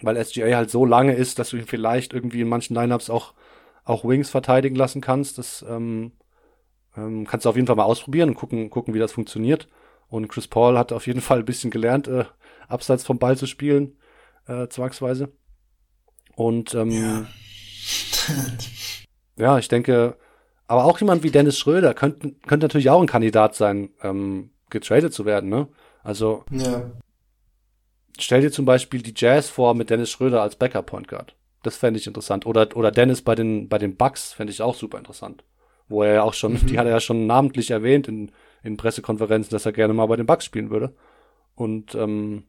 weil 0.01 0.23
SGA 0.23 0.55
halt 0.55 0.69
so 0.69 0.85
lange 0.85 1.13
ist, 1.13 1.39
dass 1.39 1.49
du 1.49 1.57
ihn 1.57 1.65
vielleicht 1.65 2.13
irgendwie 2.13 2.41
in 2.41 2.47
manchen 2.47 2.75
Lineups 2.75 3.09
auch, 3.09 3.33
auch 3.83 4.05
Wings 4.05 4.29
verteidigen 4.29 4.75
lassen 4.75 5.01
kannst. 5.01 5.37
Das 5.37 5.65
ähm, 5.67 6.13
ähm, 6.95 7.27
kannst 7.27 7.45
du 7.45 7.49
auf 7.49 7.55
jeden 7.55 7.67
Fall 7.67 7.75
mal 7.75 7.83
ausprobieren 7.83 8.29
und 8.29 8.35
gucken, 8.35 8.69
gucken, 8.69 8.93
wie 8.93 8.99
das 8.99 9.11
funktioniert. 9.11 9.67
Und 10.07 10.27
Chris 10.29 10.47
Paul 10.47 10.77
hat 10.77 10.93
auf 10.93 11.07
jeden 11.07 11.21
Fall 11.21 11.39
ein 11.39 11.45
bisschen 11.45 11.71
gelernt, 11.71 12.07
äh, 12.07 12.25
abseits 12.67 13.03
vom 13.05 13.19
Ball 13.19 13.37
zu 13.37 13.45
spielen, 13.45 13.97
äh, 14.47 14.67
zwangsweise. 14.67 15.31
Und 16.35 16.73
ähm, 16.73 16.91
ja. 16.91 17.27
ja, 19.39 19.57
ich 19.57 19.67
denke, 19.67 20.15
aber 20.67 20.85
auch 20.85 20.99
jemand 20.99 21.23
wie 21.23 21.31
Dennis 21.31 21.57
Schröder 21.57 21.93
könnte, 21.93 22.35
könnte 22.45 22.65
natürlich 22.65 22.89
auch 22.89 23.01
ein 23.01 23.07
Kandidat 23.07 23.55
sein, 23.55 23.89
ähm, 24.03 24.51
getradet 24.69 25.13
zu 25.13 25.25
werden, 25.25 25.49
ne? 25.49 25.67
Also 26.03 26.43
ja. 26.51 26.91
stell 28.19 28.41
dir 28.41 28.51
zum 28.51 28.65
Beispiel 28.65 29.01
die 29.01 29.13
Jazz 29.15 29.49
vor 29.49 29.73
mit 29.73 29.89
Dennis 29.89 30.11
Schröder 30.11 30.41
als 30.41 30.55
Backup 30.55 30.85
Point 30.85 31.07
Guard. 31.07 31.35
Das 31.63 31.75
fände 31.75 31.99
ich 31.99 32.07
interessant. 32.07 32.45
Oder, 32.45 32.75
oder 32.75 32.91
Dennis 32.91 33.21
bei 33.21 33.35
den, 33.35 33.67
bei 33.67 33.77
den 33.77 33.97
Bucks 33.97 34.31
fände 34.31 34.51
ich 34.51 34.61
auch 34.61 34.75
super 34.75 34.97
interessant. 34.97 35.43
Wo 35.87 36.03
er 36.03 36.13
ja 36.13 36.23
auch 36.23 36.33
schon, 36.33 36.53
mhm. 36.53 36.67
die 36.67 36.77
hat 36.77 36.85
er 36.85 36.93
ja 36.93 36.99
schon 36.99 37.25
namentlich 37.25 37.71
erwähnt 37.71 38.07
in, 38.07 38.31
in 38.63 38.77
Pressekonferenzen, 38.77 39.51
dass 39.51 39.65
er 39.65 39.71
gerne 39.71 39.93
mal 39.93 40.05
bei 40.05 40.15
den 40.15 40.25
Bucks 40.25 40.45
spielen 40.45 40.69
würde. 40.69 40.95
Und 41.55 41.95
ähm, 41.95 42.43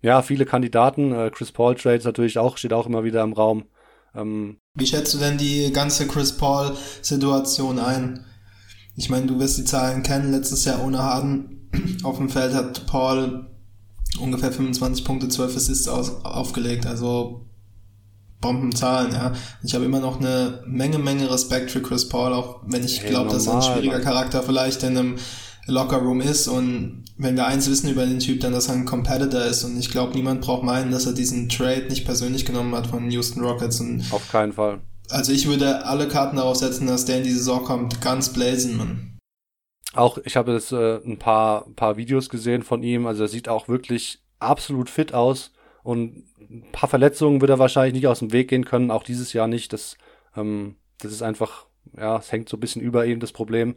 ja, 0.00 0.22
viele 0.22 0.46
Kandidaten. 0.46 1.12
Äh, 1.12 1.30
Chris 1.30 1.50
Paul 1.52 1.74
Trades 1.74 2.04
natürlich 2.04 2.38
auch, 2.38 2.56
steht 2.56 2.72
auch 2.72 2.86
immer 2.86 3.04
wieder 3.04 3.22
im 3.22 3.32
Raum. 3.32 3.64
Ähm, 4.14 4.58
Wie 4.74 4.86
schätzt 4.86 5.14
du 5.14 5.18
denn 5.18 5.38
die 5.38 5.72
ganze 5.72 6.06
Chris 6.06 6.36
Paul-Situation 6.36 7.78
ein? 7.78 8.24
Ich 8.96 9.10
meine, 9.10 9.26
du 9.26 9.38
wirst 9.38 9.58
die 9.58 9.64
Zahlen 9.64 10.02
kennen. 10.02 10.32
Letztes 10.32 10.64
Jahr 10.64 10.82
ohne 10.82 10.98
Harden 10.98 11.68
auf 12.02 12.18
dem 12.18 12.28
Feld 12.28 12.54
hat 12.54 12.86
Paul 12.86 13.50
ungefähr 14.20 14.52
25 14.52 15.04
Punkte, 15.04 15.28
12 15.28 15.56
Assists 15.56 15.88
aus, 15.88 16.24
aufgelegt. 16.24 16.86
Also 16.86 17.46
Bombenzahlen, 18.40 19.12
ja. 19.12 19.32
Ich 19.62 19.74
habe 19.74 19.86
immer 19.86 20.00
noch 20.00 20.20
eine 20.20 20.62
Menge, 20.66 20.98
Menge 20.98 21.30
Respekt 21.30 21.70
für 21.70 21.80
Chris 21.80 22.08
Paul, 22.08 22.32
auch 22.32 22.60
wenn 22.66 22.84
ich 22.84 23.00
hey, 23.00 23.10
glaube, 23.10 23.30
dass 23.30 23.46
er 23.46 23.56
ein 23.56 23.62
schwieriger 23.62 23.94
Mann. 23.94 24.04
Charakter 24.04 24.42
vielleicht 24.42 24.82
in 24.82 24.98
einem 24.98 25.16
Lockerroom 25.66 26.20
ist 26.20 26.48
und 26.48 27.04
wenn 27.16 27.36
wir 27.36 27.46
eins 27.46 27.70
wissen 27.70 27.90
über 27.90 28.04
den 28.04 28.18
Typ, 28.18 28.40
dann, 28.40 28.52
dass 28.52 28.68
er 28.68 28.74
ein 28.74 28.84
Competitor 28.84 29.42
ist 29.42 29.64
und 29.64 29.78
ich 29.78 29.90
glaube, 29.90 30.14
niemand 30.14 30.40
braucht 30.40 30.62
meinen, 30.62 30.90
dass 30.90 31.06
er 31.06 31.12
diesen 31.12 31.48
Trade 31.48 31.86
nicht 31.88 32.04
persönlich 32.04 32.44
genommen 32.44 32.74
hat 32.74 32.86
von 32.88 33.10
Houston 33.10 33.44
Rockets 33.44 33.80
und 33.80 34.04
auf 34.10 34.30
keinen 34.30 34.52
Fall. 34.52 34.80
Also 35.10 35.32
ich 35.32 35.46
würde 35.46 35.84
alle 35.86 36.08
Karten 36.08 36.36
darauf 36.36 36.56
setzen, 36.56 36.86
dass 36.86 37.04
der 37.04 37.18
in 37.18 37.24
die 37.24 37.30
Saison 37.30 37.62
kommt, 37.62 38.00
ganz 38.00 38.32
blazen, 38.32 38.76
man. 38.76 39.18
Auch, 39.92 40.18
ich 40.24 40.36
habe 40.36 40.52
jetzt 40.52 40.72
äh, 40.72 40.96
ein 41.04 41.18
paar, 41.18 41.66
paar 41.76 41.96
Videos 41.96 42.28
gesehen 42.28 42.62
von 42.62 42.82
ihm, 42.82 43.06
also 43.06 43.22
er 43.22 43.28
sieht 43.28 43.48
auch 43.48 43.68
wirklich 43.68 44.20
absolut 44.40 44.90
fit 44.90 45.14
aus 45.14 45.52
und 45.82 46.24
ein 46.40 46.64
paar 46.72 46.88
Verletzungen 46.88 47.40
wird 47.40 47.50
er 47.50 47.58
wahrscheinlich 47.58 47.94
nicht 47.94 48.06
aus 48.06 48.18
dem 48.18 48.32
Weg 48.32 48.48
gehen 48.48 48.64
können, 48.64 48.90
auch 48.90 49.02
dieses 49.02 49.32
Jahr 49.32 49.46
nicht. 49.46 49.72
Das, 49.72 49.96
ähm, 50.36 50.76
das 50.98 51.12
ist 51.12 51.22
einfach, 51.22 51.66
ja, 51.96 52.18
es 52.18 52.32
hängt 52.32 52.48
so 52.48 52.56
ein 52.56 52.60
bisschen 52.60 52.82
über 52.82 53.06
ihm, 53.06 53.20
das 53.20 53.32
Problem. 53.32 53.76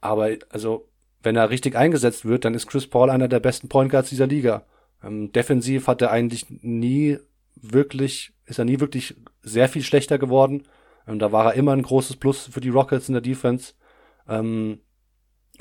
Aber 0.00 0.30
also, 0.50 0.88
wenn 1.22 1.36
er 1.36 1.50
richtig 1.50 1.76
eingesetzt 1.76 2.24
wird, 2.24 2.44
dann 2.44 2.54
ist 2.54 2.66
Chris 2.66 2.86
Paul 2.86 3.10
einer 3.10 3.28
der 3.28 3.40
besten 3.40 3.68
Point 3.68 3.90
Guards 3.90 4.10
dieser 4.10 4.26
Liga. 4.26 4.64
Ähm, 5.02 5.32
defensiv 5.32 5.86
hat 5.86 6.02
er 6.02 6.10
eigentlich 6.10 6.46
nie 6.48 7.18
wirklich, 7.56 8.32
ist 8.46 8.58
er 8.58 8.64
nie 8.64 8.80
wirklich 8.80 9.16
sehr 9.42 9.68
viel 9.68 9.82
schlechter 9.82 10.18
geworden. 10.18 10.64
Ähm, 11.06 11.18
da 11.18 11.32
war 11.32 11.46
er 11.46 11.54
immer 11.54 11.72
ein 11.72 11.82
großes 11.82 12.16
Plus 12.16 12.48
für 12.52 12.60
die 12.60 12.68
Rockets 12.68 13.08
in 13.08 13.14
der 13.14 13.22
Defense. 13.22 13.74
Ähm, 14.28 14.80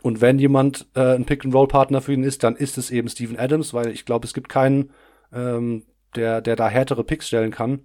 und 0.04 0.22
wenn 0.22 0.38
jemand 0.38 0.88
äh, 0.96 1.16
ein 1.16 1.26
Pick-and-Roll-Partner 1.26 2.02
für 2.02 2.14
ihn 2.14 2.24
ist, 2.24 2.44
dann 2.44 2.56
ist 2.56 2.78
es 2.78 2.92
eben 2.92 3.10
Steven 3.10 3.38
Adams, 3.38 3.74
weil 3.74 3.92
ich 3.92 4.06
glaube, 4.06 4.28
es 4.28 4.34
gibt 4.34 4.50
keinen, 4.50 4.92
ähm, 5.34 5.84
der, 6.16 6.42
der 6.42 6.56
da 6.56 6.70
härtere 6.70 7.04
Picks 7.04 7.28
stellen 7.28 7.52
kann. 7.52 7.82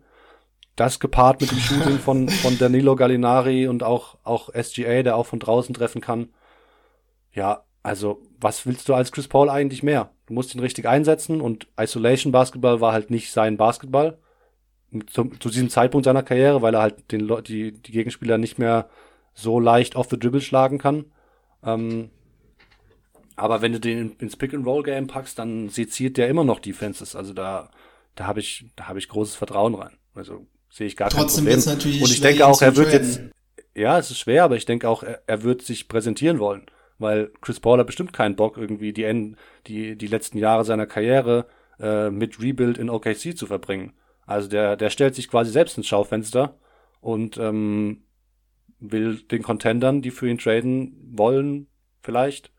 Das 0.77 1.01
gepaart 1.01 1.41
mit 1.41 1.51
dem 1.51 1.59
Shooting 1.59 1.99
von, 1.99 2.29
von 2.29 2.59
Danilo 2.59 2.97
Gallinari 2.97 3.67
und 3.67 3.83
auch, 3.83 4.19
auch 4.25 4.51
SGA, 4.51 5.03
der 5.03 5.17
auch 5.17 5.27
von 5.27 5.39
draußen 5.39 5.75
treffen 5.75 6.03
kann. 6.03 6.29
Ja, 7.33 7.65
also, 7.83 8.23
was 8.41 8.65
willst 8.67 8.89
du 8.89 8.95
als 8.95 9.11
Chris 9.11 9.29
Paul 9.29 9.51
eigentlich 9.51 9.83
mehr? 9.83 10.11
Du 10.27 10.35
musst 10.35 10.55
ihn 10.55 10.61
richtig 10.61 10.87
einsetzen 10.87 11.41
und 11.41 11.67
Isolation 11.79 12.33
Basketball 12.33 12.81
war 12.81 12.93
halt 12.93 13.11
nicht 13.11 13.33
sein 13.33 13.57
Basketball. 13.57 14.19
Zu, 15.07 15.25
zu 15.25 15.49
diesem 15.49 15.71
Zeitpunkt 15.71 16.05
seiner 16.05 16.23
Karriere, 16.23 16.61
weil 16.61 16.75
er 16.75 16.83
halt 16.83 17.11
den 17.13 17.27
die, 17.45 17.73
die 17.73 17.93
Gegenspieler 17.93 18.37
nicht 18.37 18.59
mehr 18.59 18.91
so 19.33 19.59
leicht 19.59 19.97
auf 19.97 20.09
the 20.11 20.19
Dribble 20.19 20.43
schlagen 20.43 20.79
kann. 20.79 21.07
Ähm, 21.65 22.11
aber 23.37 23.63
wenn 23.63 23.73
du 23.73 23.81
den 23.81 24.13
ins 24.19 24.37
Pick-and-Roll-Game 24.37 25.07
packst, 25.07 25.39
dann 25.39 25.71
seziert 25.71 26.19
der 26.19 26.29
immer 26.29 26.45
noch 26.45 26.61
Defenses. 26.61 27.17
Also 27.17 27.33
da, 27.33 27.71
da 28.15 28.27
habe 28.27 28.41
ich, 28.41 28.67
da 28.77 28.89
habe 28.89 28.99
ich 28.99 29.09
großes 29.09 29.35
Vertrauen 29.35 29.75
rein. 29.75 29.97
Also 30.15 30.47
sehe 30.69 30.87
ich 30.87 30.97
gar 30.97 31.09
Trotzdem 31.09 31.47
kein 31.47 31.55
Problem. 31.55 31.75
Natürlich 31.75 32.03
Und 32.03 32.11
ich 32.11 32.21
denke 32.21 32.47
auch, 32.47 32.61
er 32.61 32.77
wird 32.77 32.93
jetzt, 32.93 33.23
ja, 33.75 33.99
es 33.99 34.11
ist 34.11 34.19
schwer, 34.19 34.45
aber 34.45 34.57
ich 34.57 34.67
denke 34.67 34.89
auch, 34.89 35.03
er, 35.03 35.23
er 35.27 35.43
wird 35.43 35.63
sich 35.63 35.89
präsentieren 35.89 36.39
wollen. 36.39 36.67
Weil 37.03 37.31
Chris 37.41 37.61
Paul 37.61 37.79
hat 37.79 37.87
bestimmt 37.87 38.13
keinen 38.13 38.37
Bock, 38.37 38.57
irgendwie 38.57 38.93
die, 38.93 39.35
die, 39.67 39.97
die 39.97 40.07
letzten 40.07 40.39
Jahre 40.39 40.65
seiner 40.65 40.87
Karriere 40.87 41.47
äh, 41.79 42.11
mit 42.11 42.41
Rebuild 42.41 42.79
in 42.79 42.89
OKC 42.91 43.37
zu 43.37 43.47
verbringen. 43.47 43.93
Also 44.27 44.49
der, 44.49 44.77
der 44.77 44.91
stellt 44.91 45.15
sich 45.15 45.29
quasi 45.29 45.51
selbst 45.51 45.77
ins 45.77 45.89
Schaufenster 45.89 46.59
und 47.01 47.37
ähm, 47.37 48.05
will 48.79 49.17
den 49.23 49.43
Contendern, 49.43 50.01
die 50.03 50.11
für 50.11 50.29
ihn 50.29 50.39
traden 50.39 50.97
wollen, 51.13 51.67
vielleicht 52.01 52.53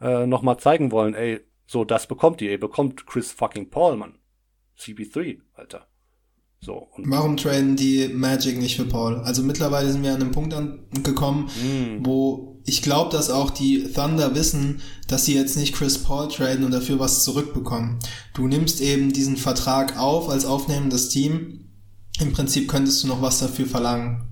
äh, 0.00 0.26
nochmal 0.26 0.58
zeigen 0.58 0.90
wollen, 0.92 1.14
ey, 1.14 1.40
so, 1.66 1.84
das 1.84 2.08
bekommt 2.08 2.40
ihr. 2.42 2.50
Ihr 2.50 2.58
bekommt 2.60 3.06
Chris 3.06 3.30
fucking 3.30 3.70
Paul, 3.70 3.96
Mann. 3.96 4.18
CB3, 4.78 5.38
Alter. 5.54 5.86
So. 6.60 6.88
Warum 6.98 7.36
traden 7.36 7.76
die 7.76 8.08
Magic 8.08 8.58
nicht 8.58 8.76
für 8.76 8.84
Paul? 8.84 9.16
Also 9.20 9.42
mittlerweile 9.42 9.90
sind 9.90 10.02
wir 10.02 10.12
an 10.12 10.20
einem 10.20 10.32
Punkt 10.32 10.52
angekommen, 10.52 11.48
Mm. 11.62 12.04
wo 12.04 12.59
ich 12.70 12.82
glaube, 12.82 13.10
dass 13.10 13.30
auch 13.30 13.50
die 13.50 13.92
Thunder 13.92 14.36
wissen, 14.36 14.80
dass 15.08 15.24
sie 15.24 15.34
jetzt 15.34 15.56
nicht 15.56 15.74
Chris 15.74 15.98
Paul 15.98 16.28
traden 16.28 16.64
und 16.64 16.70
dafür 16.70 17.00
was 17.00 17.24
zurückbekommen. 17.24 17.98
Du 18.32 18.46
nimmst 18.46 18.80
eben 18.80 19.12
diesen 19.12 19.36
Vertrag 19.36 19.98
auf 19.98 20.28
als 20.28 20.44
aufnehmendes 20.44 21.08
Team. 21.08 21.64
Im 22.20 22.32
Prinzip 22.32 22.68
könntest 22.68 23.02
du 23.02 23.08
noch 23.08 23.22
was 23.22 23.40
dafür 23.40 23.66
verlangen. 23.66 24.28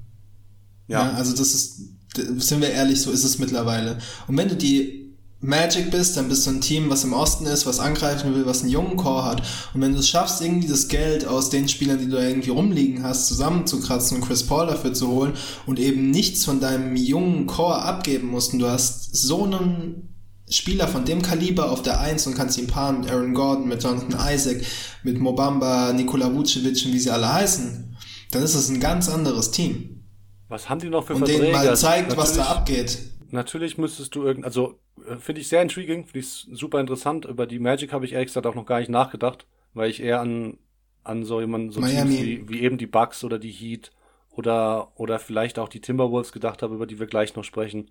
Ja. 0.87 1.07
ja, 1.07 1.13
also 1.15 1.37
das 1.37 1.53
ist, 1.53 1.81
sind 2.15 2.61
wir 2.61 2.71
ehrlich, 2.71 3.01
so 3.01 3.11
ist 3.11 3.25
es 3.25 3.41
mittlerweile. 3.41 3.99
Und 4.29 4.37
wenn 4.37 4.49
du 4.49 4.55
die 4.55 5.08
Magic 5.41 5.93
bist, 5.93 6.17
dann 6.17 6.29
bist 6.29 6.47
du 6.47 6.51
ein 6.51 6.61
Team, 6.61 6.91
was 6.91 7.05
im 7.05 7.13
Osten 7.13 7.47
ist, 7.47 7.65
was 7.65 7.79
angreifen 7.79 8.35
will, 8.35 8.45
was 8.45 8.63
einen 8.63 8.73
jungen 8.73 8.97
Core 8.97 9.25
hat. 9.25 9.43
Und 9.73 9.81
wenn 9.81 9.93
du 9.93 10.01
es 10.01 10.09
schaffst, 10.09 10.43
irgendwie 10.43 10.67
das 10.67 10.89
Geld 10.89 11.27
aus 11.27 11.49
den 11.49 11.69
Spielern, 11.69 11.99
die 11.99 12.07
du 12.07 12.17
da 12.17 12.23
irgendwie 12.23 12.51
rumliegen 12.51 13.05
hast, 13.05 13.29
zusammenzukratzen 13.29 14.17
und 14.19 14.27
Chris 14.27 14.43
Paul 14.43 14.67
dafür 14.67 14.93
zu 14.95 15.07
holen 15.09 15.35
und 15.67 15.79
eben 15.79 16.11
nichts 16.11 16.45
von 16.45 16.59
deinem 16.61 16.97
jungen 16.97 17.47
Core 17.47 17.83
abgeben 17.83 18.29
musst, 18.29 18.53
und 18.53 18.59
du 18.59 18.67
hast 18.69 19.15
so 19.17 19.45
einen 19.45 20.09
Spieler 20.51 20.89
von 20.89 21.05
dem 21.05 21.23
Kaliber 21.23 21.71
auf 21.71 21.83
der 21.83 22.01
Eins 22.01 22.27
und 22.27 22.35
kannst 22.35 22.59
ihn 22.59 22.67
paaren 22.67 23.01
mit 23.03 23.11
Aaron 23.11 23.35
Gordon, 23.35 23.69
mit 23.69 23.83
Jonathan 23.83 24.19
Isaac, 24.35 24.63
mit 25.05 25.21
Mobamba, 25.21 25.93
Nikola 25.93 26.35
Vucevic 26.35 26.85
und 26.85 26.93
wie 26.95 26.99
sie 26.99 27.11
alle 27.11 27.33
heißen, 27.33 27.97
dann 28.33 28.43
ist 28.43 28.55
es 28.57 28.69
ein 28.71 28.81
ganz 28.81 29.09
anderes 29.09 29.51
Team. 29.53 30.03
was 30.49 30.69
haben 30.71 30.81
die 30.81 30.89
noch 30.89 31.07
für 31.07 31.13
Und 31.13 31.19
Verträge? 31.21 31.43
denen 31.43 31.53
mal 31.53 31.77
zeigt, 31.77 32.17
was 32.17 32.33
da 32.33 32.39
Natürlich- 32.39 32.57
abgeht. 32.57 32.99
Natürlich 33.31 33.77
müsstest 33.77 34.15
du 34.15 34.25
irgend, 34.25 34.47
also 34.47 34.79
finde 35.19 35.41
ich 35.41 35.49
sehr 35.49 35.63
intriguing, 35.63 36.05
finde 36.05 36.21
ich 36.21 36.49
super 36.51 36.81
interessant. 36.81 37.25
Über 37.25 37.47
die 37.47 37.59
Magic 37.59 37.93
habe 37.93 38.05
ich 38.05 38.13
ehrlich 38.13 38.29
gesagt 38.29 38.47
auch 38.47 38.55
noch 38.55 38.67
gar 38.67 38.79
nicht 38.79 38.91
nachgedacht, 38.91 39.47
weil 39.75 39.91
ich 39.91 40.03
eher 40.03 40.21
an, 40.21 40.59
an 41.05 41.25
so 41.25 41.41
jemanden, 41.41 41.71
so 41.71 41.81
Miami. 41.81 42.17
Teams 42.17 42.27
wie, 42.27 42.49
wie 42.49 42.61
eben 42.61 42.79
die 42.79 42.87
Bucks 42.87 43.25
oder 43.25 43.39
die 43.39 43.51
Heat 43.51 43.93
oder, 44.31 44.93
oder 44.97 45.19
vielleicht 45.19 45.59
auch 45.59 45.69
die 45.69 45.81
Timberwolves 45.81 46.33
gedacht 46.33 46.63
habe, 46.63 46.75
über 46.75 46.87
die 46.87 46.99
wir 46.99 47.07
gleich 47.07 47.35
noch 47.35 47.45
sprechen. 47.45 47.91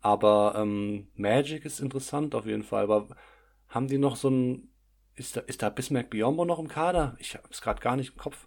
Aber 0.00 0.54
ähm, 0.56 1.08
Magic 1.16 1.64
ist 1.64 1.80
interessant 1.80 2.34
auf 2.34 2.46
jeden 2.46 2.62
Fall. 2.62 2.84
Aber 2.84 3.08
haben 3.68 3.88
die 3.88 3.98
noch 3.98 4.16
so 4.16 4.30
ein, 4.30 4.68
ist 5.16 5.36
da, 5.36 5.40
ist 5.40 5.62
da 5.62 5.70
Bismack 5.70 6.10
Biombo 6.10 6.44
noch 6.44 6.58
im 6.58 6.68
Kader? 6.68 7.16
Ich 7.18 7.34
habe 7.34 7.48
es 7.50 7.60
gerade 7.60 7.80
gar 7.80 7.96
nicht 7.96 8.12
im 8.12 8.16
Kopf. 8.16 8.46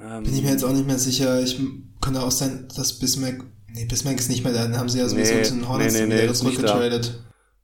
Ähm, 0.00 0.24
Bin 0.24 0.34
ich 0.34 0.42
mir 0.42 0.50
jetzt 0.50 0.64
auch 0.64 0.72
nicht 0.72 0.86
mehr 0.86 0.98
sicher. 0.98 1.42
Ich 1.42 1.60
könnte 2.00 2.22
auch 2.22 2.30
sein, 2.30 2.68
dass 2.74 2.98
Bismack. 2.98 3.44
Nee, 3.74 3.86
Bismack 3.86 4.18
ist 4.18 4.30
nicht 4.30 4.44
mehr 4.44 4.52
da. 4.52 4.64
Den 4.64 4.78
haben 4.78 4.88
sie 4.88 4.98
ja 5.00 5.08
sowieso 5.08 5.34
Nee, 5.34 5.42
zu 5.42 5.54
den 5.54 5.68
Hornets 5.68 5.94
nee, 5.94 6.06
nee, 6.06 6.26
nee, 6.26 6.32
zurückgetradet. 6.32 7.20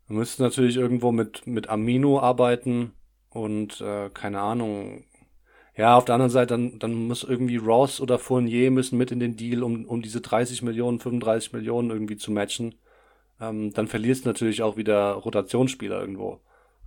Wir 0.08 0.16
müssten 0.16 0.42
natürlich 0.42 0.76
irgendwo 0.76 1.12
mit, 1.12 1.46
mit 1.46 1.68
Amino 1.68 2.18
arbeiten 2.18 2.92
und 3.30 3.80
äh, 3.80 4.10
keine 4.12 4.40
Ahnung. 4.40 5.04
Ja, 5.76 5.96
auf 5.96 6.04
der 6.04 6.16
anderen 6.16 6.32
Seite, 6.32 6.48
dann, 6.48 6.80
dann 6.80 6.94
muss 7.06 7.22
irgendwie 7.22 7.56
Ross 7.56 8.00
oder 8.00 8.18
Fournier 8.18 8.72
müssen 8.72 8.98
mit 8.98 9.12
in 9.12 9.20
den 9.20 9.36
Deal, 9.36 9.62
um, 9.62 9.84
um 9.84 10.02
diese 10.02 10.20
30 10.20 10.62
Millionen, 10.62 10.98
35 10.98 11.52
Millionen 11.52 11.90
irgendwie 11.90 12.16
zu 12.16 12.32
matchen. 12.32 12.74
Ähm, 13.40 13.72
dann 13.72 13.86
verlierst 13.86 14.24
du 14.24 14.30
natürlich 14.30 14.62
auch 14.62 14.76
wieder 14.76 15.12
Rotationsspieler 15.12 16.00
irgendwo. 16.00 16.40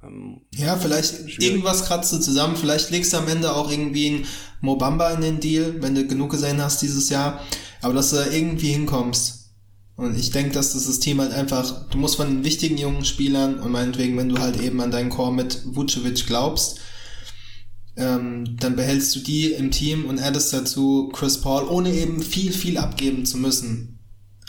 Ähm, 0.03 0.41
Ja, 0.53 0.76
vielleicht 0.76 1.30
Schwierig. 1.32 1.49
irgendwas 1.49 1.86
kratzt 1.86 2.11
du 2.11 2.19
zusammen. 2.19 2.57
Vielleicht 2.57 2.91
legst 2.91 3.13
du 3.13 3.17
am 3.17 3.28
Ende 3.30 3.55
auch 3.55 3.71
irgendwie 3.71 4.07
einen 4.07 4.26
Mobamba 4.61 5.11
in 5.11 5.21
den 5.21 5.39
Deal, 5.39 5.82
wenn 5.82 5.95
du 5.95 6.05
genug 6.05 6.32
gesehen 6.32 6.61
hast 6.61 6.82
dieses 6.82 7.09
Jahr. 7.09 7.39
Aber 7.84 7.93
dass 7.93 8.09
du 8.09 8.15
da 8.15 8.27
irgendwie 8.27 8.71
hinkommst. 8.71 9.51
Und 9.95 10.17
ich 10.17 10.31
denke, 10.31 10.53
dass 10.53 10.73
das 10.73 10.86
System 10.86 11.21
halt 11.21 11.34
einfach, 11.34 11.88
du 11.89 11.97
musst 11.99 12.15
von 12.15 12.27
den 12.27 12.43
wichtigen 12.43 12.77
jungen 12.77 13.05
Spielern 13.05 13.59
und 13.59 13.71
meinetwegen, 13.71 14.17
wenn 14.17 14.29
du 14.29 14.39
halt 14.39 14.59
eben 14.59 14.81
an 14.81 14.89
deinen 14.89 15.09
Core 15.11 15.34
mit 15.34 15.61
Vucevic 15.65 16.25
glaubst, 16.25 16.79
ähm, 17.95 18.57
dann 18.59 18.75
behältst 18.75 19.15
du 19.15 19.19
die 19.19 19.51
im 19.51 19.69
Team 19.69 20.05
und 20.05 20.19
addest 20.19 20.51
dazu 20.51 21.11
Chris 21.13 21.39
Paul, 21.39 21.67
ohne 21.67 21.93
eben 21.93 22.23
viel, 22.23 22.51
viel 22.51 22.79
abgeben 22.79 23.25
zu 23.25 23.38
müssen. 23.38 23.99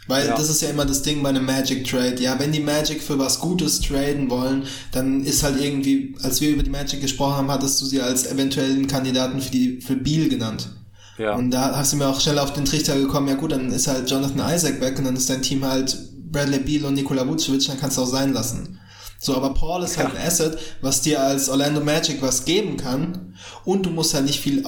Weil 0.07 0.27
Ja. 0.29 0.37
das 0.37 0.49
ist 0.49 0.63
ja 0.63 0.69
immer 0.71 0.85
das 0.85 1.03
Ding 1.03 1.23
bei 1.23 1.31
einem 1.31 1.45
Magic 1.45 1.87
Trade. 1.87 2.23
Ja, 2.23 2.39
wenn 2.39 2.53
die 2.53 2.61
Magic 2.61 3.03
für 3.03 3.19
was 3.19 3.41
Gutes 3.41 3.81
traden 3.81 4.31
wollen, 4.31 4.65
dann 4.93 5.25
ist 5.25 5.43
halt 5.43 5.61
irgendwie, 5.61 6.15
als 6.23 6.41
wir 6.41 6.51
über 6.51 6.63
die 6.63 6.71
Magic 6.71 7.01
gesprochen 7.01 7.37
haben, 7.37 7.51
hattest 7.51 7.81
du 7.81 7.87
sie 7.87 8.01
als 8.01 8.27
eventuellen 8.27 8.87
Kandidaten 8.87 9.41
für 9.41 9.51
die, 9.51 9.81
für 9.81 9.97
Beal 9.97 10.29
genannt. 10.29 10.71
Ja, 11.19 11.35
Und 11.35 11.51
da 11.51 11.77
hast 11.77 11.93
du 11.93 11.97
mir 11.97 12.09
auch 12.09 12.21
schnell 12.21 12.39
auf 12.39 12.53
den 12.53 12.65
Trichter 12.65 12.97
gekommen, 12.99 13.29
ja 13.29 13.35
gut, 13.35 13.53
dann 13.53 13.71
ist 13.71 13.87
halt 13.87 14.11
Jonathan 14.11 14.55
Isaac 14.55 14.81
weg 14.81 14.99
und 14.99 15.05
dann 15.05 15.17
ist 15.17 15.31
dein 15.31 15.43
Team 15.43 15.65
halt 15.65 15.97
Bradley 16.33 16.59
Beal 16.59 16.85
und 16.87 16.95
Nikola 16.95 17.27
Vucevic, 17.29 17.67
dann 17.67 17.79
kannst 17.79 17.97
du 17.99 18.03
auch 18.03 18.07
sein 18.07 18.33
lassen. 18.33 18.81
So, 19.21 19.35
aber 19.37 19.55
Paul 19.55 19.83
ist 19.85 19.97
halt 19.97 20.13
Ja. 20.13 20.21
ein 20.21 20.27
Asset, 20.27 20.59
was 20.81 21.01
dir 21.03 21.23
als 21.23 21.49
Orlando 21.49 21.81
Magic 21.81 22.21
was 22.21 22.45
geben 22.45 22.77
kann 22.77 23.37
und 23.65 23.87
du 23.87 23.91
musst 23.91 24.13
halt 24.15 24.25
nicht 24.27 24.41
viel 24.41 24.65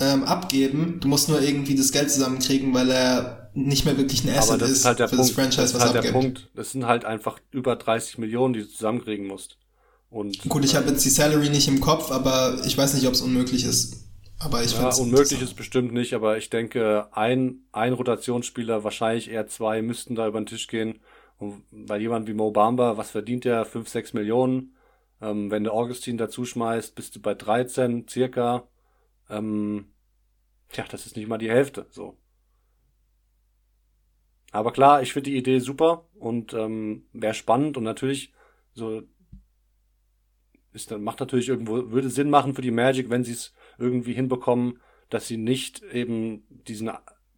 ähm, 0.00 0.24
abgeben, 0.24 0.98
du 1.00 1.08
musst 1.08 1.28
nur 1.28 1.40
irgendwie 1.42 1.74
das 1.74 1.92
Geld 1.92 2.10
zusammenkriegen, 2.10 2.72
weil 2.74 2.90
er 2.90 3.50
nicht 3.54 3.84
mehr 3.84 3.98
wirklich 3.98 4.24
ein 4.24 4.30
aber 4.30 4.38
Asset 4.38 4.62
das 4.62 4.70
ist 4.70 4.84
halt 4.86 4.98
der 4.98 5.08
für 5.08 5.16
Punkt. 5.16 5.30
das 5.30 5.34
Franchise, 5.34 5.60
das 5.62 5.70
ist 5.72 5.74
was 5.74 5.82
halt 5.82 5.94
der 5.94 6.00
abgibt. 6.00 6.14
Punkt. 6.14 6.48
Das 6.54 6.70
sind 6.72 6.86
halt 6.86 7.04
einfach 7.04 7.38
über 7.50 7.76
30 7.76 8.18
Millionen, 8.18 8.54
die 8.54 8.60
du 8.60 8.68
zusammenkriegen 8.68 9.26
musst. 9.26 9.58
Und 10.08 10.38
Gut, 10.48 10.64
ich 10.64 10.74
habe 10.74 10.90
jetzt 10.90 11.04
die 11.04 11.10
Salary 11.10 11.50
nicht 11.50 11.68
im 11.68 11.80
Kopf, 11.80 12.10
aber 12.10 12.58
ich 12.64 12.76
weiß 12.78 12.94
nicht, 12.94 13.06
ob 13.06 13.14
es 13.14 13.20
unmöglich 13.20 13.64
ist. 13.64 14.01
Aber 14.44 14.62
ich 14.62 14.72
Ja, 14.72 14.92
unmöglich 14.96 15.40
ist 15.40 15.54
bestimmt 15.54 15.92
nicht, 15.92 16.14
aber 16.14 16.36
ich 16.36 16.50
denke, 16.50 17.08
ein, 17.12 17.64
ein 17.70 17.92
Rotationsspieler, 17.92 18.82
wahrscheinlich 18.82 19.30
eher 19.30 19.46
zwei, 19.46 19.82
müssten 19.82 20.16
da 20.16 20.26
über 20.26 20.40
den 20.40 20.46
Tisch 20.46 20.66
gehen. 20.66 21.00
Und 21.38 21.64
weil 21.70 22.00
jemand 22.00 22.26
wie 22.26 22.34
Mo 22.34 22.50
Bamba, 22.50 22.96
was 22.96 23.12
verdient 23.12 23.44
der? 23.44 23.64
5, 23.64 23.88
6 23.88 24.14
Millionen. 24.14 24.76
Ähm, 25.20 25.50
wenn 25.50 25.62
du 25.62 25.72
Augustin 25.72 26.18
dazu 26.18 26.44
schmeißt, 26.44 26.94
bist 26.96 27.14
du 27.14 27.20
bei 27.20 27.34
13 27.34 28.08
circa. 28.08 28.66
Ähm, 29.30 29.92
tja, 30.70 30.84
das 30.90 31.06
ist 31.06 31.16
nicht 31.16 31.28
mal 31.28 31.38
die 31.38 31.50
Hälfte. 31.50 31.86
So. 31.90 32.16
Aber 34.50 34.72
klar, 34.72 35.02
ich 35.02 35.12
finde 35.12 35.30
die 35.30 35.36
Idee 35.36 35.60
super 35.60 36.08
und 36.14 36.52
ähm, 36.52 37.06
wäre 37.12 37.34
spannend 37.34 37.76
und 37.76 37.84
natürlich 37.84 38.32
so 38.74 39.02
ist 40.72 40.90
dann 40.90 41.02
macht 41.02 41.20
natürlich 41.20 41.48
irgendwo 41.48 41.90
würde 41.90 42.08
Sinn 42.08 42.30
machen 42.30 42.54
für 42.54 42.62
die 42.62 42.70
Magic, 42.70 43.10
wenn 43.10 43.24
sie 43.24 43.32
es 43.32 43.52
irgendwie 43.78 44.12
hinbekommen, 44.12 44.78
dass 45.10 45.26
sie 45.28 45.36
nicht 45.36 45.82
eben 45.82 46.44
diesen 46.48 46.90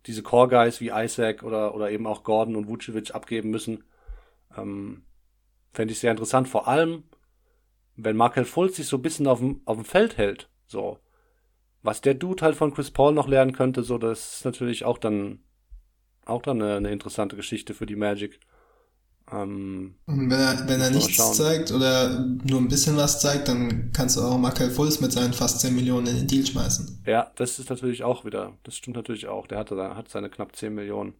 diese 0.07 0.23
Core 0.23 0.49
Guys 0.49 0.81
wie 0.81 0.91
Isaac 0.95 1.43
oder 1.43 1.75
oder 1.75 1.91
eben 1.91 2.07
auch 2.07 2.25
Gordon 2.25 2.57
und 2.57 2.69
Vucevic 2.69 3.15
abgeben 3.15 3.51
müssen. 3.51 3.85
Ähm, 4.57 5.05
Fände 5.73 5.93
ich 5.93 5.99
sehr 5.99 6.13
interessant, 6.13 6.49
vor 6.49 6.69
allem 6.69 7.05
wenn 7.97 8.17
Markel 8.17 8.45
Fultz 8.45 8.77
sich 8.77 8.87
so 8.87 8.97
ein 8.97 9.03
bisschen 9.03 9.27
auf 9.27 9.39
dem 9.41 9.85
Feld 9.85 10.17
hält, 10.17 10.49
so 10.67 10.99
was 11.83 12.01
der 12.01 12.15
Dude 12.15 12.43
halt 12.43 12.57
von 12.57 12.73
Chris 12.73 12.91
Paul 12.91 13.13
noch 13.13 13.29
lernen 13.29 13.53
könnte, 13.53 13.83
so 13.83 13.99
das 13.99 14.37
ist 14.37 14.45
natürlich 14.45 14.85
auch 14.85 14.99
dann 14.99 15.41
auch 16.25 16.43
dann 16.43 16.63
eine, 16.63 16.77
eine 16.77 16.91
interessante 16.91 17.37
Geschichte 17.37 17.75
für 17.75 17.87
die 17.87 17.97
Magic. 17.97 18.41
Ähm, 19.35 19.97
Und 20.07 20.31
wenn 20.31 20.39
er, 20.39 20.69
wenn 20.69 20.81
er 20.81 20.91
nichts 20.91 21.15
schauen. 21.15 21.35
zeigt 21.35 21.73
oder 21.73 22.25
nur 22.45 22.61
ein 22.61 22.69
bisschen 22.69 22.97
was 22.97 23.21
zeigt, 23.21 23.49
dann 23.49 23.91
kannst 23.93 24.17
du 24.17 24.21
auch 24.21 24.39
Markel 24.39 24.71
Fultz 24.71 25.01
mit 25.01 25.13
seinen 25.13 25.33
fast 25.33 25.61
10 25.61 25.75
Millionen 25.75 26.07
in 26.07 26.17
den 26.17 26.27
Deal 26.29 26.47
schmeißen. 26.47 27.03
Ja, 27.05 27.33
das 27.35 27.59
ist 27.59 27.69
natürlich 27.69 28.05
auch 28.05 28.25
wieder, 28.25 28.57
das 28.63 28.77
stimmt 28.77 28.97
natürlich 28.97 29.27
auch. 29.27 29.47
Der 29.49 29.59
hatte, 29.59 29.77
hat 29.97 30.09
seine 30.09 30.31
knapp 30.31 30.55
10 30.55 30.75
Millionen. 30.75 31.15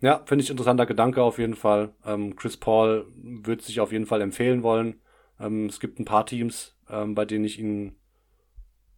Ja, 0.00 0.20
finde 0.26 0.44
ich 0.44 0.50
interessanter 0.50 0.84
Gedanke 0.84 1.22
auf 1.22 1.38
jeden 1.38 1.54
Fall. 1.54 1.94
Ähm, 2.04 2.36
Chris 2.36 2.58
Paul 2.58 3.06
wird 3.16 3.62
sich 3.62 3.80
auf 3.80 3.90
jeden 3.90 4.04
Fall 4.06 4.20
empfehlen 4.20 4.62
wollen. 4.62 5.00
Ähm, 5.40 5.66
es 5.66 5.80
gibt 5.80 5.98
ein 5.98 6.04
paar 6.04 6.26
Teams, 6.26 6.76
ähm, 6.90 7.14
bei 7.14 7.24
denen 7.24 7.46
ich 7.46 7.58
ihn, 7.58 7.96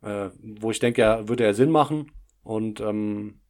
äh, 0.02 0.30
wo 0.42 0.72
ich 0.72 0.80
denke, 0.80 1.02
er 1.02 1.28
würde 1.28 1.44
er 1.44 1.54
Sinn 1.54 1.70
machen. 1.70 2.10
Und 2.42 2.80
ähm, 2.80 3.40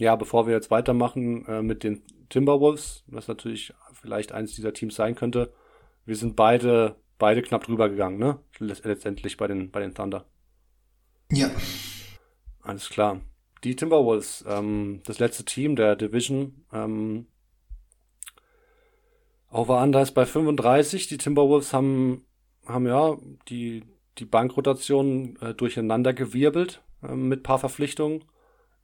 ja, 0.00 0.16
bevor 0.16 0.46
wir 0.46 0.54
jetzt 0.54 0.70
weitermachen 0.70 1.44
äh, 1.46 1.62
mit 1.62 1.84
den 1.84 2.02
Timberwolves, 2.28 3.04
was 3.06 3.28
natürlich 3.28 3.72
vielleicht 3.92 4.32
eins 4.32 4.54
dieser 4.54 4.72
Teams 4.72 4.94
sein 4.94 5.14
könnte, 5.14 5.52
wir 6.06 6.16
sind 6.16 6.36
beide, 6.36 6.96
beide 7.18 7.42
knapp 7.42 7.64
drüber 7.64 7.88
gegangen, 7.88 8.18
ne? 8.18 8.40
Letz- 8.58 8.86
Letztendlich 8.86 9.36
bei 9.36 9.46
den, 9.46 9.70
bei 9.70 9.80
den 9.80 9.94
Thunder. 9.94 10.24
Ja, 11.30 11.50
Alles 12.62 12.88
klar. 12.88 13.20
Die 13.62 13.76
Timberwolves, 13.76 14.44
ähm, 14.48 15.02
das 15.04 15.18
letzte 15.18 15.44
Team 15.44 15.76
der 15.76 15.94
Division, 15.96 16.64
ähm, 16.72 17.26
Over-Under 19.50 20.00
ist 20.02 20.12
bei 20.12 20.24
35. 20.26 21.08
Die 21.08 21.18
Timberwolves 21.18 21.72
haben, 21.72 22.24
haben 22.66 22.86
ja 22.86 23.16
die, 23.48 23.84
die 24.18 24.24
Bankrotation 24.24 25.36
äh, 25.40 25.54
durcheinander 25.54 26.12
gewirbelt 26.14 26.82
ähm, 27.02 27.28
mit 27.28 27.42
paar 27.42 27.58
Verpflichtungen. 27.58 28.24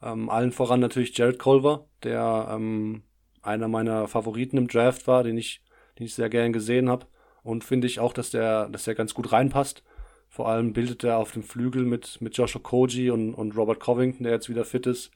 Ähm, 0.03 0.29
allen 0.31 0.53
voran 0.53 0.81
natürlich 0.81 1.17
Jared 1.17 1.39
Culver, 1.39 1.87
der 2.03 2.49
ähm, 2.51 3.03
einer 3.43 3.69
meiner 3.69 4.09
Favoriten 4.09 4.59
im 4.59 4.69
Draft 4.69 5.07
war, 5.07 5.23
den 5.23 5.39
ich, 5.39 5.63
den 5.99 6.07
ich 6.07 6.15
sehr 6.15 6.29
gern 6.29 6.53
gesehen 6.53 6.89
habe. 6.89 7.07
Und 7.43 7.65
finde 7.65 7.87
ich 7.87 8.01
auch, 8.01 8.13
dass 8.13 8.31
der, 8.31 8.69
dass 8.69 8.85
der 8.85 8.95
ganz 8.95 9.15
gut 9.15 9.33
reinpasst. 9.33 9.83
Vor 10.29 10.49
allem 10.49 10.73
bildet 10.73 11.05
er 11.05 11.19
auf 11.19 11.33
dem 11.33 11.43
Flügel 11.43 11.85
mit, 11.85 12.21
mit 12.21 12.37
Joshua 12.37 12.61
Koji 12.61 13.11
und, 13.11 13.35
und 13.35 13.57
Robert 13.57 13.81
Covington, 13.81 14.25
der 14.25 14.33
jetzt 14.33 14.49
wieder 14.49 14.65
fit 14.65 14.87
ist, 14.87 15.13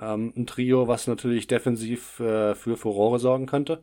ähm, 0.00 0.32
ein 0.36 0.46
Trio, 0.46 0.88
was 0.88 1.06
natürlich 1.06 1.46
defensiv 1.46 2.20
äh, 2.20 2.54
für 2.54 2.76
Furore 2.76 3.18
sorgen 3.18 3.46
könnte. 3.46 3.82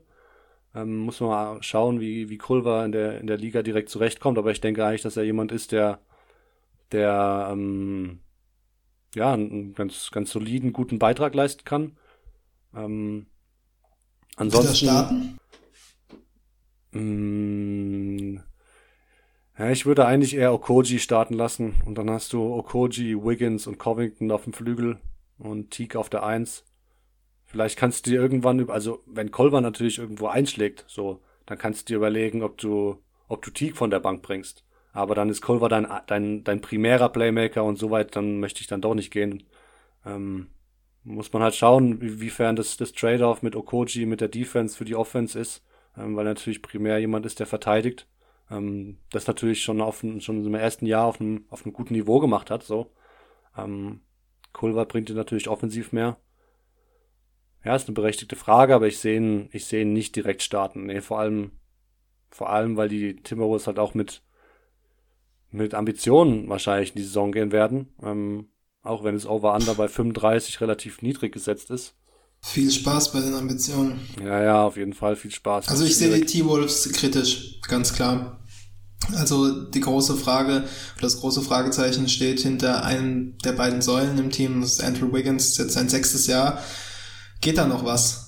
Ähm, 0.75 0.99
muss 0.99 1.19
man 1.19 1.29
mal 1.29 1.63
schauen, 1.63 1.99
wie, 1.99 2.29
wie 2.29 2.37
Culver 2.37 2.85
in 2.85 2.91
der, 2.91 3.19
in 3.19 3.27
der 3.27 3.37
Liga 3.37 3.63
direkt 3.63 3.89
zurechtkommt. 3.89 4.37
Aber 4.37 4.51
ich 4.51 4.61
denke 4.61 4.85
eigentlich, 4.85 5.01
dass 5.01 5.17
er 5.17 5.23
jemand 5.23 5.51
ist, 5.51 5.71
der, 5.71 5.99
der 6.91 7.49
ähm, 7.51 8.19
ja, 9.15 9.33
einen 9.33 9.73
ganz, 9.73 10.11
ganz 10.11 10.31
soliden, 10.31 10.73
guten 10.73 10.99
Beitrag 10.99 11.33
leisten 11.33 11.63
kann. 11.63 11.97
Ähm, 12.75 13.27
ansonsten. 14.35 14.75
starten? 14.75 15.39
Mh, 16.91 17.01
mm, 17.01 18.43
ja, 19.57 19.71
ich 19.71 19.85
würde 19.87 20.05
eigentlich 20.05 20.35
eher 20.35 20.53
Okoji 20.53 20.99
starten 20.99 21.33
lassen 21.33 21.81
und 21.85 21.97
dann 21.97 22.09
hast 22.11 22.31
du 22.33 22.53
Okoji, 22.53 23.15
Wiggins 23.23 23.65
und 23.65 23.79
Covington 23.79 24.31
auf 24.31 24.43
dem 24.43 24.53
Flügel 24.53 24.99
und 25.39 25.71
Teague 25.71 25.99
auf 25.99 26.09
der 26.09 26.23
Eins. 26.23 26.63
Vielleicht 27.45 27.77
kannst 27.77 28.05
du 28.05 28.11
dir 28.11 28.21
irgendwann, 28.21 28.69
also 28.69 29.01
wenn 29.07 29.31
Kolber 29.31 29.61
natürlich 29.61 29.97
irgendwo 29.97 30.27
einschlägt, 30.27 30.85
so, 30.87 31.21
dann 31.47 31.57
kannst 31.57 31.89
du 31.89 31.93
dir 31.93 31.97
überlegen, 31.97 32.43
ob 32.43 32.57
du, 32.57 33.01
ob 33.27 33.41
du 33.41 33.49
Teague 33.49 33.75
von 33.75 33.89
der 33.89 33.99
Bank 33.99 34.21
bringst. 34.21 34.63
Aber 34.97 35.13
dann 35.13 35.29
ist 35.29 35.43
Culver 35.43 35.69
dein, 35.69 35.87
dein, 36.07 36.43
dein 36.43 36.59
primärer 36.59 37.09
Playmaker 37.09 37.63
und 37.63 37.77
so 37.77 37.91
weit, 37.91 38.15
dann 38.15 38.39
möchte 38.39 38.61
ich 38.61 38.67
dann 38.67 38.81
doch 38.81 38.95
nicht 38.95 39.11
gehen. 39.11 39.43
Ähm, 40.03 40.47
muss 41.03 41.31
man 41.31 41.43
halt 41.43 41.53
schauen, 41.53 42.01
wiefern 42.01 42.55
das, 42.55 42.77
das 42.77 42.93
Trade-off 42.93 43.43
mit 43.43 43.55
Okoji, 43.55 44.07
mit 44.07 44.21
der 44.21 44.27
Defense 44.27 44.75
für 44.75 44.85
die 44.85 44.95
Offense 44.95 45.39
ist, 45.39 45.63
ähm, 45.95 46.15
weil 46.15 46.25
natürlich 46.25 46.63
primär 46.63 46.97
jemand 46.97 47.27
ist, 47.27 47.39
der 47.39 47.45
verteidigt. 47.45 48.07
Ähm, 48.49 48.97
das 49.11 49.27
natürlich 49.27 49.61
schon 49.61 49.81
auf 49.81 50.03
schon 50.17 50.43
im 50.43 50.55
ersten 50.55 50.87
Jahr 50.87 51.05
auf 51.05 51.21
einem, 51.21 51.45
auf 51.51 51.63
einem 51.63 51.73
guten 51.73 51.93
Niveau 51.93 52.19
gemacht 52.19 52.49
hat, 52.49 52.63
so. 52.63 52.91
Ähm, 53.55 54.01
Culver 54.51 54.85
bringt 54.85 55.09
dir 55.09 55.13
natürlich 55.13 55.47
offensiv 55.47 55.91
mehr. 55.91 56.17
Ja, 57.63 57.75
ist 57.75 57.87
eine 57.87 57.93
berechtigte 57.93 58.35
Frage, 58.35 58.73
aber 58.73 58.87
ich 58.87 58.97
sehe 58.97 59.17
ihn, 59.17 59.49
ich 59.51 59.65
sehe 59.65 59.83
ihn 59.83 59.93
nicht 59.93 60.15
direkt 60.15 60.41
starten. 60.41 60.87
Nee, 60.87 61.01
vor 61.01 61.19
allem, 61.19 61.51
vor 62.31 62.49
allem, 62.49 62.77
weil 62.77 62.89
die 62.89 63.17
Timberwolves 63.17 63.67
halt 63.67 63.77
auch 63.77 63.93
mit, 63.93 64.23
mit 65.57 65.73
Ambitionen 65.73 66.47
wahrscheinlich 66.47 66.91
in 66.91 66.95
die 66.97 67.03
Saison 67.03 67.31
gehen 67.31 67.51
werden. 67.51 67.89
Ähm, 68.01 68.47
auch 68.83 69.03
wenn 69.03 69.15
es 69.15 69.25
Over-Under 69.25 69.75
bei 69.75 69.87
35 69.87 70.61
relativ 70.61 71.01
niedrig 71.01 71.33
gesetzt 71.33 71.69
ist. 71.71 71.93
Viel 72.41 72.71
Spaß 72.71 73.11
bei 73.11 73.19
den 73.19 73.33
Ambitionen. 73.33 73.99
Ja, 74.23 74.41
ja, 74.41 74.63
auf 74.63 74.77
jeden 74.77 74.93
Fall 74.93 75.15
viel 75.15 75.31
Spaß. 75.31 75.67
Also 75.67 75.83
ich 75.83 75.97
sehe 75.97 76.13
die 76.13 76.25
T-Wolves 76.25 76.89
kritisch, 76.93 77.59
ganz 77.67 77.93
klar. 77.93 78.39
Also 79.15 79.65
die 79.65 79.79
große 79.79 80.15
Frage, 80.15 80.63
das 81.01 81.19
große 81.19 81.41
Fragezeichen 81.41 82.07
steht 82.09 82.39
hinter 82.39 82.83
einem 82.83 83.37
der 83.39 83.53
beiden 83.53 83.81
Säulen 83.81 84.17
im 84.17 84.31
Team, 84.31 84.61
das 84.61 84.73
ist 84.73 84.83
Andrew 84.83 85.11
Wiggins, 85.13 85.57
jetzt 85.57 85.73
sein 85.73 85.89
sechstes 85.89 86.27
Jahr. 86.27 86.61
Geht 87.41 87.57
da 87.57 87.67
noch 87.67 87.85
was? 87.85 88.26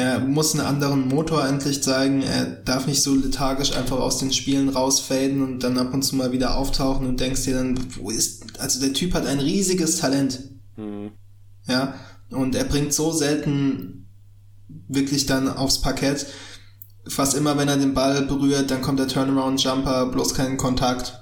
Er 0.00 0.18
muss 0.18 0.54
einen 0.54 0.64
anderen 0.64 1.08
Motor 1.08 1.46
endlich 1.46 1.82
zeigen. 1.82 2.22
Er 2.22 2.46
darf 2.46 2.86
nicht 2.86 3.02
so 3.02 3.14
lethargisch 3.14 3.76
einfach 3.76 3.98
aus 3.98 4.16
den 4.16 4.32
Spielen 4.32 4.70
rausfaden 4.70 5.42
und 5.42 5.58
dann 5.58 5.76
ab 5.76 5.92
und 5.92 6.00
zu 6.00 6.16
mal 6.16 6.32
wieder 6.32 6.56
auftauchen 6.56 7.06
und 7.06 7.20
denkst 7.20 7.44
dir 7.44 7.56
dann, 7.56 7.78
wo 7.98 8.08
ist, 8.08 8.58
also 8.58 8.80
der 8.80 8.94
Typ 8.94 9.12
hat 9.12 9.26
ein 9.26 9.40
riesiges 9.40 9.98
Talent. 9.98 10.40
Mhm. 10.78 11.10
Ja, 11.66 11.96
und 12.30 12.54
er 12.54 12.64
bringt 12.64 12.94
so 12.94 13.12
selten 13.12 14.06
wirklich 14.88 15.26
dann 15.26 15.48
aufs 15.48 15.82
Parkett. 15.82 16.26
Fast 17.06 17.34
immer, 17.34 17.58
wenn 17.58 17.68
er 17.68 17.76
den 17.76 17.92
Ball 17.92 18.22
berührt, 18.22 18.70
dann 18.70 18.80
kommt 18.80 19.00
der 19.00 19.08
Turnaround-Jumper, 19.08 20.06
bloß 20.06 20.32
keinen 20.32 20.56
Kontakt. 20.56 21.20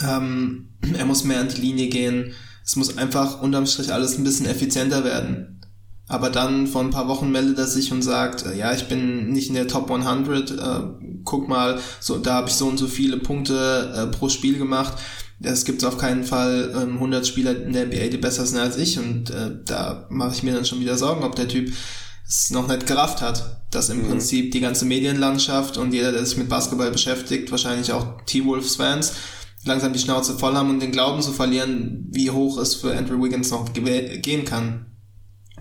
Ähm, 0.00 0.68
er 0.96 1.06
muss 1.06 1.24
mehr 1.24 1.40
an 1.40 1.48
die 1.48 1.60
Linie 1.60 1.88
gehen. 1.88 2.34
Es 2.64 2.76
muss 2.76 2.96
einfach 2.96 3.42
unterm 3.42 3.66
Strich 3.66 3.92
alles 3.92 4.16
ein 4.16 4.22
bisschen 4.22 4.46
effizienter 4.46 5.02
werden. 5.02 5.51
Aber 6.12 6.28
dann 6.28 6.66
vor 6.66 6.82
ein 6.82 6.90
paar 6.90 7.08
Wochen 7.08 7.32
meldet 7.32 7.56
er 7.56 7.66
sich 7.66 7.90
und 7.90 8.02
sagt, 8.02 8.44
äh, 8.44 8.54
ja, 8.54 8.74
ich 8.74 8.86
bin 8.86 9.32
nicht 9.32 9.48
in 9.48 9.54
der 9.54 9.66
Top 9.66 9.90
100, 9.90 10.50
äh, 10.50 10.54
guck 11.24 11.48
mal, 11.48 11.80
so 12.00 12.18
da 12.18 12.34
habe 12.34 12.50
ich 12.50 12.54
so 12.54 12.66
und 12.66 12.76
so 12.76 12.86
viele 12.86 13.16
Punkte 13.16 13.94
äh, 13.96 14.06
pro 14.14 14.28
Spiel 14.28 14.58
gemacht. 14.58 14.92
Es 15.40 15.64
gibt 15.64 15.82
auf 15.86 15.96
keinen 15.96 16.24
Fall 16.24 16.70
ähm, 16.76 16.96
100 16.96 17.26
Spieler 17.26 17.56
in 17.56 17.72
der 17.72 17.86
NBA, 17.86 18.08
die 18.08 18.18
besser 18.18 18.44
sind 18.44 18.58
als 18.58 18.76
ich 18.76 18.98
und 18.98 19.30
äh, 19.30 19.52
da 19.64 20.06
mache 20.10 20.34
ich 20.34 20.42
mir 20.42 20.52
dann 20.52 20.66
schon 20.66 20.80
wieder 20.80 20.98
Sorgen, 20.98 21.24
ob 21.24 21.34
der 21.34 21.48
Typ 21.48 21.72
es 22.28 22.50
noch 22.50 22.68
nicht 22.68 22.86
gerafft 22.86 23.22
hat, 23.22 23.62
dass 23.70 23.88
im 23.88 24.02
mhm. 24.02 24.08
Prinzip 24.08 24.52
die 24.52 24.60
ganze 24.60 24.84
Medienlandschaft 24.84 25.78
und 25.78 25.94
jeder, 25.94 26.12
der 26.12 26.26
sich 26.26 26.36
mit 26.36 26.50
Basketball 26.50 26.90
beschäftigt, 26.90 27.50
wahrscheinlich 27.50 27.90
auch 27.90 28.20
T-Wolves-Fans, 28.26 29.14
langsam 29.64 29.94
die 29.94 29.98
Schnauze 29.98 30.34
voll 30.34 30.56
haben 30.56 30.68
und 30.68 30.80
den 30.80 30.92
Glauben 30.92 31.22
zu 31.22 31.32
verlieren, 31.32 32.06
wie 32.10 32.30
hoch 32.30 32.58
es 32.58 32.74
für 32.74 32.94
Andrew 32.94 33.22
Wiggins 33.22 33.50
noch 33.50 33.72
gehen 33.72 34.44
kann. 34.44 34.91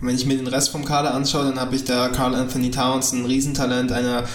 Wenn 0.01 0.15
ich 0.15 0.25
mir 0.25 0.37
den 0.37 0.47
Rest 0.47 0.69
vom 0.69 0.85
Kader 0.85 1.13
anschaue, 1.13 1.45
dann 1.45 1.59
habe 1.59 1.75
ich 1.75 1.83
da 1.83 2.09
Carl 2.09 2.35
Anthony 2.35 2.71
Towns, 2.71 3.11
ein 3.11 3.25
Riesentalent, 3.25 3.91
einer 3.91 4.25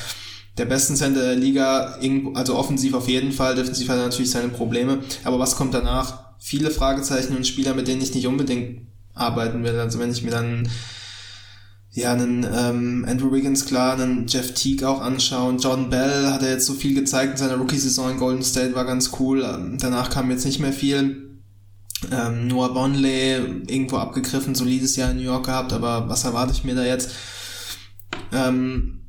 der 0.59 0.65
besten 0.65 0.97
Center 0.97 1.21
der 1.21 1.37
Liga, 1.37 1.99
also 2.35 2.57
offensiv 2.57 2.95
auf 2.95 3.09
jeden 3.09 3.33
Fall, 3.33 3.55
defensiv 3.55 3.89
hat 3.89 3.99
er 3.99 4.05
natürlich 4.05 4.31
seine 4.31 4.49
Probleme. 4.49 5.01
Aber 5.25 5.39
was 5.39 5.57
kommt 5.57 5.75
danach? 5.75 6.35
Viele 6.39 6.71
Fragezeichen 6.71 7.37
und 7.37 7.47
Spieler, 7.47 7.75
mit 7.75 7.89
denen 7.89 8.01
ich 8.01 8.15
nicht 8.15 8.27
unbedingt 8.27 8.87
arbeiten 9.15 9.65
will. 9.65 9.79
Also 9.79 9.99
wenn 9.99 10.11
ich 10.11 10.23
mir 10.23 10.31
dann 10.31 10.69
ja, 11.97 12.13
einen 12.13 12.47
ähm, 12.55 13.07
Andrew 13.09 13.33
Wiggins 13.33 13.65
klar, 13.65 13.95
einen 13.95 14.27
Jeff 14.29 14.53
Teague 14.53 14.87
auch 14.87 15.01
anschauen. 15.01 15.59
Jordan 15.59 15.89
Bell 15.89 16.27
hat 16.31 16.43
er 16.43 16.51
jetzt 16.51 16.67
so 16.67 16.75
viel 16.75 16.95
gezeigt 16.95 17.33
in 17.33 17.37
seiner 17.39 17.57
Rookie-Saison 17.57 18.11
in 18.13 18.19
Golden 18.19 18.43
State, 18.43 18.75
war 18.75 18.85
ganz 18.85 19.13
cool. 19.19 19.43
Ähm, 19.43 19.79
danach 19.81 20.11
kam 20.11 20.31
jetzt 20.31 20.45
nicht 20.45 20.61
mehr 20.61 20.75
viel. 20.75 21.26
Ähm, 22.11 22.49
Noah 22.49 22.73
Bonley 22.73 23.35
irgendwo 23.67 23.97
abgegriffen, 23.97 24.55
solides 24.55 24.97
Jahr 24.97 25.11
in 25.11 25.17
New 25.17 25.23
York 25.23 25.47
gehabt, 25.47 25.73
aber 25.73 26.09
was 26.09 26.25
erwarte 26.25 26.53
ich 26.53 26.65
mir 26.65 26.75
da 26.75 26.85
jetzt? 26.85 27.11
Ähm, 28.33 29.07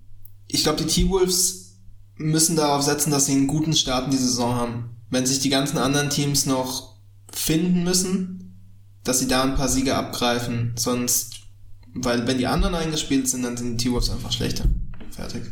ich 0.47 0.63
glaube, 0.63 0.81
die 0.83 0.87
T-Wolves 0.87 1.79
müssen 2.15 2.55
darauf 2.55 2.81
setzen, 2.81 3.11
dass 3.11 3.25
sie 3.25 3.33
einen 3.33 3.47
guten 3.47 3.73
Start 3.73 4.05
in 4.05 4.11
die 4.11 4.17
Saison 4.17 4.55
haben. 4.55 4.97
Wenn 5.09 5.25
sich 5.25 5.39
die 5.39 5.49
ganzen 5.49 5.77
anderen 5.77 6.09
Teams 6.09 6.45
noch 6.45 6.97
finden 7.31 7.83
müssen, 7.83 8.59
dass 9.03 9.19
sie 9.19 9.27
da 9.27 9.43
ein 9.43 9.55
paar 9.55 9.69
Siege 9.69 9.95
abgreifen, 9.95 10.73
sonst 10.75 11.37
weil 11.93 12.27
wenn 12.27 12.37
die 12.37 12.47
anderen 12.47 12.75
eingespielt 12.75 13.27
sind, 13.27 13.43
dann 13.43 13.57
sind 13.57 13.77
die 13.77 13.85
T-Wolves 13.85 14.09
einfach 14.09 14.31
schlechter. 14.31 14.65
Fertig. 15.11 15.43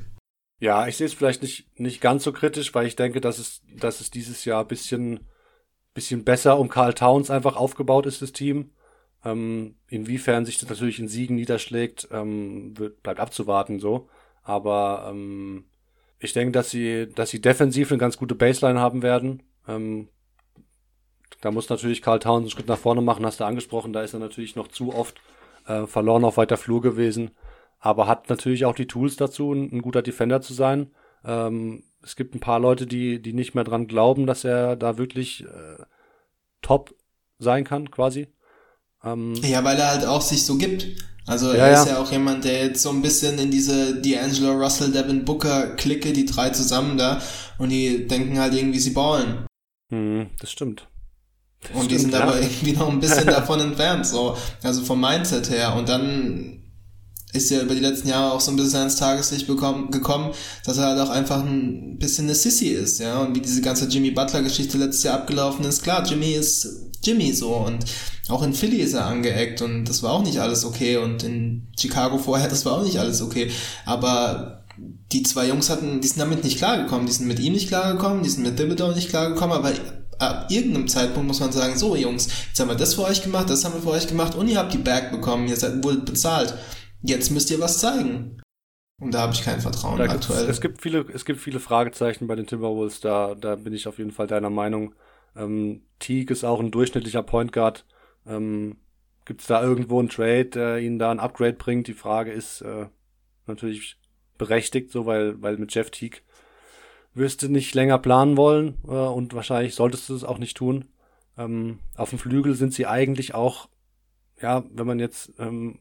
Ja, 0.59 0.87
ich 0.87 0.97
sehe 0.97 1.07
es 1.07 1.13
vielleicht 1.13 1.41
nicht, 1.41 1.79
nicht 1.79 2.01
ganz 2.01 2.23
so 2.23 2.31
kritisch, 2.31 2.73
weil 2.73 2.87
ich 2.87 2.95
denke, 2.95 3.21
dass 3.21 3.39
es, 3.39 3.61
dass 3.77 3.99
es 3.99 4.11
dieses 4.11 4.45
Jahr 4.45 4.61
ein 4.61 4.67
bisschen, 4.67 5.21
bisschen 5.95 6.23
besser 6.23 6.59
um 6.59 6.69
Carl 6.69 6.93
Towns 6.93 7.31
einfach 7.31 7.55
aufgebaut 7.55 8.05
ist, 8.05 8.21
das 8.21 8.33
Team. 8.33 8.71
Ähm, 9.23 9.77
inwiefern 9.87 10.45
sich 10.45 10.59
das 10.59 10.69
natürlich 10.69 10.99
in 10.99 11.07
Siegen 11.07 11.35
niederschlägt, 11.35 12.07
ähm, 12.11 12.77
wird, 12.77 13.01
bleibt 13.01 13.19
abzuwarten 13.19 13.79
so. 13.79 14.07
Aber 14.43 15.07
ähm, 15.09 15.65
ich 16.19 16.33
denke, 16.33 16.51
dass 16.51 16.69
sie, 16.69 17.07
dass 17.15 17.31
sie 17.31 17.41
defensiv 17.41 17.91
eine 17.91 17.97
ganz 17.97 18.17
gute 18.17 18.35
Baseline 18.35 18.79
haben 18.79 19.01
werden. 19.01 19.41
Ähm, 19.67 20.09
da 21.41 21.49
muss 21.49 21.69
natürlich 21.69 22.03
Carl 22.03 22.19
Towns 22.19 22.43
einen 22.43 22.49
Schritt 22.51 22.67
nach 22.67 22.77
vorne 22.77 23.01
machen, 23.01 23.25
hast 23.25 23.39
du 23.39 23.45
angesprochen. 23.45 23.93
Da 23.93 24.03
ist 24.03 24.13
er 24.13 24.19
natürlich 24.19 24.55
noch 24.55 24.67
zu 24.67 24.93
oft 24.93 25.19
äh, 25.65 25.87
verloren 25.87 26.23
auf 26.23 26.37
weiter 26.37 26.57
Flur 26.57 26.81
gewesen, 26.81 27.31
aber 27.79 28.07
hat 28.07 28.29
natürlich 28.29 28.65
auch 28.65 28.75
die 28.75 28.87
Tools 28.87 29.15
dazu, 29.15 29.53
ein, 29.53 29.71
ein 29.71 29.81
guter 29.81 30.03
Defender 30.03 30.41
zu 30.41 30.53
sein. 30.53 30.91
Ähm, 31.23 31.83
es 32.05 32.15
gibt 32.15 32.35
ein 32.35 32.39
paar 32.39 32.59
Leute, 32.59 32.87
die, 32.87 33.21
die 33.21 33.33
nicht 33.33 33.55
mehr 33.55 33.63
dran 33.63 33.87
glauben, 33.87 34.27
dass 34.27 34.43
er 34.43 34.75
da 34.75 34.97
wirklich 34.97 35.43
äh, 35.43 35.83
top 36.61 36.95
sein 37.39 37.63
kann, 37.63 37.91
quasi. 37.91 38.27
Ähm, 39.03 39.33
ja, 39.35 39.63
weil 39.63 39.77
er 39.77 39.89
halt 39.89 40.05
auch 40.05 40.21
sich 40.21 40.45
so 40.45 40.57
gibt. 40.57 40.87
Also 41.27 41.49
er 41.49 41.71
ja, 41.71 41.81
ist 41.81 41.89
ja. 41.89 41.99
auch 41.99 42.11
jemand, 42.11 42.45
der 42.45 42.65
jetzt 42.65 42.83
so 42.83 42.91
ein 42.91 43.01
bisschen 43.01 43.39
in 43.39 43.49
diese 43.49 43.99
D'Angelo 44.01 44.51
Russell, 44.51 44.91
Devin 44.91 45.25
Booker 45.25 45.75
Clique, 45.75 46.13
die 46.13 46.25
drei 46.25 46.51
zusammen 46.51 46.97
da, 46.97 47.19
und 47.57 47.69
die 47.69 48.07
denken 48.07 48.39
halt 48.39 48.53
irgendwie, 48.53 48.79
sie 48.79 48.91
ballen. 48.91 49.47
Hm, 49.89 50.29
das 50.39 50.51
stimmt 50.51 50.87
und 51.73 51.89
die 51.89 51.97
sind 51.97 52.13
ja. 52.13 52.21
aber 52.21 52.39
irgendwie 52.41 52.73
noch 52.73 52.89
ein 52.89 52.99
bisschen 52.99 53.25
davon 53.27 53.59
entfernt, 53.59 54.05
so. 54.05 54.37
Also 54.63 54.83
vom 54.83 55.01
Mindset 55.01 55.49
her. 55.49 55.75
Und 55.75 55.89
dann 55.89 56.61
ist 57.36 57.49
ja 57.51 57.61
über 57.61 57.75
die 57.75 57.81
letzten 57.81 58.07
Jahre 58.07 58.33
auch 58.33 58.41
so 58.41 58.51
ein 58.51 58.57
bisschen 58.57 58.79
ans 58.79 58.95
Tageslicht 58.95 59.47
bekommen, 59.47 59.91
gekommen, 59.91 60.33
dass 60.63 60.77
er 60.77 60.88
halt 60.88 60.99
auch 60.99 61.09
einfach 61.09 61.43
ein 61.43 61.97
bisschen 61.97 62.25
eine 62.25 62.36
Sissy 62.36 62.67
ist, 62.67 62.99
ja. 62.99 63.19
Und 63.21 63.36
wie 63.36 63.41
diese 63.41 63.61
ganze 63.61 63.86
Jimmy 63.86 64.11
Butler-Geschichte 64.11 64.77
letztes 64.77 65.03
Jahr 65.03 65.15
abgelaufen 65.15 65.65
ist, 65.65 65.83
klar, 65.83 66.05
Jimmy 66.05 66.33
ist 66.33 66.67
Jimmy 67.03 67.33
so 67.33 67.53
und 67.53 67.86
auch 68.29 68.41
in 68.41 68.53
Philly 68.53 68.77
ist 68.77 68.93
er 68.93 69.05
angeeckt 69.05 69.61
und 69.61 69.86
das 69.86 70.01
war 70.01 70.13
auch 70.13 70.23
nicht 70.23 70.39
alles 70.39 70.65
okay 70.65 70.97
und 70.97 71.23
in 71.23 71.67
Chicago 71.79 72.17
vorher, 72.17 72.47
das 72.47 72.65
war 72.65 72.73
auch 72.73 72.83
nicht 72.83 72.97
alles 72.97 73.21
okay. 73.21 73.51
Aber 73.86 74.63
die 75.11 75.23
zwei 75.23 75.47
Jungs 75.47 75.69
hatten, 75.69 76.01
die 76.01 76.07
sind 76.07 76.19
damit 76.19 76.43
nicht 76.43 76.57
klargekommen, 76.57 77.05
die 77.05 77.13
sind 77.13 77.27
mit 77.27 77.39
ihm 77.39 77.53
nicht 77.53 77.67
klargekommen, 77.67 78.23
die 78.23 78.29
sind 78.29 78.43
mit 78.43 78.57
Thibodeau 78.57 78.91
nicht 78.93 79.09
klargekommen, 79.09 79.55
aber 79.55 79.71
ab 80.17 80.47
irgendeinem 80.49 80.88
Zeitpunkt 80.88 81.27
muss 81.27 81.39
man 81.39 81.51
sagen, 81.51 81.77
so 81.77 81.95
Jungs, 81.95 82.27
jetzt 82.47 82.59
haben 82.59 82.69
wir 82.69 82.75
das 82.75 82.95
für 82.95 83.03
euch 83.03 83.21
gemacht, 83.21 83.49
das 83.49 83.63
haben 83.63 83.75
wir 83.75 83.81
für 83.81 83.89
euch 83.89 84.07
gemacht 84.07 84.36
und 84.36 84.47
ihr 84.47 84.57
habt 84.57 84.73
die 84.73 84.79
Berg 84.79 85.11
bekommen, 85.11 85.47
ihr 85.47 85.55
seid 85.55 85.83
wohl 85.83 85.97
bezahlt. 85.97 86.53
Jetzt 87.05 87.29
müsst 87.31 87.51
ihr 87.51 87.59
was 87.59 87.79
zeigen. 87.79 88.41
Und 89.01 89.13
da 89.13 89.21
habe 89.21 89.33
ich 89.33 89.43
kein 89.43 89.59
Vertrauen 89.59 89.99
aktuell. 90.01 90.49
Es 90.49 90.61
gibt 90.61 90.81
viele, 90.81 91.05
es 91.13 91.25
gibt 91.25 91.39
viele 91.39 91.59
Fragezeichen 91.59 92.27
bei 92.27 92.35
den 92.35 92.47
Timberwolves, 92.47 93.01
da, 93.01 93.35
da 93.35 93.55
bin 93.55 93.73
ich 93.73 93.87
auf 93.87 93.97
jeden 93.97 94.11
Fall 94.11 94.27
deiner 94.27 94.49
Meinung. 94.49 94.95
Ähm, 95.35 95.81
Teague 95.99 96.31
ist 96.31 96.43
auch 96.43 96.59
ein 96.59 96.71
durchschnittlicher 96.71 97.21
Point 97.21 97.51
Guard. 97.51 97.85
Ähm, 98.25 98.77
gibt 99.25 99.41
es 99.41 99.47
da 99.47 99.61
irgendwo 99.61 99.99
einen 99.99 100.09
Trade, 100.09 100.45
der 100.45 100.79
ihnen 100.79 100.97
da 100.97 101.11
ein 101.11 101.19
Upgrade 101.19 101.53
bringt? 101.53 101.87
Die 101.87 101.93
Frage 101.93 102.31
ist, 102.31 102.61
äh, 102.61 102.87
natürlich 103.45 103.97
berechtigt, 104.37 104.91
so 104.91 105.05
weil, 105.05 105.41
weil 105.41 105.57
mit 105.57 105.73
Jeff 105.73 105.91
Teague 105.91 106.21
wirst 107.13 107.41
du 107.41 107.49
nicht 107.49 107.73
länger 107.75 107.97
planen 107.99 108.37
wollen 108.37 108.77
äh, 108.87 108.91
und 108.91 109.33
wahrscheinlich 109.33 109.75
solltest 109.75 110.09
du 110.09 110.15
es 110.15 110.23
auch 110.23 110.37
nicht 110.37 110.57
tun. 110.57 110.85
Ähm, 111.37 111.79
auf 111.95 112.09
dem 112.09 112.19
Flügel 112.19 112.55
sind 112.55 112.73
sie 112.73 112.87
eigentlich 112.87 113.33
auch, 113.35 113.69
ja, 114.41 114.63
wenn 114.71 114.87
man 114.87 114.99
jetzt 114.99 115.33
ähm, 115.37 115.79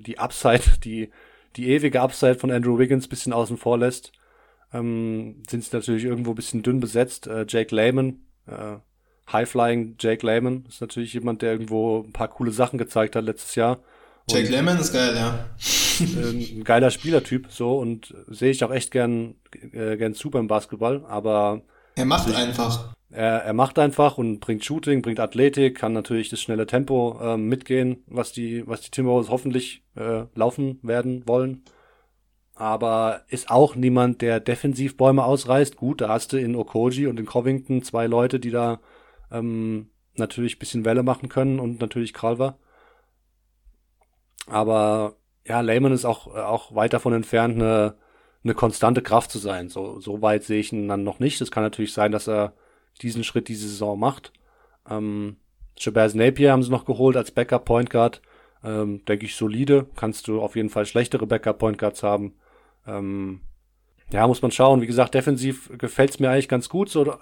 die 0.00 0.18
Upside, 0.18 0.62
die, 0.84 1.10
die 1.56 1.68
ewige 1.68 2.00
Upside 2.00 2.36
von 2.36 2.50
Andrew 2.50 2.78
Wiggins 2.78 3.08
bisschen 3.08 3.32
außen 3.32 3.56
vor 3.56 3.78
lässt, 3.78 4.12
ähm, 4.72 5.42
sind 5.48 5.64
sie 5.64 5.76
natürlich 5.76 6.04
irgendwo 6.04 6.30
ein 6.30 6.36
bisschen 6.36 6.62
dünn 6.62 6.80
besetzt. 6.80 7.26
Äh, 7.26 7.44
Jake 7.48 7.74
Lehman, 7.74 8.20
äh, 8.46 8.76
High-Flying 9.30 9.96
Jake 9.98 10.26
Lehman 10.26 10.64
ist 10.68 10.80
natürlich 10.80 11.12
jemand, 11.14 11.42
der 11.42 11.52
irgendwo 11.52 12.02
ein 12.02 12.12
paar 12.12 12.28
coole 12.28 12.52
Sachen 12.52 12.78
gezeigt 12.78 13.16
hat 13.16 13.24
letztes 13.24 13.54
Jahr. 13.54 13.78
Jake 14.28 14.48
Lehman 14.48 14.78
ist 14.78 14.92
geil, 14.92 15.14
ja. 15.14 15.50
Äh, 16.00 16.30
ein 16.30 16.64
geiler 16.64 16.90
Spielertyp, 16.90 17.48
so, 17.50 17.78
und 17.78 18.14
sehe 18.26 18.50
ich 18.50 18.64
auch 18.64 18.72
echt 18.72 18.90
gern, 18.90 19.34
äh, 19.72 19.96
gern 19.98 20.14
zu 20.14 20.30
beim 20.30 20.48
Basketball, 20.48 21.04
aber 21.04 21.62
er 21.94 22.06
macht 22.06 22.34
einfach. 22.34 22.94
Er, 23.12 23.44
er 23.44 23.52
macht 23.52 23.78
einfach 23.78 24.16
und 24.16 24.40
bringt 24.40 24.64
Shooting, 24.64 25.02
bringt 25.02 25.20
Athletik, 25.20 25.76
kann 25.76 25.92
natürlich 25.92 26.30
das 26.30 26.40
schnelle 26.40 26.66
Tempo 26.66 27.18
äh, 27.22 27.36
mitgehen, 27.36 28.02
was 28.06 28.32
die, 28.32 28.66
was 28.66 28.80
die 28.80 28.90
Timberwolves 28.90 29.30
hoffentlich 29.30 29.84
äh, 29.96 30.24
laufen 30.34 30.78
werden 30.82 31.26
wollen. 31.26 31.62
Aber 32.54 33.22
ist 33.28 33.50
auch 33.50 33.74
niemand, 33.74 34.22
der 34.22 34.40
defensiv 34.40 34.96
Bäume 34.96 35.24
ausreißt. 35.24 35.76
Gut, 35.76 36.00
da 36.00 36.08
hast 36.08 36.32
du 36.32 36.38
in 36.38 36.56
Okoji 36.56 37.06
und 37.06 37.20
in 37.20 37.26
Covington 37.26 37.82
zwei 37.82 38.06
Leute, 38.06 38.40
die 38.40 38.50
da 38.50 38.80
ähm, 39.30 39.90
natürlich 40.16 40.58
bisschen 40.58 40.84
Welle 40.84 41.02
machen 41.02 41.28
können 41.28 41.60
und 41.60 41.80
natürlich 41.80 42.14
Calver. 42.14 42.58
Aber 44.46 45.16
ja, 45.46 45.60
Lehman 45.60 45.92
ist 45.92 46.04
auch, 46.04 46.28
auch 46.28 46.74
weit 46.74 46.92
davon 46.92 47.12
entfernt, 47.12 47.56
eine, 47.56 47.96
eine 48.44 48.54
konstante 48.54 49.02
Kraft 49.02 49.30
zu 49.30 49.38
sein. 49.38 49.68
So, 49.68 50.00
so 50.00 50.22
weit 50.22 50.44
sehe 50.44 50.60
ich 50.60 50.72
ihn 50.72 50.88
dann 50.88 51.04
noch 51.04 51.18
nicht. 51.20 51.40
Es 51.40 51.50
kann 51.50 51.62
natürlich 51.62 51.92
sein, 51.92 52.12
dass 52.12 52.28
er 52.28 52.54
diesen 53.00 53.24
Schritt 53.24 53.48
diese 53.48 53.68
Saison 53.68 53.98
macht. 53.98 54.32
Ähm, 54.88 55.36
Shabazz 55.78 56.14
Napier 56.14 56.52
haben 56.52 56.62
sie 56.62 56.70
noch 56.70 56.84
geholt 56.84 57.16
als 57.16 57.30
Backup 57.30 57.64
Point 57.64 57.90
Guard. 57.90 58.20
Ähm, 58.64 59.04
denke 59.06 59.26
ich 59.26 59.34
solide. 59.34 59.86
Kannst 59.96 60.28
du 60.28 60.40
auf 60.40 60.54
jeden 60.56 60.70
Fall 60.70 60.86
schlechtere 60.86 61.26
Backup 61.26 61.58
Point 61.58 61.78
Guards 61.78 62.02
haben. 62.02 62.34
Ähm, 62.86 63.40
ja, 64.12 64.26
muss 64.26 64.42
man 64.42 64.50
schauen. 64.50 64.80
Wie 64.80 64.86
gesagt, 64.86 65.14
defensiv 65.14 65.70
gefällt's 65.78 66.20
mir 66.20 66.30
eigentlich 66.30 66.48
ganz 66.48 66.68
gut. 66.68 66.88
So, 66.88 67.14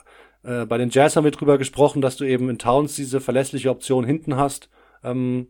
äh, 0.43 0.67
bei 0.67 0.77
den 0.77 0.91
Jazz 0.91 1.17
haben 1.17 1.25
wir 1.25 1.31
drüber 1.31 1.57
gesprochen, 1.57 2.03
dass 2.03 2.17
du 2.17 2.25
eben 2.25 2.51
in 2.51 2.59
Towns 2.59 2.97
diese 2.97 3.21
verlässliche 3.21 3.71
Option 3.71 4.05
hinten 4.05 4.37
hast. 4.37 4.69
Ähm, 5.03 5.49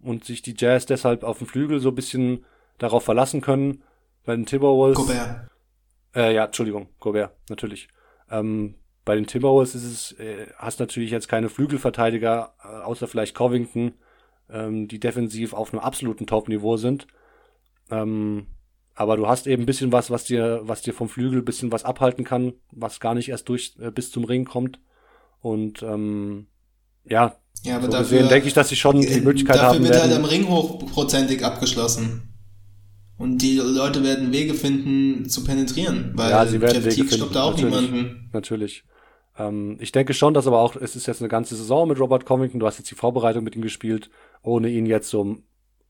und 0.00 0.24
sich 0.24 0.42
die 0.42 0.54
Jazz 0.58 0.84
deshalb 0.84 1.22
auf 1.22 1.38
dem 1.38 1.46
Flügel 1.46 1.78
so 1.78 1.90
ein 1.90 1.94
bisschen 1.94 2.44
darauf 2.78 3.04
verlassen 3.04 3.40
können. 3.40 3.82
Bei 4.24 4.34
den 4.34 4.46
Timberwolves. 4.46 4.98
Gobert. 4.98 5.48
Äh, 6.14 6.34
ja, 6.34 6.44
Entschuldigung, 6.44 6.88
Gobert, 7.00 7.32
natürlich. 7.48 7.88
Ähm, 8.30 8.74
bei 9.04 9.14
den 9.14 9.26
Timberwolves 9.26 9.74
ist 9.74 9.84
es, 9.84 10.12
äh, 10.18 10.46
hast 10.56 10.80
natürlich 10.80 11.10
jetzt 11.10 11.28
keine 11.28 11.48
Flügelverteidiger, 11.48 12.54
äh, 12.62 12.82
außer 12.82 13.08
vielleicht 13.08 13.34
Covington, 13.34 13.94
ähm, 14.50 14.88
die 14.88 15.00
defensiv 15.00 15.54
auf 15.54 15.72
einem 15.72 15.82
absoluten 15.82 16.26
Top-Niveau 16.26 16.76
sind. 16.76 17.06
Ähm, 17.90 18.46
aber 18.94 19.16
du 19.16 19.26
hast 19.26 19.46
eben 19.46 19.62
ein 19.62 19.66
bisschen 19.66 19.92
was, 19.92 20.10
was 20.10 20.24
dir, 20.24 20.60
was 20.64 20.82
dir 20.82 20.94
vom 20.94 21.08
Flügel 21.08 21.40
ein 21.40 21.44
bisschen 21.44 21.72
was 21.72 21.84
abhalten 21.84 22.24
kann, 22.24 22.52
was 22.70 23.00
gar 23.00 23.14
nicht 23.14 23.30
erst 23.30 23.48
durch 23.48 23.74
äh, 23.80 23.90
bis 23.90 24.10
zum 24.10 24.24
Ring 24.24 24.44
kommt. 24.44 24.78
Und 25.40 25.82
ähm, 25.82 26.46
ja, 27.04 27.36
ja, 27.64 27.76
aber 27.76 27.86
so 27.86 27.92
dafür, 27.92 28.18
gesehen 28.18 28.28
denke 28.28 28.48
ich, 28.48 28.54
dass 28.54 28.68
sie 28.68 28.76
schon 28.76 29.00
die 29.00 29.20
Möglichkeit 29.20 29.56
dafür 29.56 29.68
haben 29.68 29.84
wird 29.84 29.94
werden. 29.94 30.10
halt 30.10 30.18
am 30.18 30.24
Ring 30.24 30.48
hochprozentig 30.48 31.44
abgeschlossen. 31.44 32.28
Und 33.18 33.38
die 33.38 33.56
Leute 33.56 34.02
werden 34.02 34.32
Wege 34.32 34.54
finden 34.54 35.28
zu 35.28 35.44
penetrieren, 35.44 36.12
weil 36.14 36.30
ja, 36.30 36.44
sie 36.44 36.60
werden 36.60 36.82
Jeff 36.82 36.94
Teague 36.94 37.12
stoppt 37.12 37.36
da 37.36 37.44
auch 37.44 37.50
natürlich. 37.52 37.90
niemanden. 37.90 38.30
Natürlich. 38.32 38.84
Ähm, 39.38 39.76
ich 39.80 39.92
denke 39.92 40.14
schon, 40.14 40.34
dass 40.34 40.46
aber 40.46 40.60
auch, 40.60 40.76
es 40.76 40.96
ist 40.96 41.06
jetzt 41.06 41.20
eine 41.20 41.28
ganze 41.28 41.56
Saison 41.56 41.88
mit 41.88 41.98
Robert 41.98 42.26
Covington, 42.26 42.60
du 42.60 42.66
hast 42.66 42.78
jetzt 42.78 42.90
die 42.90 42.96
Vorbereitung 42.96 43.44
mit 43.44 43.56
ihm 43.56 43.62
gespielt, 43.62 44.10
ohne 44.42 44.68
ihn 44.68 44.86
jetzt 44.86 45.08
so, 45.08 45.38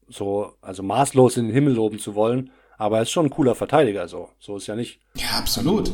so, 0.09 0.53
also 0.61 0.83
maßlos 0.83 1.37
in 1.37 1.47
den 1.47 1.55
Himmel 1.55 1.75
loben 1.75 1.99
zu 1.99 2.15
wollen. 2.15 2.51
Aber 2.79 2.97
er 2.97 3.03
ist 3.03 3.11
schon 3.11 3.27
ein 3.27 3.31
cooler 3.31 3.55
Verteidiger, 3.55 4.09
so. 4.09 4.31
So 4.39 4.57
ist 4.57 4.67
ja 4.67 4.75
nicht. 4.75 5.01
Ja, 5.15 5.39
absolut. 5.39 5.93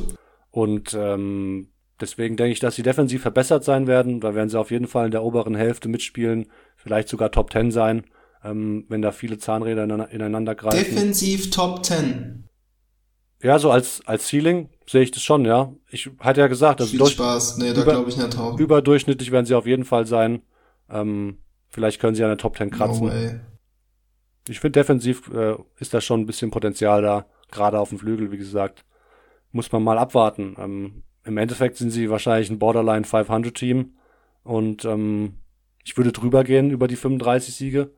Und 0.51 0.95
ähm, 0.95 1.69
deswegen 2.01 2.37
denke 2.37 2.53
ich, 2.53 2.61
dass 2.61 2.77
sie 2.77 2.83
defensiv 2.83 3.23
verbessert 3.23 3.65
sein 3.65 3.87
werden. 3.87 4.21
Da 4.21 4.35
werden 4.35 4.49
sie 4.49 4.59
auf 4.59 4.71
jeden 4.71 4.87
Fall 4.87 5.07
in 5.07 5.11
der 5.11 5.23
oberen 5.23 5.55
Hälfte 5.55 5.89
mitspielen, 5.89 6.47
vielleicht 6.77 7.09
sogar 7.09 7.31
Top 7.31 7.53
10 7.53 7.71
sein, 7.73 8.05
ähm, 8.43 8.87
wenn 8.89 9.03
da 9.03 9.13
viele 9.13 9.39
Zahnräder 9.39 9.85
ineinander, 10.11 10.55
greifen. 10.55 10.79
Defensiv 10.79 11.51
Top 11.51 11.85
10. 11.85 12.48
Ja, 13.43 13.59
so 13.59 13.71
als, 13.71 14.01
als 14.07 14.27
Ceiling 14.29 14.69
sehe 14.87 15.03
ich 15.03 15.11
das 15.13 15.23
schon, 15.23 15.45
ja. 15.45 15.73
Ich 15.91 16.11
hatte 16.19 16.41
ja 16.41 16.47
gesagt, 16.49 16.81
also 16.81 16.91
Viel 16.91 16.99
durch, 16.99 17.13
Spaß. 17.13 17.59
Nee, 17.59 17.73
da 17.73 17.83
über- 17.83 17.93
glaube 17.93 18.11
ich 18.11 18.17
nicht 18.17 18.37
drauf. 18.37 18.59
überdurchschnittlich 18.59 19.31
werden 19.31 19.47
sie 19.47 19.55
auf 19.55 19.67
jeden 19.67 19.85
Fall 19.85 20.07
sein. 20.07 20.43
Ähm, 20.91 21.39
vielleicht 21.69 22.01
können 22.01 22.15
sie 22.17 22.25
an 22.25 22.31
der 22.31 22.39
Top 22.39 22.57
10 22.57 22.69
No 22.71 22.77
kratzen. 22.77 23.07
way. 23.09 23.41
ich 24.49 24.59
finde, 24.61 24.81
defensiv 24.81 25.31
äh, 25.33 25.55
ist 25.79 25.95
da 25.95 26.01
schon 26.01 26.21
ein 26.21 26.27
bisschen 26.27 26.51
Potenzial 26.51 27.03
da, 27.03 27.27
gerade 27.51 27.79
auf 27.79 27.91
dem 27.91 27.99
Flügel, 27.99 28.33
wie 28.33 28.39
gesagt. 28.39 28.85
Muss 29.53 29.71
man 29.73 29.83
mal 29.85 29.99
abwarten. 29.99 30.57
Ähm, 30.59 31.03
Im 31.25 31.37
Endeffekt 31.37 31.77
sind 31.77 31.91
sie 31.91 32.11
wahrscheinlich 32.11 32.51
ein 32.51 32.59
Borderline 32.59 33.05
500 33.05 33.55
Team 33.55 33.95
und 34.43 34.85
ähm, 34.85 35.35
ich 35.85 35.97
würde 35.97 36.13
drüber 36.13 36.43
gehen 36.45 36.71
über 36.71 36.89
die 36.89 36.97
35 36.97 37.55
Siege. 37.55 37.91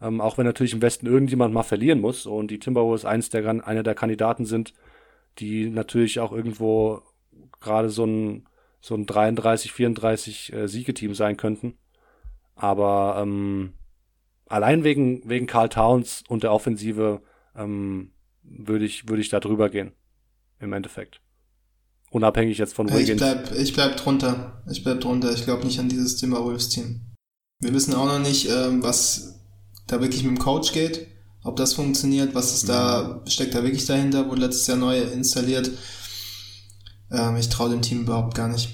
Ähm, 0.00 0.20
auch 0.20 0.38
wenn 0.38 0.46
natürlich 0.46 0.72
im 0.72 0.82
Westen 0.82 1.06
irgendjemand 1.06 1.52
mal 1.52 1.62
verlieren 1.64 2.00
muss 2.00 2.26
und 2.26 2.50
die 2.50 2.58
Timberwolves 2.58 3.04
eins 3.04 3.30
der, 3.30 3.46
einer 3.66 3.82
der 3.82 3.94
Kandidaten 3.94 4.44
sind, 4.44 4.72
die 5.38 5.70
natürlich 5.70 6.20
auch 6.20 6.32
irgendwo 6.32 7.02
gerade 7.60 7.90
so 7.90 8.04
ein, 8.04 8.46
so 8.80 8.94
ein 8.94 9.06
33, 9.06 9.72
34 9.72 10.52
äh, 10.52 10.68
Siegeteam 10.68 11.14
sein 11.14 11.36
könnten. 11.36 11.76
Aber 12.54 13.18
ähm, 13.20 13.72
allein 14.46 14.84
wegen, 14.84 15.28
wegen 15.28 15.46
Carl 15.46 15.68
Towns 15.68 16.22
und 16.28 16.42
der 16.42 16.52
Offensive 16.52 17.20
ähm, 17.56 18.12
würde 18.42 18.84
ich, 18.84 19.08
würde 19.08 19.20
ich 19.20 19.28
da 19.28 19.40
drüber 19.40 19.68
gehen. 19.68 19.92
Im 20.60 20.72
Endeffekt. 20.72 21.20
Unabhängig 22.10 22.58
jetzt 22.58 22.74
von 22.74 22.88
Ja, 22.88 22.94
Ich 22.96 23.02
Wiggins. 23.02 23.20
bleib, 23.20 23.52
ich 23.52 23.74
bleib 23.74 23.96
drunter. 23.96 24.62
Ich 24.70 24.82
bleib 24.82 25.00
drunter. 25.00 25.32
Ich 25.32 25.44
glaube 25.44 25.64
nicht 25.64 25.78
an 25.78 25.88
dieses 25.88 26.16
Timberwolves-Team. 26.16 27.00
Wir 27.60 27.74
wissen 27.74 27.94
auch 27.94 28.06
noch 28.06 28.18
nicht, 28.20 28.48
ähm, 28.48 28.82
was 28.82 29.37
da 29.88 30.00
wirklich 30.00 30.22
mit 30.22 30.36
dem 30.36 30.38
Coach 30.38 30.72
geht. 30.72 31.08
Ob 31.44 31.56
das 31.56 31.74
funktioniert, 31.74 32.34
was 32.34 32.54
ist 32.54 32.68
da, 32.68 33.22
steckt 33.26 33.54
da 33.54 33.62
wirklich 33.62 33.86
dahinter, 33.86 34.28
wurde 34.28 34.42
letztes 34.42 34.66
Jahr 34.66 34.76
neu 34.76 35.00
installiert. 35.00 35.70
Ähm, 37.10 37.36
ich 37.36 37.48
traue 37.48 37.70
dem 37.70 37.82
Team 37.82 38.02
überhaupt 38.02 38.34
gar 38.34 38.48
nicht. 38.48 38.68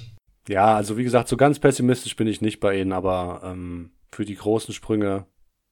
Ja, 0.47 0.75
also 0.75 0.97
wie 0.97 1.03
gesagt, 1.03 1.27
so 1.27 1.37
ganz 1.37 1.59
pessimistisch 1.59 2.15
bin 2.15 2.27
ich 2.27 2.41
nicht 2.41 2.59
bei 2.59 2.79
ihnen, 2.79 2.91
aber 2.91 3.41
ähm, 3.43 3.91
für 4.11 4.25
die 4.25 4.35
großen 4.35 4.73
Sprünge 4.73 5.25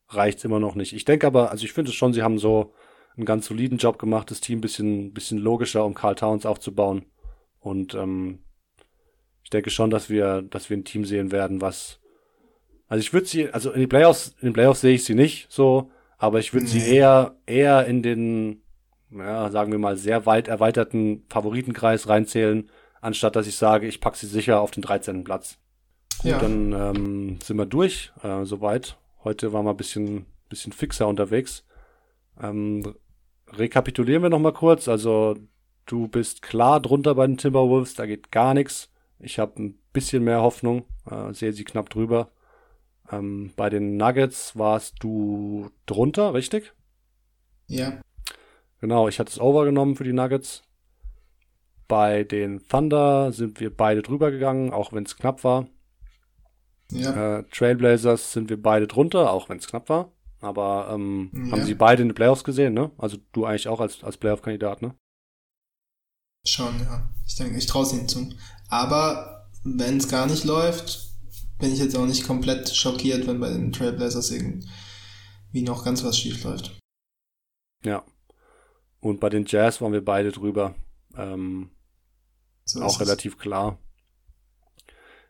reicht's 0.10 0.44
immer 0.44 0.60
noch 0.60 0.76
nicht. 0.76 0.94
Ich 0.94 1.06
denke 1.06 1.28
aber, 1.28 1.52
also 1.52 1.66
ich 1.66 1.74
finde 1.74 1.92
es 1.92 1.96
schon, 1.96 2.14
sie 2.14 2.24
haben 2.24 2.40
so 2.40 2.74
einen 3.16 3.26
ganz 3.26 3.48
soliden 3.48 3.78
Job 3.78 4.00
gemacht, 4.00 4.32
das 4.32 4.42
Team 4.42 4.62
bisschen, 4.62 5.14
bisschen 5.14 5.38
logischer, 5.38 5.86
um 5.86 5.94
Carl 5.94 6.16
Towns 6.16 6.46
aufzubauen. 6.46 7.06
Und 7.60 7.94
ähm, 7.94 8.40
ich 9.44 9.50
denke 9.50 9.70
schon, 9.70 9.90
dass 9.90 10.10
wir, 10.10 10.42
dass 10.42 10.70
wir 10.70 10.78
ein 10.78 10.86
Team 10.86 11.06
sehen 11.06 11.32
werden, 11.32 11.62
was. 11.62 12.00
Also 12.94 13.02
ich 13.02 13.12
würde 13.12 13.26
sie, 13.26 13.50
also 13.50 13.72
in 13.72 13.80
die 13.80 13.88
Playoffs, 13.88 14.36
in 14.40 14.50
den 14.50 14.54
Playoffs 14.54 14.82
sehe 14.82 14.94
ich 14.94 15.04
sie 15.04 15.16
nicht 15.16 15.52
so, 15.52 15.90
aber 16.20 16.38
ich 16.38 16.54
würde 16.54 16.68
sie 16.68 16.78
Nee. 16.78 16.98
eher, 16.98 17.34
eher 17.48 17.88
in 17.88 18.04
den, 18.04 18.62
ja, 19.10 19.50
sagen 19.50 19.72
wir 19.72 19.80
mal, 19.80 19.98
sehr 19.98 20.28
weit 20.28 20.48
erweiterten 20.48 21.26
Favoritenkreis 21.28 22.08
reinzählen, 22.08 22.70
anstatt 23.02 23.36
dass 23.36 23.48
ich 23.48 23.56
sage, 23.56 23.88
ich 23.88 24.00
packe 24.00 24.16
sie 24.18 24.28
sicher 24.28 24.62
auf 24.62 24.70
den 24.70 24.84
13. 24.84 25.24
Platz. 25.24 25.58
Gut, 26.20 26.30
Ja. 26.34 26.38
dann 26.38 26.72
ähm, 26.72 27.40
sind 27.42 27.58
wir 27.58 27.66
durch, 27.66 28.12
äh, 28.22 28.46
soweit. 28.46 28.96
Heute 29.24 29.54
waren 29.54 29.66
wir 29.66 29.72
ein 29.72 29.78
bisschen, 29.78 30.28
bisschen 30.48 30.72
fixer 30.72 31.08
unterwegs. 31.08 31.66
Ähm, 32.40 32.94
rekapitulieren 33.52 34.22
wir 34.22 34.30
nochmal 34.30 34.54
kurz. 34.54 34.88
Also, 34.88 35.36
du 35.88 36.08
bist 36.10 36.44
klar 36.44 36.80
drunter 36.80 37.16
bei 37.16 37.26
den 37.26 37.38
Timberwolves, 37.38 37.96
da 37.96 38.06
geht 38.06 38.32
gar 38.32 38.54
nichts. 38.54 38.92
Ich 39.18 39.40
habe 39.40 39.60
ein 39.64 39.80
bisschen 39.94 40.24
mehr 40.24 40.42
Hoffnung, 40.44 40.84
äh, 41.10 41.34
sehe 41.34 41.54
sie 41.54 41.64
knapp 41.64 41.90
drüber. 41.90 42.30
Ähm, 43.18 43.52
bei 43.56 43.70
den 43.70 43.98
Nuggets 43.98 44.58
warst 44.58 44.96
du 45.02 45.70
drunter, 45.86 46.34
richtig? 46.34 46.74
Ja. 47.68 48.02
Genau, 48.82 49.08
ich 49.08 49.20
hatte 49.20 49.32
es 49.32 49.40
over 49.40 49.66
genommen 49.66 49.96
für 49.96 50.04
die 50.04 50.14
Nuggets. 50.14 50.64
Bei 51.88 52.24
den 52.24 52.68
Thunder 52.68 53.32
sind 53.32 53.60
wir 53.60 53.76
beide 53.76 54.02
drüber 54.02 54.32
gegangen, 54.32 54.72
auch 54.74 54.94
wenn 54.94 55.04
es 55.06 55.16
knapp 55.18 55.44
war. 55.44 55.68
Ja. 56.92 57.40
Äh, 57.40 57.44
Trailblazers 57.52 58.34
sind 58.34 58.50
wir 58.50 58.62
beide 58.62 58.88
drunter, 58.88 59.32
auch 59.32 59.50
wenn 59.50 59.58
es 59.58 59.68
knapp 59.68 59.90
war. 59.90 60.12
Aber 60.42 60.90
ähm, 60.92 61.32
Ja. 61.34 61.52
haben 61.54 61.64
sie 61.64 61.76
beide 61.76 62.02
in 62.02 62.10
den 62.10 62.16
Playoffs 62.16 62.44
gesehen, 62.44 62.74
ne? 62.74 62.92
Also 62.98 63.18
du 63.32 63.46
eigentlich 63.46 63.68
auch 63.68 63.80
als, 63.80 64.04
als 64.04 64.18
Playoff-Kandidat, 64.18 64.82
ne? 64.82 64.96
Schon, 66.46 66.80
ja. 66.82 67.10
Ich 67.26 67.36
denke, 67.36 67.58
ich 67.58 67.66
traue 67.66 67.84
es 67.84 67.94
ihnen 67.94 68.08
zu. 68.10 68.30
Aber 68.70 69.48
wenn 69.64 69.98
es 69.98 70.10
gar 70.10 70.26
nicht 70.28 70.44
läuft, 70.44 71.13
bin 71.64 71.72
ich 71.72 71.80
jetzt 71.80 71.96
auch 71.96 72.06
nicht 72.06 72.28
komplett 72.28 72.76
schockiert, 72.76 73.26
wenn 73.26 73.40
bei 73.40 73.50
den 73.50 73.72
Trailblazers 73.72 74.32
irgendwie 74.32 74.68
noch 75.62 75.86
ganz 75.86 76.04
was 76.04 76.18
schief 76.18 76.44
läuft. 76.44 76.78
Ja. 77.86 78.04
Und 79.00 79.22
bei 79.22 79.30
den 79.30 79.46
Jazz 79.48 79.80
waren 79.80 79.94
wir 79.94 80.04
beide 80.04 80.34
drüber. 80.34 80.76
Ähm, 81.16 81.72
So 82.66 82.82
auch 82.82 82.88
ist 82.88 82.94
es. 82.96 83.00
relativ 83.08 83.38
klar. 83.38 83.78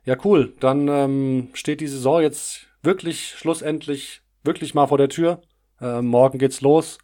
Ja, 0.05 0.17
cool. 0.25 0.55
Dann 0.59 0.87
ähm, 0.87 1.49
steht 1.53 1.81
die 1.81 1.87
Saison 1.87 2.19
jetzt 2.23 2.65
wirklich 2.81 3.35
schlussendlich 3.37 4.23
wirklich 4.43 4.73
mal 4.73 4.87
vor 4.87 4.97
der 4.97 5.09
Tür. 5.09 5.43
Ähm, 5.79 6.07
morgen 6.07 6.39
geht's 6.39 6.61
los. 6.61 6.97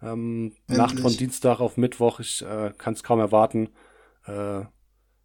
Ähm, 0.00 0.54
Nacht 0.68 1.00
von. 1.00 1.12
Dienstag 1.16 1.58
auf 1.58 1.76
Mittwoch. 1.78 2.20
Ich 2.20 2.42
äh, 2.42 2.72
kann 2.78 2.94
es 2.94 3.02
kaum 3.02 3.18
erwarten. 3.18 3.70
Äh, 4.24 4.66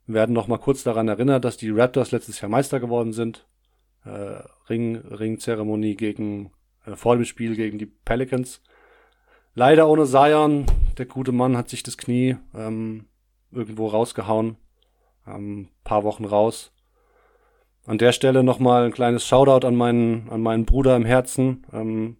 werden 0.05 0.33
noch 0.33 0.47
mal 0.47 0.57
kurz 0.57 0.83
daran 0.83 1.07
erinnert, 1.07 1.45
dass 1.45 1.57
die 1.57 1.69
Raptors 1.69 2.11
letztes 2.11 2.41
Jahr 2.41 2.49
Meister 2.49 2.79
geworden 2.79 3.13
sind. 3.13 3.47
Äh, 4.05 4.41
Ring, 4.69 4.97
Ringzeremonie 4.97 5.95
gegen 5.95 6.51
äh, 6.85 6.95
vor 6.95 7.15
dem 7.15 7.25
Spiel 7.25 7.55
gegen 7.55 7.77
die 7.77 7.85
Pelicans. 7.85 8.61
Leider 9.55 9.87
ohne 9.87 10.05
Zion. 10.05 10.65
Der 10.97 11.05
gute 11.05 11.31
Mann 11.31 11.55
hat 11.57 11.69
sich 11.69 11.83
das 11.83 11.97
Knie 11.97 12.37
ähm, 12.53 13.05
irgendwo 13.51 13.87
rausgehauen. 13.87 14.57
Ähm, 15.27 15.69
paar 15.83 16.03
Wochen 16.03 16.25
raus. 16.25 16.71
An 17.85 17.97
der 17.97 18.13
Stelle 18.13 18.43
nochmal 18.43 18.85
ein 18.85 18.93
kleines 18.93 19.25
Shoutout 19.25 19.67
an 19.67 19.75
meinen, 19.75 20.29
an 20.29 20.41
meinen 20.41 20.65
Bruder 20.65 20.95
im 20.95 21.05
Herzen. 21.05 21.65
Ähm, 21.71 22.17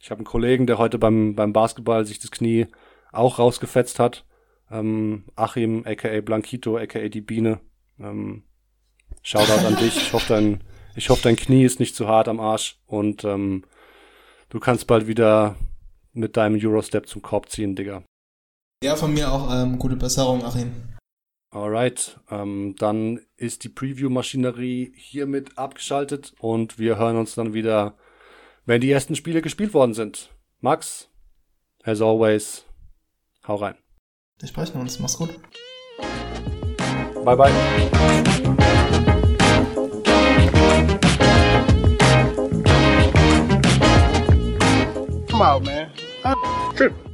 ich 0.00 0.10
habe 0.10 0.20
einen 0.20 0.26
Kollegen, 0.26 0.66
der 0.66 0.78
heute 0.78 0.98
beim, 0.98 1.34
beim 1.34 1.52
Basketball 1.52 2.06
sich 2.06 2.18
das 2.18 2.30
Knie 2.30 2.66
auch 3.12 3.38
rausgefetzt 3.38 3.98
hat. 3.98 4.24
Ähm, 4.70 5.24
Achim, 5.36 5.84
aka 5.86 6.20
Blanquito, 6.20 6.76
aka 6.76 7.08
die 7.08 7.20
Biene. 7.20 7.60
Ähm, 7.98 8.44
Shoutout 9.22 9.66
an 9.66 9.76
dich. 9.76 9.96
Ich 9.96 10.12
hoffe, 10.12 10.32
dein, 10.32 10.64
ich 10.96 11.10
hoffe, 11.10 11.22
dein 11.22 11.36
Knie 11.36 11.64
ist 11.64 11.80
nicht 11.80 11.94
zu 11.94 12.08
hart 12.08 12.28
am 12.28 12.40
Arsch 12.40 12.78
und 12.86 13.24
ähm, 13.24 13.64
du 14.48 14.60
kannst 14.60 14.86
bald 14.86 15.06
wieder 15.06 15.56
mit 16.12 16.36
deinem 16.36 16.58
Eurostep 16.62 17.06
zum 17.06 17.22
Korb 17.22 17.50
ziehen, 17.50 17.76
Digga. 17.76 18.02
Ja, 18.82 18.96
von 18.96 19.12
mir 19.12 19.30
auch 19.30 19.52
ähm, 19.52 19.78
gute 19.78 19.96
Besserung, 19.96 20.42
Achim. 20.44 20.72
Alright, 21.50 22.18
ähm, 22.30 22.76
dann 22.78 23.20
ist 23.36 23.64
die 23.64 23.68
Preview-Maschinerie 23.68 24.92
hiermit 24.96 25.58
abgeschaltet 25.58 26.32
und 26.38 26.78
wir 26.78 26.96
hören 26.96 27.16
uns 27.16 27.34
dann 27.34 27.52
wieder, 27.52 27.98
wenn 28.66 28.80
die 28.80 28.90
ersten 28.90 29.16
Spiele 29.16 29.42
gespielt 29.42 29.74
worden 29.74 29.92
sind. 29.92 30.30
Max, 30.60 31.10
as 31.82 32.00
always, 32.00 32.64
hau 33.46 33.56
rein. 33.56 33.74
Wir 34.40 34.48
sprechen 34.48 34.80
uns. 34.80 34.98
Mach's 34.98 35.18
gut. 35.18 35.30
Bye 37.24 37.36
bye. 37.36 37.52
Come 45.28 45.42
out, 45.42 45.62
man. 45.62 45.90
I'm 46.24 46.74
tripping. 46.74 47.09